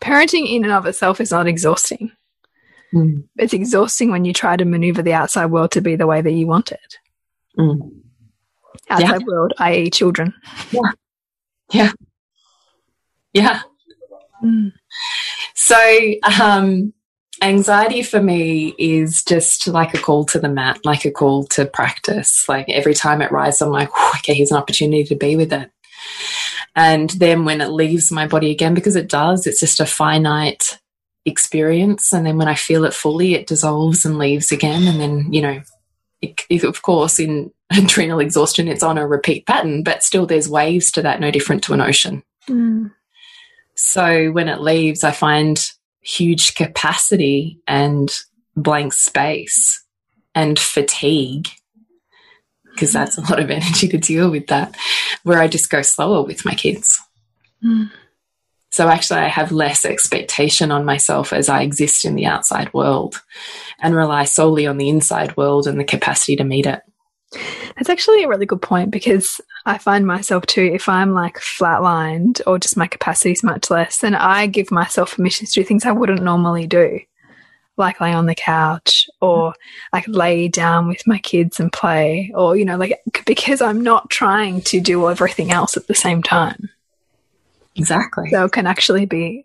Parenting 0.00 0.52
in 0.52 0.64
and 0.64 0.72
of 0.72 0.86
itself 0.86 1.20
is 1.20 1.30
not 1.30 1.46
exhausting. 1.46 2.12
Mm. 2.94 3.24
It's 3.36 3.54
exhausting 3.54 4.10
when 4.10 4.24
you 4.24 4.32
try 4.32 4.56
to 4.56 4.64
maneuver 4.64 5.02
the 5.02 5.14
outside 5.14 5.46
world 5.46 5.72
to 5.72 5.80
be 5.80 5.96
the 5.96 6.06
way 6.06 6.20
that 6.20 6.32
you 6.32 6.46
want 6.46 6.72
it. 6.72 6.98
Mm. 7.58 8.02
Outside 8.90 9.20
yeah. 9.20 9.26
world, 9.26 9.54
i.e., 9.58 9.90
children. 9.90 10.34
Yeah. 10.70 10.92
Yeah. 11.72 11.92
Yeah. 13.32 13.60
Mm. 14.44 14.72
So, 15.54 16.14
um, 16.40 16.92
anxiety 17.42 18.02
for 18.02 18.20
me 18.20 18.74
is 18.78 19.24
just 19.24 19.66
like 19.66 19.94
a 19.94 19.98
call 19.98 20.24
to 20.26 20.38
the 20.38 20.48
mat, 20.48 20.80
like 20.84 21.04
a 21.04 21.10
call 21.10 21.44
to 21.48 21.66
practice. 21.66 22.48
Like 22.48 22.68
every 22.68 22.94
time 22.94 23.22
it 23.22 23.32
rises, 23.32 23.62
I'm 23.62 23.70
like, 23.70 23.90
okay, 24.16 24.34
here's 24.34 24.50
an 24.50 24.58
opportunity 24.58 25.04
to 25.04 25.14
be 25.14 25.36
with 25.36 25.52
it. 25.52 25.70
And 26.74 27.10
then 27.10 27.44
when 27.44 27.60
it 27.60 27.68
leaves 27.68 28.12
my 28.12 28.26
body 28.26 28.50
again, 28.50 28.74
because 28.74 28.96
it 28.96 29.08
does, 29.08 29.46
it's 29.46 29.60
just 29.60 29.80
a 29.80 29.86
finite 29.86 30.78
experience. 31.24 32.12
And 32.12 32.26
then 32.26 32.36
when 32.36 32.48
I 32.48 32.54
feel 32.54 32.84
it 32.84 32.94
fully, 32.94 33.34
it 33.34 33.46
dissolves 33.46 34.04
and 34.04 34.18
leaves 34.18 34.52
again. 34.52 34.86
And 34.86 35.00
then, 35.00 35.32
you 35.32 35.42
know, 35.42 35.60
it, 36.20 36.40
it, 36.48 36.64
of 36.64 36.82
course, 36.82 37.18
in 37.18 37.52
adrenal 37.76 38.20
exhaustion, 38.20 38.68
it's 38.68 38.82
on 38.82 38.98
a 38.98 39.06
repeat 39.06 39.46
pattern, 39.46 39.82
but 39.82 40.02
still 40.02 40.26
there's 40.26 40.48
waves 40.48 40.90
to 40.92 41.02
that, 41.02 41.20
no 41.20 41.30
different 41.30 41.64
to 41.64 41.72
an 41.72 41.80
ocean. 41.80 42.22
Mm. 42.48 42.92
So 43.74 44.30
when 44.30 44.48
it 44.48 44.60
leaves, 44.60 45.04
I 45.04 45.10
find 45.10 45.62
huge 46.06 46.54
capacity 46.54 47.60
and 47.66 48.16
blank 48.54 48.92
space 48.92 49.84
and 50.34 50.58
fatigue 50.58 51.48
because 52.70 52.92
that's 52.92 53.18
a 53.18 53.22
lot 53.22 53.40
of 53.40 53.50
energy 53.50 53.88
to 53.88 53.98
deal 53.98 54.30
with 54.30 54.46
that 54.46 54.76
where 55.24 55.40
I 55.40 55.48
just 55.48 55.70
go 55.70 55.82
slower 55.82 56.22
with 56.22 56.44
my 56.44 56.54
kids. 56.54 57.00
Mm. 57.64 57.90
So 58.70 58.88
actually 58.88 59.20
I 59.20 59.28
have 59.28 59.50
less 59.50 59.84
expectation 59.84 60.70
on 60.70 60.84
myself 60.84 61.32
as 61.32 61.48
I 61.48 61.62
exist 61.62 62.04
in 62.04 62.14
the 62.14 62.26
outside 62.26 62.72
world 62.72 63.22
and 63.80 63.94
rely 63.94 64.24
solely 64.24 64.66
on 64.66 64.76
the 64.76 64.88
inside 64.88 65.36
world 65.36 65.66
and 65.66 65.80
the 65.80 65.84
capacity 65.84 66.36
to 66.36 66.44
meet 66.44 66.66
it. 66.66 66.82
That's 67.32 67.90
actually 67.90 68.24
a 68.24 68.28
really 68.28 68.46
good 68.46 68.62
point 68.62 68.90
because 68.90 69.40
I 69.66 69.78
find 69.78 70.06
myself 70.06 70.46
too, 70.46 70.62
if 70.62 70.88
I'm 70.88 71.12
like 71.12 71.38
flatlined 71.38 72.40
or 72.46 72.58
just 72.58 72.76
my 72.76 72.86
capacity 72.86 73.32
is 73.32 73.42
much 73.42 73.70
less, 73.70 73.98
then 73.98 74.14
I 74.14 74.46
give 74.46 74.70
myself 74.70 75.16
permission 75.16 75.46
to 75.46 75.52
do 75.52 75.64
things 75.64 75.84
I 75.84 75.92
wouldn't 75.92 76.22
normally 76.22 76.66
do, 76.66 77.00
like 77.76 78.00
lay 78.00 78.12
on 78.12 78.26
the 78.26 78.34
couch 78.34 79.08
or 79.20 79.54
like 79.92 80.06
lay 80.08 80.48
down 80.48 80.88
with 80.88 81.06
my 81.06 81.18
kids 81.18 81.60
and 81.60 81.72
play, 81.72 82.32
or, 82.34 82.56
you 82.56 82.64
know, 82.64 82.76
like 82.76 83.00
because 83.26 83.60
I'm 83.60 83.82
not 83.82 84.08
trying 84.08 84.62
to 84.62 84.80
do 84.80 85.10
everything 85.10 85.50
else 85.50 85.76
at 85.76 85.88
the 85.88 85.94
same 85.94 86.22
time. 86.22 86.70
Exactly. 87.74 88.30
So 88.30 88.44
it 88.44 88.52
can 88.52 88.66
actually 88.66 89.04
be 89.04 89.44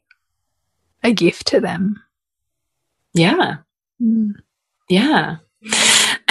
a 1.04 1.12
gift 1.12 1.48
to 1.48 1.60
them. 1.60 2.02
Yeah. 3.14 3.58
Mm. 4.02 4.36
Yeah. 4.88 5.38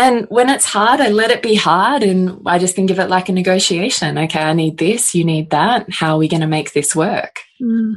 And 0.01 0.25
when 0.31 0.49
it's 0.49 0.65
hard, 0.65 0.99
I 1.03 1.11
let 1.11 1.31
it 1.31 1.43
be 1.43 1.55
hard 1.55 2.03
and 2.03 2.41
I 2.47 2.59
just 2.59 2.75
think 2.75 2.91
of 2.91 2.99
it 2.99 3.11
like 3.11 3.29
a 3.29 3.33
negotiation. 3.33 4.17
Okay, 4.17 4.41
I 4.41 4.55
need 4.55 4.79
this, 4.79 5.15
you 5.15 5.25
need 5.25 5.51
that. 5.51 5.93
How 5.93 6.15
are 6.15 6.19
we 6.19 6.27
going 6.27 6.41
to 6.41 6.47
make 6.47 6.73
this 6.73 6.97
work? 6.97 7.41
Mm. 7.61 7.97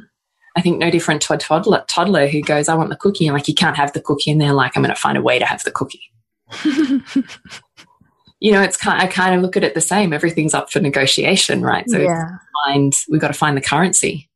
I 0.58 0.62
think 0.62 0.80
no 0.80 0.92
different 0.92 1.22
to 1.22 1.34
a 1.34 1.38
toddler, 1.38 1.86
toddler 1.88 2.28
who 2.28 2.42
goes, 2.42 2.68
I 2.68 2.76
want 2.76 2.90
the 2.90 2.98
cookie. 2.98 3.26
And 3.26 3.34
like, 3.34 3.48
you 3.48 3.56
can't 3.56 3.78
have 3.78 3.94
the 3.94 4.02
cookie. 4.02 4.32
And 4.32 4.42
they're 4.42 4.52
like, 4.52 4.76
I'm 4.76 4.84
going 4.84 4.94
to 4.94 5.00
find 5.00 5.18
a 5.18 5.22
way 5.22 5.40
to 5.40 5.46
have 5.46 5.64
the 5.64 5.72
cookie. 5.72 6.12
you 8.42 8.52
know, 8.52 8.62
it's 8.62 8.76
kind, 8.76 9.02
I 9.02 9.08
kind 9.08 9.34
of 9.34 9.42
look 9.42 9.56
at 9.56 9.64
it 9.64 9.74
the 9.74 9.80
same. 9.80 10.12
Everything's 10.12 10.54
up 10.54 10.74
for 10.74 10.82
negotiation, 10.82 11.62
right? 11.62 11.90
So 11.90 12.00
yeah. 12.00 12.32
find, 12.66 12.92
we've 13.10 13.22
got 13.22 13.30
to 13.30 13.34
find 13.34 13.56
the 13.56 13.62
currency. 13.62 14.30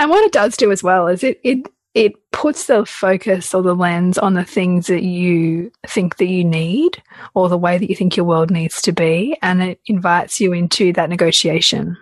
And 0.00 0.10
what 0.10 0.24
it 0.24 0.32
does 0.32 0.56
do 0.56 0.72
as 0.72 0.82
well 0.82 1.06
is 1.06 1.22
it, 1.22 1.40
it 1.44 1.64
it 1.96 2.12
puts 2.30 2.66
the 2.66 2.84
focus 2.84 3.54
or 3.54 3.62
the 3.62 3.74
lens 3.74 4.18
on 4.18 4.34
the 4.34 4.44
things 4.44 4.86
that 4.86 5.02
you 5.02 5.72
think 5.86 6.18
that 6.18 6.26
you 6.26 6.44
need 6.44 7.02
or 7.34 7.48
the 7.48 7.56
way 7.56 7.78
that 7.78 7.88
you 7.88 7.96
think 7.96 8.14
your 8.14 8.26
world 8.26 8.50
needs 8.50 8.82
to 8.82 8.92
be 8.92 9.36
and 9.40 9.62
it 9.62 9.80
invites 9.86 10.38
you 10.38 10.52
into 10.52 10.92
that 10.92 11.08
negotiation 11.08 11.96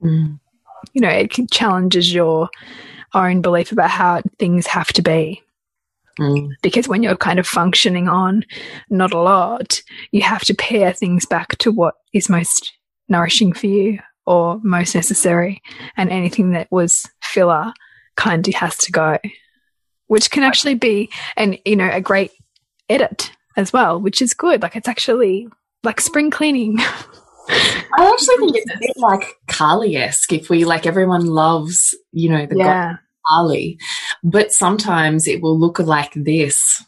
mm. 0.00 0.38
you 0.92 1.00
know 1.00 1.08
it 1.08 1.32
challenges 1.50 2.14
your 2.14 2.48
own 3.14 3.42
belief 3.42 3.72
about 3.72 3.90
how 3.90 4.22
things 4.38 4.64
have 4.68 4.92
to 4.92 5.02
be 5.02 5.42
mm. 6.20 6.48
because 6.62 6.86
when 6.86 7.02
you're 7.02 7.16
kind 7.16 7.40
of 7.40 7.46
functioning 7.46 8.08
on 8.08 8.44
not 8.90 9.12
a 9.12 9.18
lot 9.18 9.82
you 10.12 10.22
have 10.22 10.42
to 10.42 10.54
pare 10.54 10.92
things 10.92 11.26
back 11.26 11.58
to 11.58 11.72
what 11.72 11.94
is 12.14 12.28
most 12.28 12.72
nourishing 13.08 13.52
for 13.52 13.66
you 13.66 13.98
or 14.24 14.60
most 14.62 14.94
necessary 14.94 15.60
and 15.96 16.10
anything 16.10 16.52
that 16.52 16.70
was 16.70 17.10
filler 17.20 17.72
kind 18.16 18.46
of 18.46 18.54
has 18.54 18.76
to 18.78 18.92
go, 18.92 19.18
which 20.06 20.30
can 20.30 20.42
actually 20.42 20.74
be, 20.74 21.10
and 21.36 21.58
you 21.64 21.76
know, 21.76 21.90
a 21.90 22.00
great 22.00 22.32
edit 22.88 23.30
as 23.56 23.72
well, 23.72 24.00
which 24.00 24.22
is 24.22 24.34
good. 24.34 24.62
Like 24.62 24.76
it's 24.76 24.88
actually 24.88 25.48
like 25.82 26.00
spring 26.00 26.30
cleaning. 26.30 26.78
I 27.48 28.10
actually 28.12 28.36
think 28.36 28.56
it's 28.56 28.74
a 28.74 28.78
bit 28.78 28.96
like 28.96 29.36
Kali-esque 29.48 30.32
if 30.32 30.48
we 30.48 30.64
like 30.64 30.86
everyone 30.86 31.26
loves, 31.26 31.94
you 32.12 32.30
know, 32.30 32.46
the 32.46 32.56
yeah. 32.56 32.96
Kali, 33.28 33.78
but 34.22 34.52
sometimes 34.52 35.26
it 35.26 35.42
will 35.42 35.58
look 35.58 35.78
like 35.78 36.12
this. 36.14 36.82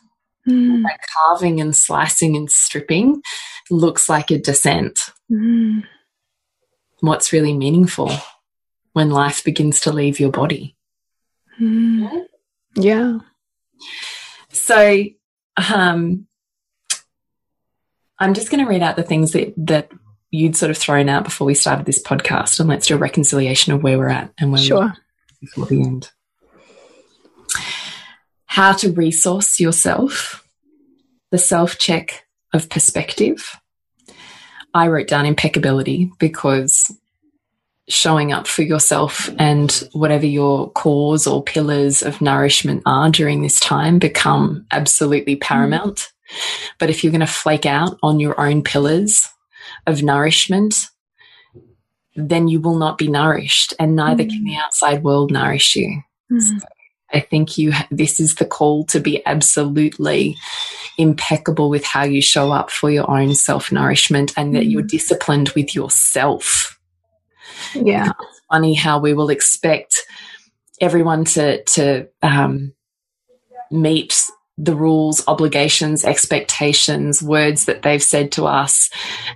Mm. 0.48 0.82
Like 0.82 1.00
carving 1.16 1.60
and 1.60 1.74
slicing 1.74 2.36
and 2.36 2.50
stripping 2.50 3.22
looks 3.70 4.08
like 4.08 4.30
a 4.30 4.38
descent. 4.38 5.00
Mm. 5.32 5.84
What's 7.00 7.32
really 7.32 7.54
meaningful 7.54 8.10
when 8.92 9.10
life 9.10 9.42
begins 9.42 9.80
to 9.80 9.92
leave 9.92 10.20
your 10.20 10.30
body? 10.30 10.76
Mm. 11.60 12.24
Yeah. 12.76 13.18
So, 14.50 15.04
um, 15.70 16.26
I'm 18.18 18.34
just 18.34 18.50
going 18.50 18.64
to 18.64 18.70
read 18.70 18.82
out 18.82 18.96
the 18.96 19.02
things 19.02 19.32
that, 19.32 19.52
that 19.56 19.90
you'd 20.30 20.56
sort 20.56 20.70
of 20.70 20.78
thrown 20.78 21.08
out 21.08 21.24
before 21.24 21.46
we 21.46 21.54
started 21.54 21.86
this 21.86 22.02
podcast, 22.02 22.60
and 22.60 22.68
let's 22.68 22.86
do 22.86 22.94
a 22.94 22.98
reconciliation 22.98 23.72
of 23.72 23.82
where 23.82 23.98
we're 23.98 24.08
at 24.08 24.32
and 24.38 24.52
where 24.52 24.60
sure. 24.60 24.80
we're 24.80 24.94
before 25.40 25.66
the 25.66 25.82
end. 25.82 26.10
How 28.46 28.72
to 28.72 28.92
resource 28.92 29.58
yourself, 29.58 30.48
the 31.30 31.38
self 31.38 31.78
check 31.78 32.26
of 32.52 32.68
perspective. 32.68 33.60
I 34.72 34.88
wrote 34.88 35.08
down 35.08 35.26
impeccability 35.26 36.10
because 36.18 36.90
showing 37.88 38.32
up 38.32 38.46
for 38.46 38.62
yourself 38.62 39.28
and 39.38 39.88
whatever 39.92 40.26
your 40.26 40.70
cause 40.70 41.26
or 41.26 41.42
pillars 41.42 42.02
of 42.02 42.20
nourishment 42.20 42.82
are 42.86 43.10
during 43.10 43.42
this 43.42 43.60
time 43.60 43.98
become 43.98 44.66
absolutely 44.70 45.36
paramount. 45.36 45.96
Mm. 45.98 46.70
But 46.78 46.90
if 46.90 47.04
you're 47.04 47.12
going 47.12 47.20
to 47.20 47.26
flake 47.26 47.66
out 47.66 47.98
on 48.02 48.20
your 48.20 48.40
own 48.40 48.62
pillars 48.62 49.28
of 49.86 50.02
nourishment, 50.02 50.86
then 52.16 52.48
you 52.48 52.60
will 52.60 52.76
not 52.76 52.96
be 52.96 53.08
nourished 53.08 53.74
and 53.78 53.96
neither 53.96 54.24
mm. 54.24 54.30
can 54.30 54.44
the 54.44 54.56
outside 54.56 55.02
world 55.02 55.30
nourish 55.30 55.76
you. 55.76 56.00
Mm. 56.32 56.40
So 56.40 56.66
I 57.12 57.20
think 57.20 57.58
you, 57.58 57.72
this 57.90 58.18
is 58.18 58.36
the 58.36 58.46
call 58.46 58.84
to 58.86 59.00
be 59.00 59.24
absolutely 59.26 60.36
impeccable 60.96 61.68
with 61.68 61.84
how 61.84 62.04
you 62.04 62.22
show 62.22 62.52
up 62.52 62.70
for 62.70 62.90
your 62.90 63.10
own 63.10 63.34
self 63.34 63.70
nourishment 63.70 64.32
and 64.36 64.54
that 64.54 64.66
you're 64.66 64.82
mm. 64.82 64.88
disciplined 64.88 65.50
with 65.50 65.74
yourself. 65.74 66.73
Yeah. 67.74 68.12
It's 68.20 68.40
funny 68.50 68.74
how 68.74 68.98
we 68.98 69.14
will 69.14 69.30
expect 69.30 70.00
everyone 70.80 71.24
to, 71.24 71.62
to, 71.64 72.08
um, 72.22 72.72
meet 73.70 74.24
the 74.56 74.74
rules, 74.74 75.24
obligations, 75.26 76.04
expectations, 76.04 77.22
words 77.22 77.64
that 77.64 77.82
they've 77.82 78.02
said 78.02 78.30
to 78.32 78.44
us, 78.46 78.88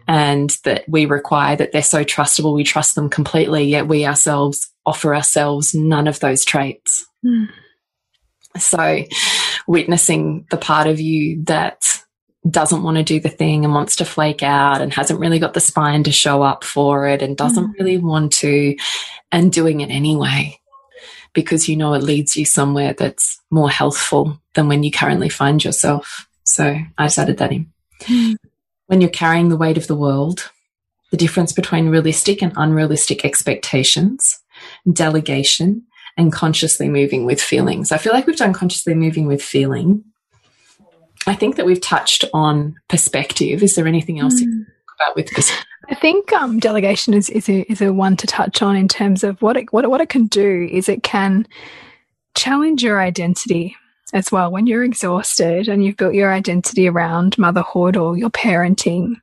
and 0.06 0.56
that 0.64 0.84
we 0.88 1.06
require 1.06 1.56
that 1.56 1.72
they're 1.72 1.82
so 1.82 2.04
trustable, 2.04 2.54
we 2.54 2.62
trust 2.62 2.94
them 2.94 3.10
completely, 3.10 3.64
yet 3.64 3.88
we 3.88 4.06
ourselves 4.06 4.70
offer 4.86 5.14
ourselves 5.14 5.74
none 5.74 6.06
of 6.06 6.20
those 6.20 6.44
traits. 6.44 7.04
Mm. 7.24 7.48
So, 8.56 9.04
witnessing 9.66 10.46
the 10.50 10.56
part 10.56 10.86
of 10.86 11.00
you 11.00 11.42
that 11.44 11.82
doesn't 12.48 12.82
want 12.82 12.96
to 12.96 13.02
do 13.02 13.20
the 13.20 13.28
thing 13.28 13.64
and 13.64 13.74
wants 13.74 13.96
to 13.96 14.04
flake 14.04 14.42
out 14.42 14.80
and 14.80 14.92
hasn't 14.92 15.20
really 15.20 15.38
got 15.38 15.54
the 15.54 15.60
spine 15.60 16.04
to 16.04 16.12
show 16.12 16.42
up 16.42 16.64
for 16.64 17.08
it 17.08 17.22
and 17.22 17.36
doesn't 17.36 17.72
mm. 17.72 17.78
really 17.78 17.98
want 17.98 18.32
to, 18.34 18.76
and 19.32 19.52
doing 19.52 19.80
it 19.80 19.90
anyway 19.90 20.58
because 21.34 21.68
you 21.68 21.76
know 21.76 21.94
it 21.94 22.02
leads 22.02 22.36
you 22.36 22.44
somewhere 22.44 22.92
that's 22.92 23.40
more 23.50 23.70
healthful 23.70 24.40
than 24.54 24.68
when 24.68 24.82
you 24.82 24.90
currently 24.90 25.28
find 25.28 25.62
yourself. 25.64 26.26
So 26.44 26.76
I 26.96 27.06
just 27.06 27.18
added 27.18 27.38
that 27.38 27.52
in. 27.52 27.70
Mm. 28.02 28.36
When 28.86 29.00
you're 29.00 29.10
carrying 29.10 29.48
the 29.48 29.56
weight 29.56 29.76
of 29.76 29.86
the 29.86 29.94
world, 29.94 30.50
the 31.10 31.16
difference 31.16 31.52
between 31.52 31.90
realistic 31.90 32.42
and 32.42 32.52
unrealistic 32.56 33.24
expectations, 33.24 34.38
delegation, 34.92 35.84
and 36.16 36.32
consciously 36.32 36.88
moving 36.88 37.24
with 37.24 37.40
feelings. 37.40 37.92
I 37.92 37.98
feel 37.98 38.12
like 38.12 38.26
we've 38.26 38.36
done 38.36 38.52
consciously 38.52 38.94
moving 38.94 39.26
with 39.26 39.42
feeling. 39.42 40.04
I 41.28 41.34
think 41.34 41.56
that 41.56 41.66
we've 41.66 41.80
touched 41.80 42.24
on 42.32 42.76
perspective. 42.88 43.62
Is 43.62 43.74
there 43.74 43.86
anything 43.86 44.18
else 44.18 44.40
mm. 44.40 44.66
about 44.96 45.16
with 45.16 45.30
perspective? 45.30 45.66
I 45.90 45.94
think 45.94 46.32
um, 46.32 46.58
delegation 46.58 47.14
is, 47.14 47.30
is 47.30 47.48
a, 47.48 47.70
is 47.70 47.80
a 47.80 47.92
one 47.92 48.16
to 48.18 48.26
touch 48.26 48.60
on 48.60 48.76
in 48.76 48.88
terms 48.88 49.24
of 49.24 49.40
what 49.40 49.56
it, 49.56 49.72
what, 49.72 49.88
what 49.88 50.00
it 50.00 50.10
can 50.10 50.26
do 50.26 50.68
is 50.70 50.88
it 50.88 51.02
can 51.02 51.46
challenge 52.34 52.82
your 52.82 53.00
identity 53.00 53.74
as 54.12 54.30
well. 54.30 54.50
When 54.50 54.66
you're 54.66 54.84
exhausted 54.84 55.68
and 55.68 55.84
you've 55.84 55.96
built 55.96 56.14
your 56.14 56.32
identity 56.32 56.88
around 56.88 57.38
motherhood 57.38 57.96
or 57.96 58.18
your 58.18 58.30
parenting, 58.30 59.14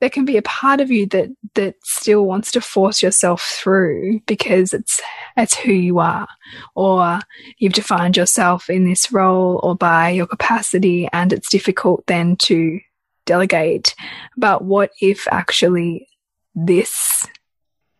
there 0.00 0.10
can 0.10 0.24
be 0.24 0.36
a 0.36 0.42
part 0.42 0.80
of 0.80 0.90
you 0.90 1.06
that 1.06 1.28
that 1.54 1.74
still 1.84 2.24
wants 2.24 2.50
to 2.52 2.60
force 2.60 3.02
yourself 3.02 3.42
through 3.42 4.20
because 4.26 4.72
it's 4.74 5.00
it's 5.36 5.54
who 5.54 5.72
you 5.72 5.98
are 5.98 6.26
or 6.74 7.20
you've 7.58 7.74
defined 7.74 8.16
yourself 8.16 8.70
in 8.70 8.84
this 8.84 9.12
role 9.12 9.60
or 9.62 9.76
by 9.76 10.10
your 10.10 10.26
capacity 10.26 11.08
and 11.12 11.32
it's 11.32 11.50
difficult 11.50 12.04
then 12.06 12.36
to 12.36 12.80
delegate. 13.26 13.94
But 14.36 14.64
what 14.64 14.90
if 15.00 15.28
actually 15.30 16.08
this 16.54 17.26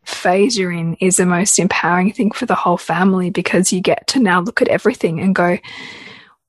phase 0.05 0.59
you're 0.59 0.73
in 0.73 0.95
is 0.95 1.17
the 1.17 1.27
most 1.27 1.59
empowering 1.59 2.13
thing 2.13 2.33
for 2.33 2.47
the 2.47 2.55
whole 2.55 2.79
family 2.79 3.31
because 3.31 3.73
you 3.73 3.81
get 3.81 4.07
to 4.09 4.21
now 4.21 4.41
look 4.41 4.61
at 4.61 4.69
everything 4.69 5.21
and 5.21 5.35
go, 5.35 5.59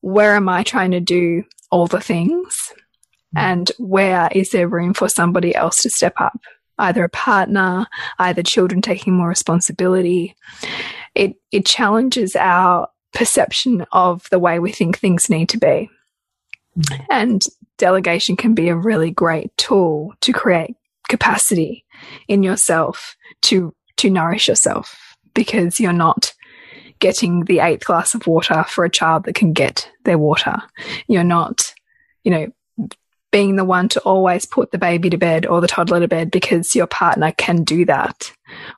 where 0.01 0.35
am 0.35 0.49
I 0.49 0.63
trying 0.63 0.91
to 0.91 0.99
do 0.99 1.43
all 1.69 1.87
the 1.87 2.01
things? 2.01 2.73
And 3.35 3.71
where 3.77 4.29
is 4.33 4.51
there 4.51 4.67
room 4.67 4.93
for 4.93 5.09
somebody 5.09 5.55
else 5.55 5.81
to 5.83 5.89
step 5.89 6.13
up? 6.19 6.39
Either 6.77 7.03
a 7.03 7.09
partner, 7.09 7.85
either 8.19 8.43
children 8.43 8.81
taking 8.81 9.13
more 9.13 9.29
responsibility. 9.29 10.35
It, 11.15 11.35
it 11.51 11.65
challenges 11.65 12.35
our 12.35 12.89
perception 13.13 13.85
of 13.91 14.27
the 14.31 14.39
way 14.39 14.59
we 14.59 14.71
think 14.71 14.97
things 14.97 15.29
need 15.29 15.49
to 15.49 15.57
be. 15.57 15.89
And 17.09 17.43
delegation 17.77 18.37
can 18.37 18.53
be 18.53 18.69
a 18.69 18.75
really 18.75 19.11
great 19.11 19.55
tool 19.57 20.13
to 20.21 20.31
create 20.31 20.75
capacity 21.09 21.85
in 22.27 22.43
yourself 22.43 23.17
to 23.41 23.75
to 23.97 24.09
nourish 24.09 24.47
yourself 24.47 25.17
because 25.33 25.79
you're 25.79 25.93
not 25.93 26.33
getting 26.99 27.45
the 27.45 27.59
eighth 27.59 27.85
glass 27.85 28.15
of 28.15 28.25
water 28.25 28.63
for 28.67 28.85
a 28.85 28.89
child 28.89 29.25
that 29.25 29.35
can 29.35 29.51
get 29.53 29.91
their 30.05 30.17
water. 30.17 30.61
You're 31.07 31.23
not, 31.23 31.73
you 32.23 32.31
know, 32.31 32.47
being 33.31 33.55
the 33.55 33.65
one 33.65 33.87
to 33.89 33.99
always 34.01 34.45
put 34.45 34.71
the 34.71 34.77
baby 34.77 35.09
to 35.09 35.17
bed 35.17 35.45
or 35.45 35.61
the 35.61 35.67
toddler 35.67 36.01
to 36.01 36.07
bed 36.07 36.29
because 36.31 36.75
your 36.75 36.87
partner 36.87 37.31
can 37.37 37.63
do 37.63 37.85
that. 37.85 38.31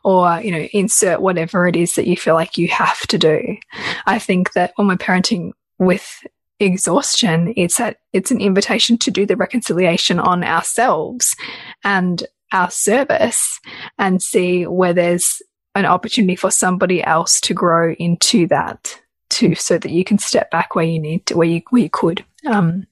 Or, 0.03 0.39
you 0.39 0.51
know, 0.51 0.67
insert 0.73 1.21
whatever 1.21 1.67
it 1.67 1.75
is 1.75 1.95
that 1.95 2.07
you 2.07 2.15
feel 2.15 2.35
like 2.35 2.57
you 2.57 2.67
have 2.67 3.01
to 3.07 3.17
do. 3.17 3.57
I 4.05 4.19
think 4.19 4.53
that 4.53 4.73
when 4.75 4.87
we're 4.87 4.97
parenting 4.97 5.53
with 5.79 6.23
exhaustion. 6.59 7.53
It's 7.55 7.77
that 7.77 7.97
it's 8.11 8.31
an 8.31 8.41
invitation 8.41 8.97
to 8.99 9.11
do 9.11 9.25
the 9.25 9.35
reconciliation 9.35 10.19
on 10.19 10.43
ourselves 10.43 11.35
and 11.83 12.23
our 12.51 12.69
service 12.69 13.59
and 13.97 14.21
see 14.21 14.65
where 14.65 14.93
there's 14.93 15.41
an 15.75 15.85
opportunity 15.85 16.35
for 16.35 16.51
somebody 16.51 17.03
else 17.03 17.41
to 17.41 17.53
grow 17.53 17.93
into 17.93 18.47
that 18.47 18.99
too, 19.29 19.55
so 19.55 19.77
that 19.79 19.91
you 19.91 20.03
can 20.03 20.19
step 20.19 20.51
back 20.51 20.75
where 20.75 20.85
you 20.85 20.99
need 20.99 21.25
to, 21.25 21.35
where 21.35 21.47
you, 21.47 21.61
where 21.71 21.81
you 21.81 21.89
could, 21.89 22.23
um, 22.45 22.85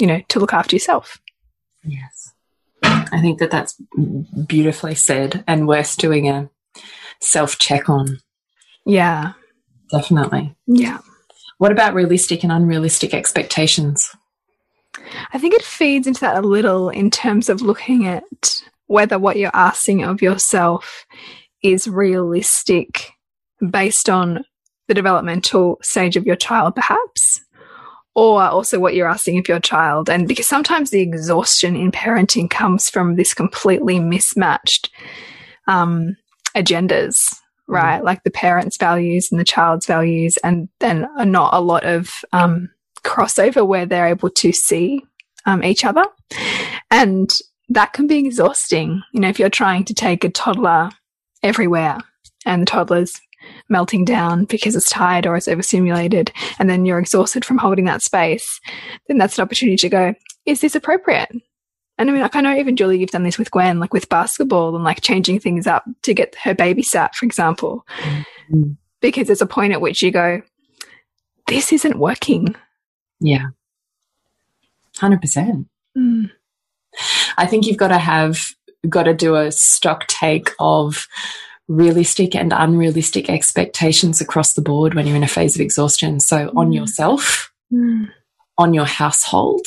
you 0.00 0.06
know, 0.06 0.20
to 0.28 0.40
look 0.40 0.52
after 0.52 0.76
yourself. 0.76 1.20
Yes. 1.84 2.32
I 2.82 3.20
think 3.20 3.38
that 3.38 3.50
that's 3.50 3.80
beautifully 4.46 4.94
said 4.94 5.44
and 5.46 5.68
worth 5.68 5.96
doing 5.96 6.28
a 6.28 6.50
self 7.20 7.58
check 7.58 7.88
on. 7.88 8.18
Yeah. 8.86 9.32
Definitely. 9.90 10.54
Yeah. 10.66 10.98
What 11.58 11.72
about 11.72 11.94
realistic 11.94 12.42
and 12.42 12.52
unrealistic 12.52 13.12
expectations? 13.12 14.08
I 15.32 15.38
think 15.38 15.54
it 15.54 15.62
feeds 15.62 16.06
into 16.06 16.20
that 16.20 16.42
a 16.42 16.46
little 16.46 16.88
in 16.88 17.10
terms 17.10 17.48
of 17.48 17.60
looking 17.60 18.06
at 18.06 18.62
whether 18.86 19.18
what 19.18 19.36
you're 19.36 19.54
asking 19.54 20.02
of 20.02 20.22
yourself 20.22 21.06
is 21.62 21.86
realistic 21.86 23.12
based 23.68 24.08
on 24.08 24.44
the 24.88 24.94
developmental 24.94 25.78
stage 25.82 26.16
of 26.16 26.26
your 26.26 26.36
child, 26.36 26.74
perhaps, 26.74 27.44
or 28.14 28.42
also 28.42 28.78
what 28.78 28.94
you're 28.94 29.08
asking 29.08 29.38
of 29.38 29.48
your 29.48 29.60
child. 29.60 30.10
And 30.10 30.26
because 30.26 30.46
sometimes 30.48 30.90
the 30.90 31.00
exhaustion 31.00 31.76
in 31.76 31.92
parenting 31.92 32.50
comes 32.50 32.90
from 32.90 33.16
this 33.16 33.34
completely 33.34 34.00
mismatched 34.00 34.90
um, 35.66 36.16
agendas 36.56 37.16
right? 37.70 37.96
Mm-hmm. 37.96 38.06
Like 38.06 38.24
the 38.24 38.30
parents' 38.30 38.76
values 38.76 39.28
and 39.30 39.40
the 39.40 39.44
child's 39.44 39.86
values, 39.86 40.36
and 40.38 40.68
then 40.80 41.06
not 41.18 41.54
a 41.54 41.60
lot 41.60 41.84
of 41.84 42.10
um, 42.32 42.68
crossover 43.02 43.66
where 43.66 43.86
they're 43.86 44.08
able 44.08 44.30
to 44.30 44.52
see 44.52 45.02
um, 45.46 45.62
each 45.62 45.84
other. 45.84 46.04
And 46.90 47.30
that 47.68 47.92
can 47.92 48.06
be 48.06 48.18
exhausting. 48.18 49.02
You 49.12 49.20
know, 49.20 49.28
if 49.28 49.38
you're 49.38 49.48
trying 49.48 49.84
to 49.84 49.94
take 49.94 50.24
a 50.24 50.30
toddler 50.30 50.90
everywhere 51.42 51.98
and 52.44 52.62
the 52.62 52.66
toddler's 52.66 53.18
melting 53.68 54.04
down 54.04 54.44
because 54.44 54.76
it's 54.76 54.90
tired 54.90 55.26
or 55.26 55.36
it's 55.36 55.48
overstimulated, 55.48 56.32
and 56.58 56.68
then 56.68 56.84
you're 56.84 56.98
exhausted 56.98 57.44
from 57.44 57.58
holding 57.58 57.84
that 57.86 58.02
space, 58.02 58.60
then 59.08 59.18
that's 59.18 59.38
an 59.38 59.42
opportunity 59.42 59.76
to 59.76 59.88
go, 59.88 60.14
is 60.46 60.60
this 60.60 60.74
appropriate? 60.74 61.30
And 61.98 62.08
I 62.08 62.12
mean, 62.12 62.22
like, 62.22 62.34
I 62.34 62.40
know 62.40 62.56
even 62.56 62.76
Julie, 62.76 62.98
you've 62.98 63.10
done 63.10 63.24
this 63.24 63.38
with 63.38 63.50
Gwen, 63.50 63.78
like 63.78 63.92
with 63.92 64.08
basketball 64.08 64.74
and 64.74 64.84
like 64.84 65.02
changing 65.02 65.38
things 65.38 65.66
up 65.66 65.84
to 66.02 66.14
get 66.14 66.34
her 66.42 66.54
babysat, 66.54 67.14
for 67.14 67.26
example, 67.26 67.86
mm 68.02 68.24
-hmm. 68.50 68.76
because 69.00 69.26
there's 69.26 69.42
a 69.42 69.54
point 69.54 69.74
at 69.74 69.82
which 69.82 70.02
you 70.02 70.10
go, 70.10 70.42
this 71.46 71.72
isn't 71.72 71.98
working. 71.98 72.56
Yeah. 73.20 73.50
100%. 74.96 75.66
Mm. 75.96 76.30
I 77.36 77.46
think 77.46 77.66
you've 77.66 77.76
got 77.76 77.88
to 77.88 77.98
have, 77.98 78.54
got 78.88 79.04
to 79.04 79.14
do 79.14 79.34
a 79.34 79.52
stock 79.52 80.06
take 80.06 80.50
of 80.58 81.06
realistic 81.70 82.34
and 82.34 82.52
unrealistic 82.52 83.30
expectations 83.30 84.20
across 84.20 84.54
the 84.54 84.60
board 84.60 84.94
when 84.94 85.06
you're 85.06 85.16
in 85.16 85.22
a 85.22 85.28
phase 85.28 85.54
of 85.54 85.60
exhaustion. 85.60 86.18
So 86.18 86.48
mm. 86.48 86.56
on 86.56 86.72
yourself, 86.72 87.52
mm. 87.72 88.08
on 88.58 88.74
your 88.74 88.86
household, 88.86 89.64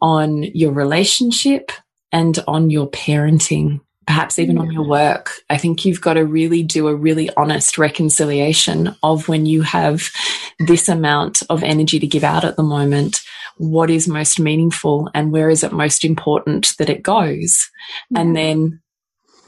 on 0.00 0.42
your 0.42 0.72
relationship 0.72 1.72
and 2.10 2.38
on 2.48 2.70
your 2.70 2.90
parenting, 2.90 3.82
perhaps 4.06 4.38
even 4.38 4.56
yeah. 4.56 4.62
on 4.62 4.72
your 4.72 4.88
work. 4.88 5.32
I 5.50 5.58
think 5.58 5.84
you've 5.84 6.00
got 6.00 6.14
to 6.14 6.24
really 6.24 6.62
do 6.62 6.88
a 6.88 6.96
really 6.96 7.28
honest 7.36 7.76
reconciliation 7.76 8.96
of 9.02 9.28
when 9.28 9.44
you 9.44 9.60
have 9.62 10.08
this 10.58 10.88
amount 10.88 11.42
of 11.50 11.62
energy 11.62 11.98
to 11.98 12.06
give 12.06 12.24
out 12.24 12.44
at 12.44 12.56
the 12.56 12.62
moment, 12.62 13.20
what 13.58 13.90
is 13.90 14.08
most 14.08 14.40
meaningful 14.40 15.10
and 15.14 15.32
where 15.32 15.50
is 15.50 15.62
it 15.62 15.72
most 15.72 16.02
important 16.02 16.72
that 16.78 16.88
it 16.88 17.02
goes? 17.02 17.68
Yeah. 18.08 18.20
And 18.20 18.34
then 18.34 18.80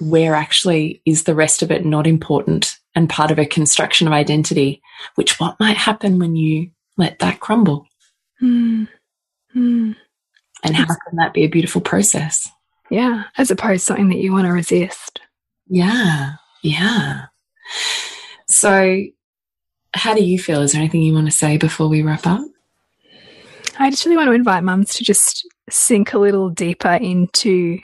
where 0.00 0.34
actually 0.34 1.02
is 1.04 1.24
the 1.24 1.34
rest 1.34 1.62
of 1.62 1.70
it 1.70 1.84
not 1.84 2.06
important 2.06 2.76
and 2.94 3.08
part 3.08 3.30
of 3.30 3.38
a 3.38 3.46
construction 3.46 4.06
of 4.06 4.12
identity, 4.12 4.82
which 5.14 5.38
what 5.38 5.60
might 5.60 5.76
happen 5.76 6.18
when 6.18 6.36
you 6.36 6.70
let 6.96 7.18
that 7.20 7.40
crumble? 7.40 7.86
Hmm. 8.38 8.84
Hmm. 9.52 9.92
And 10.62 10.76
how 10.76 10.86
can 10.86 11.16
that 11.16 11.32
be 11.32 11.44
a 11.44 11.48
beautiful 11.48 11.80
process? 11.80 12.48
Yeah, 12.90 13.24
as 13.36 13.50
opposed 13.50 13.82
to 13.82 13.86
something 13.86 14.08
that 14.08 14.18
you 14.18 14.32
want 14.32 14.46
to 14.46 14.52
resist. 14.52 15.20
Yeah, 15.68 16.34
yeah. 16.62 17.26
So, 18.48 19.04
how 19.94 20.14
do 20.14 20.24
you 20.24 20.38
feel? 20.38 20.62
Is 20.62 20.72
there 20.72 20.80
anything 20.80 21.02
you 21.02 21.14
want 21.14 21.26
to 21.26 21.32
say 21.32 21.56
before 21.56 21.88
we 21.88 22.02
wrap 22.02 22.26
up? 22.26 22.44
I 23.78 23.90
just 23.90 24.04
really 24.04 24.16
want 24.16 24.28
to 24.28 24.34
invite 24.34 24.64
mums 24.64 24.94
to 24.94 25.04
just 25.04 25.46
sink 25.70 26.12
a 26.12 26.18
little 26.18 26.50
deeper 26.50 26.92
into 26.92 27.78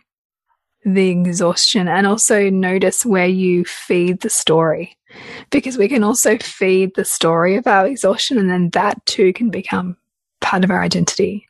the 0.86 1.08
exhaustion 1.10 1.88
and 1.88 2.06
also 2.06 2.48
notice 2.48 3.04
where 3.04 3.26
you 3.26 3.64
feed 3.64 4.20
the 4.20 4.30
story 4.30 4.96
because 5.50 5.76
we 5.76 5.88
can 5.88 6.04
also 6.04 6.38
feed 6.38 6.94
the 6.94 7.04
story 7.04 7.56
of 7.56 7.66
our 7.66 7.88
exhaustion 7.88 8.38
and 8.38 8.48
then 8.48 8.70
that 8.70 9.04
too 9.04 9.32
can 9.32 9.50
become 9.50 9.96
part 10.40 10.62
of 10.62 10.70
our 10.70 10.80
identity 10.80 11.44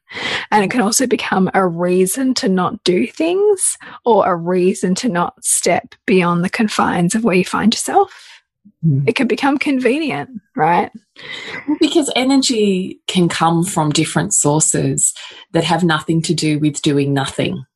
and 0.51 0.65
it 0.65 0.71
can 0.71 0.81
also 0.81 1.07
become 1.07 1.51
a 1.53 1.67
reason 1.67 2.33
to 2.33 2.49
not 2.49 2.83
do 2.83 3.07
things 3.07 3.77
or 4.07 4.27
a 4.27 4.35
reason 4.35 4.95
to 4.95 5.09
not 5.09 5.45
step 5.45 5.95
beyond 6.07 6.43
the 6.43 6.49
confines 6.49 7.15
of 7.15 7.23
where 7.23 7.37
you 7.37 7.45
find 7.45 7.75
yourself 7.75 8.41
hmm. 8.83 9.07
it 9.07 9.17
can 9.17 9.27
become 9.27 9.59
convenient, 9.59 10.31
right? 10.55 10.91
Because 11.79 12.11
energy 12.17 13.01
can 13.07 13.29
come 13.29 13.65
from 13.65 13.91
different 13.91 14.33
sources 14.33 15.13
that 15.53 15.65
have 15.65 15.85
nothing 15.85 16.23
to 16.23 16.33
do 16.33 16.59
with 16.59 16.81
doing 16.81 17.13
nothing. 17.13 17.67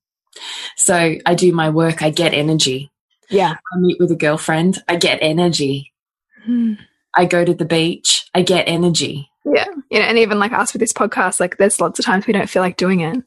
So 0.77 1.17
I 1.27 1.35
do 1.35 1.53
my 1.53 1.71
work, 1.71 2.03
I 2.03 2.11
get 2.11 2.35
energy. 2.35 2.91
Yeah. 3.29 3.55
I 3.73 3.79
meet 3.79 3.99
with 4.01 4.11
a 4.11 4.17
girlfriend, 4.17 4.83
I 4.89 4.97
get 4.97 5.19
energy. 5.23 5.93
Hmm. 6.45 6.75
I 7.15 7.25
go 7.25 7.45
to 7.45 7.55
the 7.55 7.65
beach, 7.65 8.29
I 8.35 8.43
get 8.43 8.69
energy. 8.69 9.31
Yeah. 9.45 9.67
You 9.91 9.99
know, 9.99 10.05
and 10.05 10.19
even 10.19 10.39
like 10.39 10.53
us 10.53 10.73
with 10.73 10.81
this 10.81 10.93
podcast, 10.93 11.41
like 11.41 11.57
there's 11.57 11.81
lots 11.81 11.99
of 11.99 12.05
times 12.05 12.27
we 12.27 12.33
don't 12.33 12.49
feel 12.49 12.63
like 12.63 12.77
doing 12.77 13.01
it, 13.01 13.23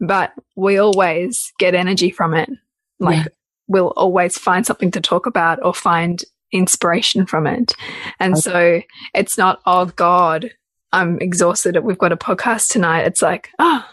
but 0.00 0.32
we 0.56 0.78
always 0.78 1.52
get 1.58 1.74
energy 1.74 2.10
from 2.10 2.34
it. 2.34 2.50
Like 2.98 3.18
yeah. 3.18 3.32
we'll 3.68 3.92
always 3.96 4.38
find 4.38 4.66
something 4.66 4.90
to 4.92 5.00
talk 5.00 5.26
about 5.26 5.62
or 5.62 5.74
find 5.74 6.22
inspiration 6.52 7.26
from 7.26 7.46
it. 7.46 7.74
And 8.18 8.34
okay. 8.34 8.40
so 8.40 8.82
it's 9.14 9.38
not, 9.38 9.60
oh 9.66 9.86
God, 9.86 10.50
I'm 10.92 11.20
exhausted. 11.20 11.78
We've 11.78 11.98
got 11.98 12.12
a 12.12 12.16
podcast 12.16 12.68
tonight. 12.68 13.02
It's 13.02 13.22
like, 13.22 13.50
oh, 13.58 13.84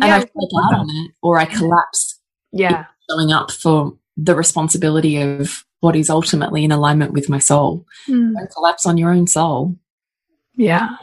and 0.00 0.08
yeah, 0.08 0.16
I 0.16 0.20
freak 0.20 0.50
out 0.64 0.74
on 0.74 0.86
it 0.90 1.12
or 1.22 1.38
I 1.38 1.44
collapse. 1.44 2.20
Yeah. 2.52 2.86
Showing 3.10 3.32
up 3.32 3.50
for 3.50 3.96
the 4.16 4.34
responsibility 4.34 5.20
of 5.20 5.64
what 5.80 5.96
is 5.96 6.10
ultimately 6.10 6.64
in 6.64 6.72
alignment 6.72 7.12
with 7.12 7.28
my 7.28 7.38
soul. 7.38 7.86
Mm. 8.08 8.34
Don't 8.34 8.50
collapse 8.50 8.84
on 8.84 8.98
your 8.98 9.10
own 9.10 9.26
soul. 9.26 9.76
Yeah. 10.56 10.96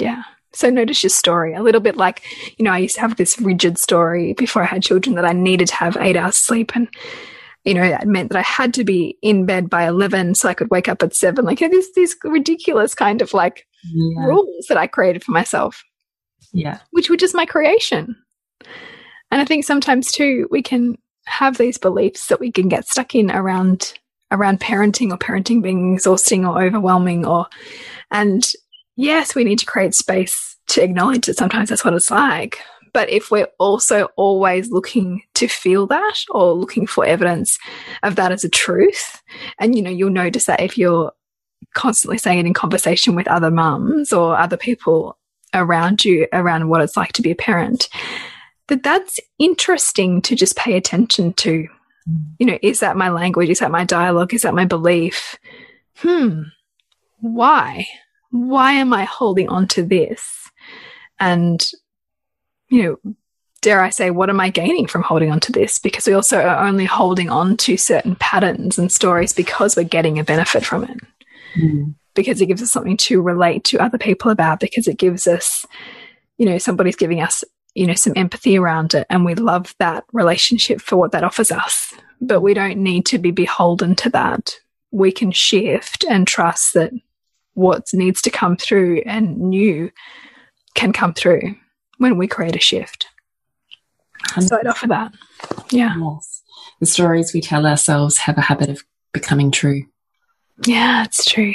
Yeah. 0.00 0.22
So 0.52 0.70
notice 0.70 1.02
your 1.02 1.10
story 1.10 1.54
a 1.54 1.62
little 1.62 1.80
bit 1.80 1.96
like, 1.96 2.22
you 2.58 2.64
know, 2.64 2.72
I 2.72 2.78
used 2.78 2.96
to 2.96 3.00
have 3.02 3.16
this 3.16 3.40
rigid 3.40 3.78
story 3.78 4.32
before 4.32 4.62
I 4.62 4.66
had 4.66 4.82
children 4.82 5.14
that 5.16 5.24
I 5.24 5.32
needed 5.32 5.68
to 5.68 5.74
have 5.76 5.96
eight 6.00 6.16
hours 6.16 6.36
sleep. 6.36 6.74
And 6.74 6.88
you 7.64 7.74
know, 7.74 7.88
that 7.88 8.06
meant 8.06 8.30
that 8.30 8.38
I 8.38 8.42
had 8.42 8.72
to 8.74 8.84
be 8.84 9.18
in 9.22 9.44
bed 9.44 9.68
by 9.68 9.86
11 9.86 10.34
so 10.34 10.48
I 10.48 10.54
could 10.54 10.70
wake 10.70 10.88
up 10.88 11.02
at 11.02 11.14
seven. 11.14 11.44
Like, 11.44 11.60
you 11.60 11.68
know, 11.68 11.76
these, 11.76 11.92
these 11.94 12.16
ridiculous 12.24 12.94
kind 12.94 13.20
of 13.20 13.34
like 13.34 13.66
yeah. 13.84 14.24
rules 14.24 14.66
that 14.68 14.78
I 14.78 14.86
created 14.86 15.22
for 15.22 15.32
myself. 15.32 15.84
Yeah. 16.52 16.78
Which 16.90 17.10
were 17.10 17.16
just 17.16 17.34
my 17.34 17.46
creation. 17.46 18.16
And 19.30 19.40
I 19.40 19.44
think 19.44 19.64
sometimes 19.64 20.10
too, 20.10 20.48
we 20.50 20.62
can 20.62 20.96
have 21.26 21.58
these 21.58 21.78
beliefs 21.78 22.26
that 22.26 22.40
we 22.40 22.50
can 22.50 22.68
get 22.68 22.86
stuck 22.86 23.14
in 23.14 23.30
around 23.30 23.94
around 24.32 24.60
parenting 24.60 25.10
or 25.10 25.18
parenting 25.18 25.60
being 25.60 25.94
exhausting 25.94 26.46
or 26.46 26.62
overwhelming 26.62 27.26
or 27.26 27.46
and 28.12 28.52
yes 28.96 29.34
we 29.34 29.42
need 29.42 29.58
to 29.58 29.66
create 29.66 29.92
space 29.92 30.56
to 30.68 30.82
acknowledge 30.82 31.26
that 31.26 31.36
sometimes 31.36 31.68
that's 31.68 31.84
what 31.84 31.94
it's 31.94 32.12
like 32.12 32.60
but 32.92 33.10
if 33.10 33.30
we're 33.30 33.48
also 33.58 34.08
always 34.16 34.70
looking 34.70 35.22
to 35.34 35.48
feel 35.48 35.86
that 35.86 36.16
or 36.30 36.52
looking 36.52 36.86
for 36.86 37.04
evidence 37.04 37.58
of 38.02 38.16
that 38.16 38.32
as 38.32 38.44
a 38.44 38.48
truth, 38.48 39.22
and 39.58 39.76
you 39.76 39.82
know, 39.82 39.90
you'll 39.90 40.10
notice 40.10 40.46
that 40.46 40.60
if 40.60 40.76
you're 40.76 41.12
constantly 41.74 42.18
saying 42.18 42.38
it 42.38 42.46
in 42.46 42.54
conversation 42.54 43.14
with 43.14 43.28
other 43.28 43.50
mums 43.50 44.12
or 44.12 44.36
other 44.36 44.56
people 44.56 45.16
around 45.54 46.04
you 46.04 46.26
around 46.32 46.68
what 46.68 46.82
it's 46.82 46.96
like 46.96 47.12
to 47.12 47.22
be 47.22 47.30
a 47.30 47.36
parent, 47.36 47.88
that 48.68 48.82
that's 48.82 49.18
interesting 49.38 50.22
to 50.22 50.34
just 50.34 50.56
pay 50.56 50.76
attention 50.76 51.32
to. 51.34 51.68
You 52.38 52.46
know, 52.46 52.58
is 52.62 52.80
that 52.80 52.96
my 52.96 53.10
language? 53.10 53.50
Is 53.50 53.60
that 53.60 53.70
my 53.70 53.84
dialogue? 53.84 54.34
Is 54.34 54.42
that 54.42 54.54
my 54.54 54.64
belief? 54.64 55.38
Hmm, 55.98 56.42
why? 57.18 57.86
Why 58.30 58.72
am 58.72 58.92
I 58.92 59.04
holding 59.04 59.48
on 59.48 59.68
to 59.68 59.82
this? 59.82 60.50
And 61.18 61.64
you 62.68 62.82
know, 63.04 63.14
dare 63.60 63.82
I 63.82 63.90
say, 63.90 64.10
what 64.10 64.30
am 64.30 64.40
I 64.40 64.48
gaining 64.50 64.86
from 64.86 65.02
holding 65.02 65.30
on 65.30 65.40
to 65.40 65.52
this? 65.52 65.78
Because 65.78 66.06
we 66.06 66.14
also 66.14 66.40
are 66.40 66.66
only 66.66 66.84
holding 66.84 67.30
on 67.30 67.56
to 67.58 67.76
certain 67.76 68.16
patterns 68.16 68.78
and 68.78 68.90
stories 68.90 69.32
because 69.32 69.76
we're 69.76 69.82
getting 69.84 70.18
a 70.18 70.24
benefit 70.24 70.64
from 70.64 70.84
it. 70.84 70.98
Mm. 71.56 71.94
Because 72.14 72.40
it 72.40 72.46
gives 72.46 72.62
us 72.62 72.72
something 72.72 72.96
to 72.98 73.22
relate 73.22 73.64
to 73.64 73.78
other 73.78 73.98
people 73.98 74.30
about, 74.30 74.60
because 74.60 74.88
it 74.88 74.98
gives 74.98 75.26
us, 75.26 75.64
you 76.38 76.46
know, 76.46 76.58
somebody's 76.58 76.96
giving 76.96 77.20
us, 77.20 77.44
you 77.74 77.86
know, 77.86 77.94
some 77.94 78.12
empathy 78.16 78.58
around 78.58 78.94
it. 78.94 79.06
And 79.08 79.24
we 79.24 79.34
love 79.34 79.74
that 79.78 80.04
relationship 80.12 80.80
for 80.80 80.96
what 80.96 81.12
that 81.12 81.24
offers 81.24 81.52
us. 81.52 81.94
But 82.20 82.40
we 82.40 82.52
don't 82.52 82.78
need 82.78 83.06
to 83.06 83.18
be 83.18 83.30
beholden 83.30 83.94
to 83.96 84.10
that. 84.10 84.56
We 84.90 85.12
can 85.12 85.30
shift 85.30 86.04
and 86.08 86.26
trust 86.26 86.74
that 86.74 86.92
what 87.54 87.86
needs 87.92 88.20
to 88.22 88.30
come 88.30 88.56
through 88.56 89.02
and 89.06 89.38
new 89.38 89.90
can 90.74 90.92
come 90.92 91.14
through 91.14 91.54
when 91.98 92.18
we 92.18 92.26
create 92.26 92.56
a 92.56 92.60
shift. 92.60 93.06
So 94.40 94.58
I'd 94.58 94.66
offer 94.66 94.86
that. 94.88 95.12
Yeah. 95.70 95.94
Yes. 95.96 96.42
The 96.80 96.86
stories 96.86 97.32
we 97.32 97.40
tell 97.40 97.66
ourselves 97.66 98.18
have 98.18 98.36
a 98.36 98.42
habit 98.42 98.68
of 98.68 98.82
becoming 99.12 99.50
true. 99.50 99.84
Yeah, 100.66 101.04
it's 101.04 101.24
true. 101.24 101.54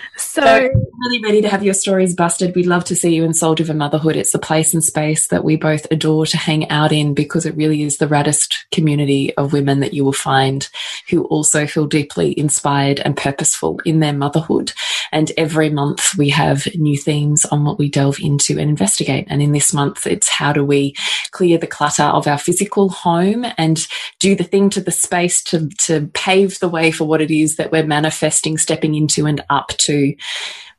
So, 0.31 0.41
so, 0.41 0.69
really 1.03 1.21
ready 1.21 1.41
to 1.41 1.49
have 1.49 1.61
your 1.61 1.73
stories 1.73 2.15
busted. 2.15 2.55
We'd 2.55 2.65
love 2.65 2.85
to 2.85 2.95
see 2.95 3.13
you 3.13 3.25
in 3.25 3.33
Soul 3.33 3.53
Driven 3.53 3.77
Motherhood. 3.77 4.15
It's 4.15 4.31
the 4.31 4.39
place 4.39 4.73
and 4.73 4.81
space 4.81 5.27
that 5.27 5.43
we 5.43 5.57
both 5.57 5.85
adore 5.91 6.25
to 6.27 6.37
hang 6.37 6.69
out 6.69 6.93
in 6.93 7.13
because 7.13 7.45
it 7.45 7.57
really 7.57 7.83
is 7.83 7.97
the 7.97 8.07
raddest 8.07 8.53
community 8.71 9.35
of 9.35 9.51
women 9.51 9.81
that 9.81 9.93
you 9.93 10.05
will 10.05 10.13
find 10.13 10.69
who 11.09 11.25
also 11.25 11.67
feel 11.67 11.85
deeply 11.85 12.39
inspired 12.39 13.01
and 13.01 13.17
purposeful 13.17 13.81
in 13.83 13.99
their 13.99 14.13
motherhood. 14.13 14.71
And 15.11 15.33
every 15.35 15.69
month 15.69 16.17
we 16.17 16.29
have 16.29 16.65
new 16.75 16.97
themes 16.97 17.43
on 17.43 17.65
what 17.65 17.77
we 17.77 17.89
delve 17.89 18.19
into 18.21 18.53
and 18.57 18.69
investigate. 18.69 19.27
And 19.29 19.41
in 19.41 19.51
this 19.51 19.73
month, 19.73 20.07
it's 20.07 20.29
how 20.29 20.53
do 20.53 20.63
we 20.63 20.95
clear 21.31 21.57
the 21.57 21.67
clutter 21.67 22.03
of 22.03 22.25
our 22.27 22.37
physical 22.37 22.87
home 22.87 23.45
and 23.57 23.85
do 24.19 24.35
the 24.35 24.45
thing 24.45 24.69
to 24.69 24.79
the 24.79 24.91
space 24.91 25.43
to, 25.45 25.67
to 25.79 26.07
pave 26.13 26.59
the 26.59 26.69
way 26.69 26.91
for 26.91 27.03
what 27.03 27.21
it 27.21 27.31
is 27.31 27.57
that 27.57 27.73
we're 27.73 27.85
manifesting, 27.85 28.57
stepping 28.57 28.95
into 28.95 29.25
and 29.25 29.43
up 29.49 29.69
to 29.79 30.15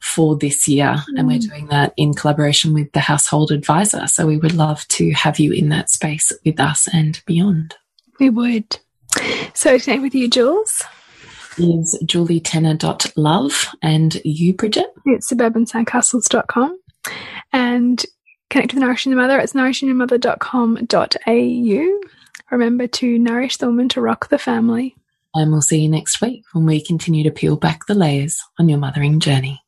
for 0.01 0.37
this 0.37 0.69
year. 0.69 0.95
Mm. 0.95 1.05
And 1.17 1.29
we're 1.29 1.39
mm. 1.39 1.49
doing 1.49 1.67
that 1.69 1.95
in 1.97 2.15
collaboration 2.15 2.75
with 2.75 2.93
the 2.93 3.01
household 3.01 3.51
advisor. 3.51 4.07
So 4.07 4.27
we 4.27 4.37
would 4.37 4.55
love 4.55 4.87
to 4.89 5.11
have 5.13 5.39
you 5.39 5.53
in 5.53 5.71
that 5.71 5.91
space 5.91 6.33
with 6.45 6.61
us 6.61 6.89
and 6.93 7.23
beyond. 7.27 7.77
We 8.19 8.31
would. 8.31 8.79
So 9.55 9.79
connect 9.79 10.03
with 10.03 10.15
you, 10.15 10.29
Jules. 10.29 10.83
Is 11.59 11.99
julietenner.love 12.05 13.69
and 13.83 14.21
you, 14.25 14.55
Bridget? 14.55 14.87
It's 15.05 15.31
suburbansandcastles.com. 15.33 16.79
And 17.53 18.03
connect 18.49 18.73
with 18.73 18.83
Nourishing 18.83 19.11
the 19.11 19.17
Mother. 19.17 19.39
It's 19.39 19.53
nourishingthemother.com.au. 19.53 22.09
Remember 22.51 22.87
to 22.87 23.19
nourish 23.19 23.59
the 23.59 23.67
woman 23.67 23.91
to 23.91 24.01
rock 24.01 24.29
the 24.29 24.39
family. 24.39 24.97
And 25.35 25.51
we'll 25.51 25.63
see 25.63 25.81
you 25.81 25.89
next 25.89 26.21
week 26.21 26.45
when 26.53 26.67
we 26.67 26.85
continue 26.85 27.25
to 27.25 27.31
peel 27.31 27.57
back 27.57 27.87
the 27.87 27.95
layers 27.95 28.41
on 28.59 28.69
your 28.69 28.79
mothering 28.79 29.19
journey. 29.21 29.63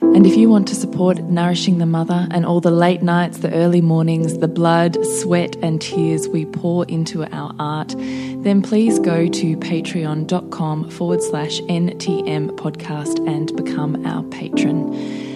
And 0.00 0.26
if 0.26 0.34
you 0.36 0.48
want 0.48 0.66
to 0.68 0.74
support 0.74 1.18
Nourishing 1.18 1.76
the 1.76 1.84
Mother 1.84 2.26
and 2.30 2.46
all 2.46 2.60
the 2.60 2.70
late 2.70 3.02
nights, 3.02 3.38
the 3.38 3.52
early 3.52 3.82
mornings, 3.82 4.38
the 4.38 4.48
blood, 4.48 4.96
sweat, 5.04 5.56
and 5.56 5.80
tears 5.80 6.26
we 6.28 6.46
pour 6.46 6.86
into 6.86 7.24
our 7.34 7.54
art, 7.58 7.94
then 7.98 8.62
please 8.62 8.98
go 8.98 9.26
to 9.26 9.56
patreon.com 9.58 10.90
forward 10.90 11.22
slash 11.22 11.60
NTM 11.62 12.50
podcast 12.52 13.26
and 13.28 13.54
become 13.56 14.06
our 14.06 14.22
patron. 14.24 15.35